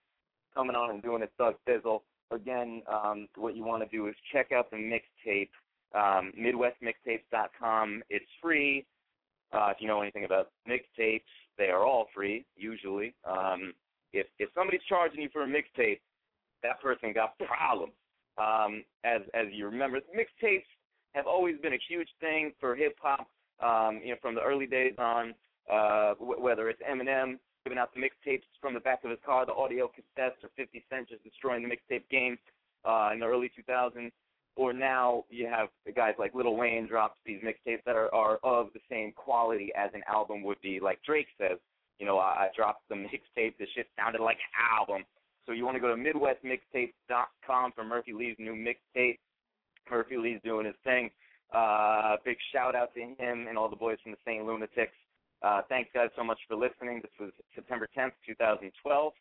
coming 0.54 0.76
on 0.76 0.90
and 0.90 1.02
doing 1.02 1.22
his 1.22 1.30
Thug 1.38 1.54
Fizzle. 1.66 2.02
Again, 2.30 2.82
um, 2.90 3.28
what 3.36 3.56
you 3.56 3.64
want 3.64 3.82
to 3.82 3.96
do 3.96 4.08
is 4.08 4.14
check 4.32 4.52
out 4.52 4.70
the 4.70 4.76
mixtape, 4.76 5.50
um, 5.94 6.32
MidwestMixtapes.com. 6.38 8.02
It's 8.10 8.24
free. 8.42 8.86
Uh, 9.52 9.68
if 9.70 9.76
you 9.80 9.86
know 9.86 10.00
anything 10.00 10.24
about 10.24 10.50
mixtapes, 10.68 11.22
they 11.56 11.66
are 11.66 11.84
all 11.84 12.06
free 12.14 12.44
usually. 12.56 13.14
Um, 13.24 13.72
if 14.12 14.26
if 14.38 14.48
somebody's 14.54 14.82
charging 14.88 15.22
you 15.22 15.28
for 15.32 15.42
a 15.42 15.46
mixtape, 15.46 16.00
that 16.62 16.80
person 16.80 17.12
got 17.12 17.38
problems. 17.38 17.92
Um, 18.36 18.84
as 19.04 19.22
as 19.34 19.46
you 19.52 19.66
remember, 19.66 20.00
mixtapes 20.16 20.64
have 21.14 21.26
always 21.26 21.56
been 21.60 21.72
a 21.72 21.78
huge 21.88 22.08
thing 22.20 22.52
for 22.58 22.74
hip 22.74 22.96
hop. 23.00 23.28
Um, 23.62 24.00
you 24.02 24.10
know, 24.10 24.16
from 24.20 24.34
the 24.34 24.42
early 24.42 24.66
days 24.66 24.94
on, 24.98 25.32
uh, 25.72 26.14
w- 26.14 26.40
whether 26.40 26.68
it's 26.68 26.82
Eminem 26.82 27.38
giving 27.64 27.78
out 27.78 27.94
the 27.94 28.00
mixtapes 28.00 28.42
from 28.60 28.74
the 28.74 28.80
back 28.80 29.04
of 29.04 29.10
his 29.10 29.18
car, 29.24 29.46
the 29.46 29.54
audio 29.54 29.86
cassettes, 29.88 30.42
or 30.42 30.50
50 30.56 30.84
Cent 30.90 31.08
just 31.08 31.22
destroying 31.24 31.62
the 31.62 31.68
mixtape 31.68 32.02
game 32.10 32.36
uh, 32.84 33.10
in 33.12 33.20
the 33.20 33.26
early 33.26 33.50
2000s, 33.58 34.10
or 34.56 34.72
now 34.72 35.24
you 35.30 35.46
have 35.46 35.68
the 35.84 35.92
guys 35.92 36.14
like 36.18 36.34
Lil 36.34 36.56
Wayne 36.56 36.86
drops 36.86 37.18
these 37.26 37.40
mixtapes 37.42 37.84
that 37.86 37.96
are, 37.96 38.12
are 38.14 38.38
of 38.44 38.68
the 38.72 38.80
same 38.90 39.12
quality 39.12 39.72
as 39.76 39.90
an 39.94 40.02
album 40.08 40.42
would 40.42 40.60
be, 40.62 40.80
like 40.80 41.00
Drake 41.04 41.26
says. 41.38 41.58
You 41.98 42.06
know, 42.06 42.18
I, 42.18 42.46
I 42.46 42.48
dropped 42.56 42.88
the 42.88 42.94
mixtape. 42.94 43.56
The 43.58 43.66
shit 43.74 43.86
sounded 43.98 44.20
like 44.20 44.36
an 44.36 44.78
album. 44.78 45.04
So 45.46 45.52
you 45.52 45.64
want 45.64 45.76
to 45.76 45.80
go 45.80 45.94
to 45.94 46.00
MidwestMixtapes.com 46.00 47.72
for 47.72 47.84
Murphy 47.84 48.12
Lee's 48.12 48.36
new 48.38 48.54
mixtape. 48.54 49.18
Murphy 49.90 50.16
Lee's 50.16 50.40
doing 50.44 50.66
his 50.66 50.74
thing. 50.84 51.10
Uh, 51.54 52.16
big 52.24 52.36
shout 52.52 52.74
out 52.74 52.94
to 52.94 53.00
him 53.00 53.46
and 53.48 53.58
all 53.58 53.68
the 53.68 53.76
boys 53.76 53.98
from 54.02 54.12
the 54.12 54.18
St. 54.24 54.44
Lunatics. 54.44 54.94
Uh, 55.42 55.60
thanks 55.68 55.90
guys 55.92 56.08
so 56.16 56.24
much 56.24 56.38
for 56.48 56.56
listening. 56.56 57.02
This 57.02 57.12
was 57.20 57.30
September 57.54 57.86
10th, 57.96 58.12
2012. 58.26 59.12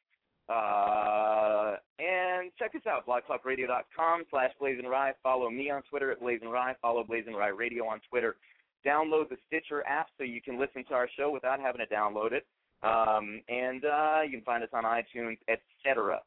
Uh, 0.49 1.77
and 1.99 2.51
check 2.59 2.75
us 2.75 2.81
out, 2.87 3.07
blogtalkradio.com 3.07 4.23
slash 4.29 4.51
BlazinRy. 4.61 5.11
Follow 5.21 5.49
me 5.49 5.69
on 5.69 5.81
Twitter 5.89 6.11
at 6.11 6.21
BlazinRy. 6.21 6.73
Follow 6.81 7.03
BlazinRy 7.03 7.57
Radio 7.57 7.85
on 7.85 8.01
Twitter. 8.09 8.35
Download 8.85 9.29
the 9.29 9.37
Stitcher 9.47 9.85
app 9.87 10.07
so 10.17 10.23
you 10.23 10.41
can 10.41 10.59
listen 10.59 10.83
to 10.85 10.93
our 10.93 11.09
show 11.17 11.31
without 11.31 11.59
having 11.59 11.79
to 11.79 11.93
download 11.93 12.33
it. 12.33 12.45
Um, 12.83 13.41
and 13.47 13.85
uh, 13.85 14.21
you 14.25 14.31
can 14.31 14.41
find 14.41 14.61
us 14.61 14.69
on 14.73 14.83
iTunes, 14.83 15.37
etc. 15.47 16.19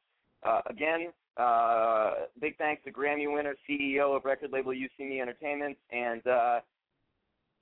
Uh, 0.43 0.61
again, 0.71 1.13
uh, 1.37 2.13
big 2.41 2.57
thanks 2.57 2.83
to 2.85 2.91
Grammy 2.91 3.33
winner, 3.33 3.55
CEO 3.69 4.17
of 4.17 4.25
record 4.25 4.53
label 4.53 4.73
You 4.73 4.89
See 4.97 5.05
Me 5.05 5.21
Entertainment, 5.21 5.77
and 5.91 6.27
uh, 6.27 6.61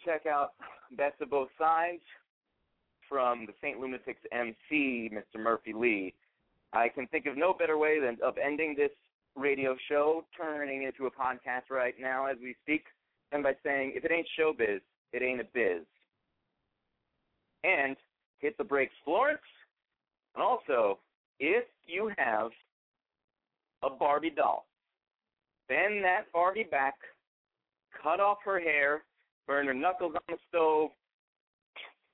check 0.05 0.27
out 0.27 0.53
Best 0.97 1.21
of 1.21 1.31
Both 1.31 1.49
Sides 1.59 2.03
from 3.09 3.47
the 3.47 3.53
St. 3.61 3.81
Lunatics 3.81 4.21
MC, 4.31 5.11
Mr. 5.13 5.43
Murphy 5.43 5.73
Lee. 5.73 6.15
I 6.75 6.89
can 6.89 7.07
think 7.07 7.27
of 7.27 7.37
no 7.37 7.55
better 7.55 7.79
way 7.79 8.01
than 8.01 8.18
of 8.22 8.35
ending 8.37 8.75
this 8.77 8.91
radio 9.37 9.77
show, 9.89 10.25
turning 10.37 10.83
it 10.83 10.87
into 10.89 11.07
a 11.07 11.11
podcast 11.11 11.70
right 11.70 11.95
now 12.01 12.27
as 12.27 12.37
we 12.43 12.55
speak, 12.62 12.85
than 13.33 13.43
by 13.43 13.53
saying, 13.64 13.93
if 13.95 14.05
it 14.05 14.12
ain't 14.12 14.27
showbiz, 14.39 14.81
it 15.12 15.22
ain't 15.22 15.41
a 15.41 15.45
biz. 15.55 15.85
And 17.62 17.97
hit 18.39 18.59
the 18.59 18.64
brakes, 18.64 18.95
Florence. 19.05 19.41
And 20.35 20.43
also, 20.43 20.99
if 21.39 21.64
you 21.87 22.11
have 22.18 22.51
a 23.83 23.91
Barbie 23.91 24.31
doll, 24.31 24.66
bend 25.68 26.05
that 26.05 26.25
Barbie 26.33 26.66
back, 26.70 26.95
cut 28.03 28.20
off 28.20 28.39
her 28.45 28.61
hair, 28.61 29.03
burn 29.47 29.66
her 29.66 29.75
knuckles 29.75 30.14
on 30.14 30.22
the 30.29 30.37
stove, 30.49 30.91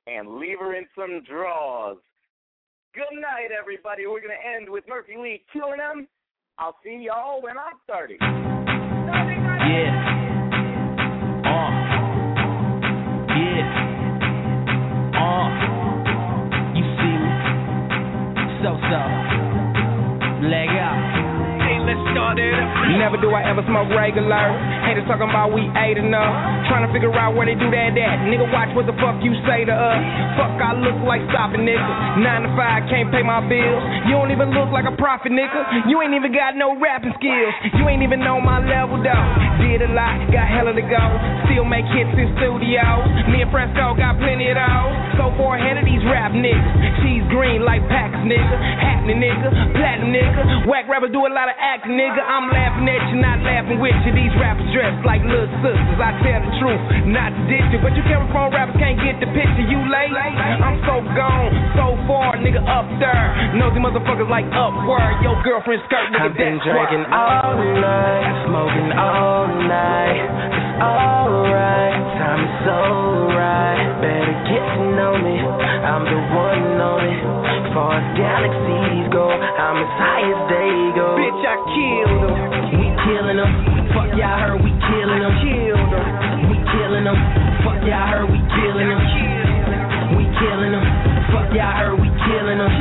and 0.06 0.36
leave 0.36 0.58
her 0.58 0.74
in 0.74 0.86
some 0.94 1.22
drawers. 1.24 1.98
Good 2.92 3.20
night, 3.20 3.50
everybody. 3.56 4.04
We're 4.04 4.20
going 4.20 4.34
to 4.34 4.48
end 4.56 4.68
with 4.68 4.82
Murphy 4.88 5.14
Lee 5.16 5.44
killing 5.52 5.78
them. 5.78 6.08
I'll 6.58 6.74
see 6.82 7.06
y'all 7.06 7.40
when 7.40 7.56
I'm 7.56 7.78
30. 7.88 8.16
Yeah. 8.20 8.26
Uh. 11.46 11.70
Yeah. 13.30 13.70
Uh. 15.14 15.48
You 16.74 16.82
see 16.98 17.14
me? 17.14 17.30
So 18.64 18.74
so. 18.90 19.19
Never 22.38 23.18
do 23.18 23.34
I 23.34 23.42
ever 23.42 23.64
smoke 23.66 23.90
regular. 23.90 24.54
Haters 24.86 25.06
talking 25.10 25.26
about 25.26 25.50
we 25.50 25.66
ate 25.74 25.98
enough. 25.98 26.30
Trying 26.70 26.86
to 26.86 26.92
figure 26.94 27.10
out 27.18 27.34
where 27.34 27.46
they 27.46 27.58
do 27.58 27.66
that 27.66 27.90
at. 27.98 28.16
Nigga, 28.30 28.46
watch 28.54 28.70
what 28.78 28.86
the 28.86 28.94
fuck 29.02 29.18
you 29.18 29.34
say 29.48 29.66
to 29.66 29.74
us. 29.74 30.00
Fuck, 30.38 30.54
I 30.62 30.78
look 30.78 30.94
like 31.02 31.18
stopping 31.34 31.66
nigga. 31.66 31.92
Nine 32.22 32.46
to 32.46 32.50
five, 32.54 32.86
can't 32.86 33.10
pay 33.10 33.26
my 33.26 33.42
bills. 33.42 33.82
You 34.06 34.14
don't 34.14 34.30
even 34.30 34.54
look 34.54 34.70
like 34.70 34.86
a 34.86 34.94
prophet, 34.94 35.34
nigga. 35.34 35.90
You 35.90 35.98
ain't 36.02 36.14
even 36.14 36.30
got 36.30 36.54
no 36.54 36.78
rapping 36.78 37.10
skills. 37.18 37.54
You 37.74 37.90
ain't 37.90 38.06
even 38.06 38.22
know 38.22 38.38
my 38.38 38.62
level 38.62 39.02
though. 39.02 39.26
Did 39.58 39.82
a 39.82 39.90
lot, 39.90 40.30
got 40.30 40.46
hella 40.46 40.70
to 40.70 40.84
go. 40.86 41.04
Still 41.50 41.66
make 41.66 41.86
hits 41.90 42.14
in 42.14 42.30
studios. 42.38 43.10
Me 43.34 43.42
and 43.42 43.50
Fresco 43.50 43.98
got 43.98 44.14
plenty 44.22 44.46
of 44.54 44.56
those. 44.56 44.94
So 45.18 45.34
far 45.34 45.58
ahead 45.58 45.76
of 45.76 45.84
these 45.84 46.00
rap 46.06 46.30
niggas. 46.30 47.02
Cheese 47.02 47.26
green 47.34 47.66
like 47.66 47.82
Packers, 47.90 48.22
nigga. 48.22 48.56
Happening, 48.78 49.18
nigga. 49.18 49.48
Platinum, 49.74 50.14
nigga. 50.14 50.70
Whack 50.70 50.86
rappers 50.86 51.10
do 51.10 51.26
a 51.26 51.32
lot 51.32 51.50
of 51.50 51.56
acting, 51.58 51.98
nigga. 51.98 52.19
I'm 52.24 52.46
laughing 52.52 52.86
at 52.88 53.02
you, 53.12 53.18
not 53.20 53.40
laughing 53.42 53.80
with 53.80 53.96
you. 54.04 54.12
These 54.12 54.34
rappers 54.40 54.68
dressed 54.72 55.04
like 55.04 55.24
little 55.24 55.48
sisters. 55.64 55.98
I 56.00 56.12
tell 56.20 56.40
the 56.44 56.52
truth, 56.60 56.82
not 57.08 57.32
to 57.32 57.42
ditch 57.48 57.68
you. 57.72 57.78
But 57.80 57.96
you 57.96 58.02
camera 58.06 58.28
phone 58.32 58.52
rappers 58.52 58.76
can't 58.76 59.00
get 59.00 59.20
the 59.20 59.28
picture. 59.32 59.66
You 59.66 59.80
late? 59.88 60.12
I'm 60.12 60.78
so 60.86 61.00
gone, 61.16 61.50
so 61.76 61.94
far, 62.08 62.36
nigga, 62.40 62.60
up 62.66 62.88
there. 62.98 63.56
Nosy 63.56 63.78
motherfuckers 63.80 64.28
like 64.28 64.46
upward. 64.52 65.22
Your 65.22 65.38
girlfriend 65.42 65.82
skirt, 65.86 66.10
nigga, 66.10 66.30
I've 66.30 66.36
been 66.36 66.58
drinking 66.60 67.04
all 67.10 67.56
night, 67.78 68.26
smoking 68.48 68.90
all 68.96 69.46
night. 69.66 70.20
It's 70.20 70.82
alright, 70.82 72.00
time 72.18 72.42
is 72.42 72.54
so 72.64 72.78
right. 73.36 73.84
Better 74.00 74.36
get 74.48 74.64
to 74.64 74.82
know 74.96 75.14
me. 75.20 75.36
I'm 75.40 76.04
the 76.04 76.20
one 76.34 76.80
on 76.80 77.00
only. 77.00 77.16
Far 77.70 78.02
as 78.02 78.06
galaxies 78.18 79.06
go, 79.14 79.30
I'm 79.30 79.78
as 79.78 79.92
high 79.94 80.26
as 80.26 80.40
they 80.50 80.72
go. 80.98 81.14
Bitch, 81.14 81.42
I 81.46 81.56
killed 81.70 82.09
him. 82.10 82.22
We 82.74 82.86
killing 83.06 83.38
them. 83.38 83.50
Fuck 83.94 84.10
y'all 84.18 84.38
heard 84.42 84.58
we 84.58 84.70
killing 84.90 85.20
them. 85.22 85.34
Him. 85.46 85.78
We 86.50 86.56
killing 86.74 87.04
them. 87.06 87.18
Fuck 87.62 87.80
y'all 87.86 88.06
heard 88.10 88.26
we 88.26 88.38
killing 88.58 88.88
them. 88.90 89.02
We 90.18 90.24
killing 90.42 90.72
them. 90.74 90.84
Fuck 91.30 91.54
y'all 91.54 91.74
heard 91.78 91.96
we 92.02 92.08
killing 92.26 92.58
them. 92.58 92.72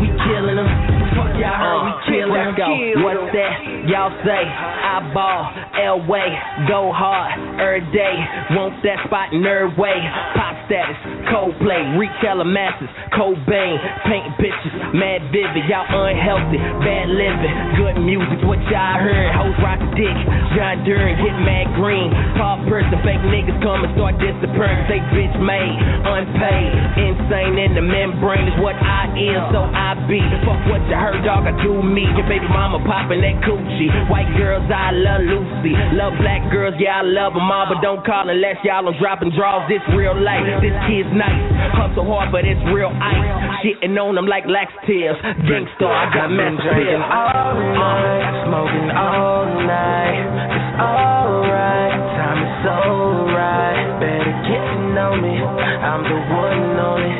We 0.00 0.08
killing 0.24 0.56
them. 0.56 0.68
Fuck 1.14 1.36
y'all 1.38 1.58
heard 1.60 1.84
we 1.84 1.92
uh, 1.92 2.04
killing 2.08 2.28
them. 2.28 2.34
let's 2.34 2.58
go. 2.58 2.68
What's 3.04 3.30
that? 3.36 3.54
Y'all 3.86 4.10
say 4.24 4.42
I 4.42 5.12
ball, 5.12 5.50
Elway, 5.78 6.30
go 6.68 6.90
hard, 6.90 7.38
every 7.60 7.84
day. 7.92 8.14
Want 8.56 8.82
that 8.82 8.98
spot, 9.06 9.30
nerd 9.30 9.78
way. 9.78 9.94
Pop 10.34 10.53
status, 10.66 10.96
Coldplay, 11.28 11.96
retailer 11.98 12.44
masses, 12.44 12.88
Cobain, 13.12 13.76
paint 14.08 14.28
bitches, 14.40 14.74
mad 14.94 15.22
vivid, 15.30 15.64
y'all 15.68 15.86
unhealthy, 15.86 16.58
bad 16.82 17.08
living, 17.08 17.54
good 17.78 17.96
music, 18.00 18.40
what 18.44 18.60
y'all 18.68 18.98
heard, 19.00 19.30
hoes 19.36 19.56
rock 19.60 19.80
a 19.80 19.88
dick, 19.96 20.16
John 20.56 20.84
Duran 20.84 21.16
get 21.20 21.36
mad 21.44 21.66
green, 21.76 22.10
Paul 22.36 22.64
person, 22.68 22.96
fake 23.04 23.22
niggas 23.28 23.58
come 23.60 23.84
and 23.84 23.92
start 23.96 24.16
disappearing, 24.20 24.84
they 24.88 25.00
bitch 25.12 25.36
made, 25.40 25.76
unpaid, 26.04 26.70
insane 26.98 27.56
in 27.60 27.72
the 27.76 27.84
membrane 27.84 28.48
is 28.48 28.56
what 28.60 28.76
I 28.80 29.08
am, 29.10 29.52
so 29.52 29.60
I 29.64 29.94
be, 30.08 30.20
fuck 30.44 30.60
what 30.68 30.82
you 30.88 30.96
heard, 30.96 31.20
dog, 31.24 31.46
I 31.46 31.54
do 31.62 31.80
me, 31.82 32.08
your 32.16 32.26
baby 32.26 32.48
mama 32.48 32.80
popping 32.84 33.20
that 33.20 33.40
coochie, 33.44 33.90
white 34.10 34.30
girls, 34.36 34.66
I 34.68 34.92
love 34.92 35.22
Lucy, 35.24 35.72
love 35.96 36.16
black 36.20 36.42
girls, 36.50 36.74
yeah, 36.78 37.00
I 37.00 37.02
love 37.06 37.34
them 37.34 37.48
all, 37.50 37.66
but 37.68 37.80
don't 37.80 38.04
call 38.04 38.28
unless 38.28 38.58
y'all 38.64 38.86
on 38.86 38.94
dropping 39.00 39.30
draws, 39.36 39.66
this 39.68 39.82
real 39.94 40.16
life, 40.16 40.44
this 40.60 40.76
kid's 40.86 41.10
nice, 41.14 41.38
hustle 41.74 42.06
hard, 42.06 42.30
but 42.30 42.44
it's 42.44 42.60
real 42.70 42.90
ice, 42.90 43.62
shitting 43.64 43.96
on 43.96 44.14
them 44.14 44.26
like 44.26 44.44
laxatives, 44.46 45.18
gangsta, 45.46 45.86
I 45.86 46.10
got 46.12 46.28
massive 46.30 46.62
pills, 46.62 47.04
all 47.04 47.54
night, 47.54 48.34
smoking 48.46 48.88
all 48.94 49.46
night. 49.66 50.22
It's 50.54 50.70
alright, 50.78 51.94
time 52.18 52.40
is 52.42 52.54
so 52.66 52.76
right. 53.32 53.98
Better 54.02 54.34
get 54.46 54.62
to 54.74 54.78
know 54.94 55.12
me. 55.18 55.34
I'm 55.38 56.02
the 56.02 56.18
one 56.34 56.58
and 56.58 56.78
only. 56.82 57.14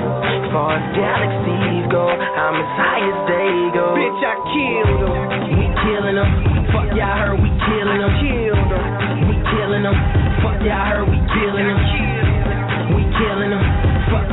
Far 0.50 0.78
as 0.78 0.86
galaxies 0.94 1.86
go, 1.90 2.06
I'm 2.10 2.56
as 2.58 2.70
high 2.78 3.02
as 3.02 3.18
they 3.26 3.50
go. 3.74 3.94
Bitch, 3.94 4.22
I 4.22 4.34
killed 4.54 5.00
them. 5.02 5.14
We 5.54 5.66
killing 5.82 6.16
them. 6.18 6.30
Fuck 6.70 6.90
y'all 6.94 7.14
heard 7.14 7.38
we 7.38 7.50
killing 7.50 7.98
them. 7.98 8.12
Killed 8.22 8.68
them. 8.70 8.84
We 9.30 9.34
killing 9.50 9.82
them. 9.82 9.96
Fuck 10.42 10.62
y'all 10.62 10.86
heard 10.86 11.06
we 11.10 11.18
killing 11.34 11.66
them. 11.70 11.83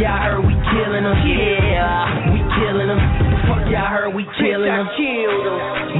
Y'all 0.02 0.18
heard 0.18 0.42
we 0.42 0.54
killing 0.74 1.06
them. 1.06 1.14
Yeah, 1.30 2.34
we 2.34 2.42
killing 2.58 2.90
them. 2.90 3.02
Fuck 3.46 3.70
y'all 3.70 3.86
heard 3.86 4.10
we 4.18 4.26
killing 4.42 4.66
them. 4.66 4.90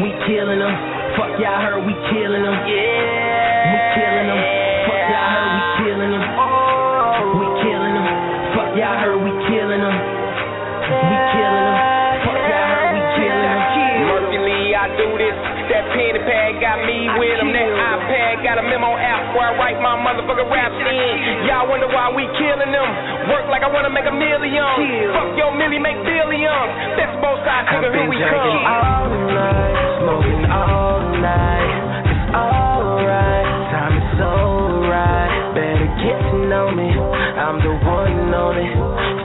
We 0.02 0.10
killing 0.26 0.58
them. 0.58 0.74
Fuck 1.14 1.38
y'all 1.38 1.62
heard 1.62 1.86
we 1.86 1.94
killing 2.10 2.42
them. 2.42 2.58
Yeah, 2.66 3.70
we 3.70 3.78
killing 3.94 4.26
them. 4.26 4.42
Fuck 4.90 5.06
y'all 5.06 5.30
heard 5.30 5.54
we 5.54 5.62
killing 5.86 6.12
them. 6.18 6.26
We 7.38 7.46
killing 7.62 7.94
them. 7.94 8.08
Fuck 8.58 8.74
y'all 8.74 8.98
heard 8.98 9.22
we 9.22 9.32
killing 9.54 9.82
them. 9.86 9.94
We 9.94 11.18
killing 11.38 11.66
them. 11.70 11.78
Fuck 12.26 12.42
y'all 12.42 12.68
heard 12.74 12.90
we 12.98 13.02
killing 13.22 13.54
them. 13.54 13.62
Murphy 14.02 14.40
Lee, 14.42 14.74
I 14.74 14.90
do 14.98 15.08
this. 15.14 15.38
That 15.70 15.86
pen 15.94 16.18
and 16.18 16.26
pad 16.26 16.58
got 16.58 16.82
me 16.90 17.06
with 17.22 17.38
him. 17.38 17.54
That 17.54 17.70
iPad 17.70 18.44
got 18.44 18.58
a 18.58 18.66
memo 18.66 18.98
app 18.98 19.01
where 19.36 19.48
I 19.50 19.54
write 19.58 19.80
my 19.80 19.96
motherfucking 20.00 20.50
raps 20.52 20.76
in. 20.76 21.48
Y'all 21.48 21.68
wonder 21.68 21.88
why 21.88 22.12
we 22.12 22.28
killing 22.38 22.72
them. 22.72 22.90
Work 23.32 23.48
like 23.52 23.64
I 23.64 23.70
wanna 23.72 23.90
make 23.92 24.06
a 24.08 24.16
million. 24.16 25.12
Fuck 25.16 25.36
your 25.40 25.52
milli, 25.56 25.80
make 25.80 26.00
billions. 26.04 26.72
That's 27.00 27.16
both 27.24 27.40
sides, 27.48 27.68
nigga, 27.72 27.92
here 27.92 27.92
been 27.96 28.10
we 28.12 28.18
come. 28.20 28.58
all 28.68 29.08
night, 29.32 29.76
smoking 30.04 30.44
all 30.52 31.02
night. 31.20 31.72
It's 32.12 32.28
alright, 32.36 33.48
time 33.72 33.96
is 33.96 34.08
so 34.20 34.32
right. 34.90 35.32
Better 35.56 35.90
get 36.04 36.20
to 36.32 36.38
know 36.52 36.68
me. 36.72 36.90
I'm 36.92 37.58
the 37.60 37.74
one 37.88 38.12
and 38.12 38.58
it. 38.60 38.74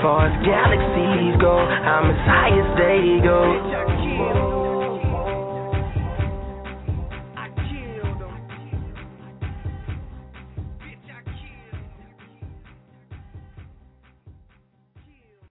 Far 0.02 0.28
as 0.28 0.34
galaxies 0.44 1.34
go, 1.40 1.56
I'm 1.56 2.10
as 2.12 2.20
high 2.28 2.52
as 2.52 2.68
they 2.78 3.18
go. 3.24 3.95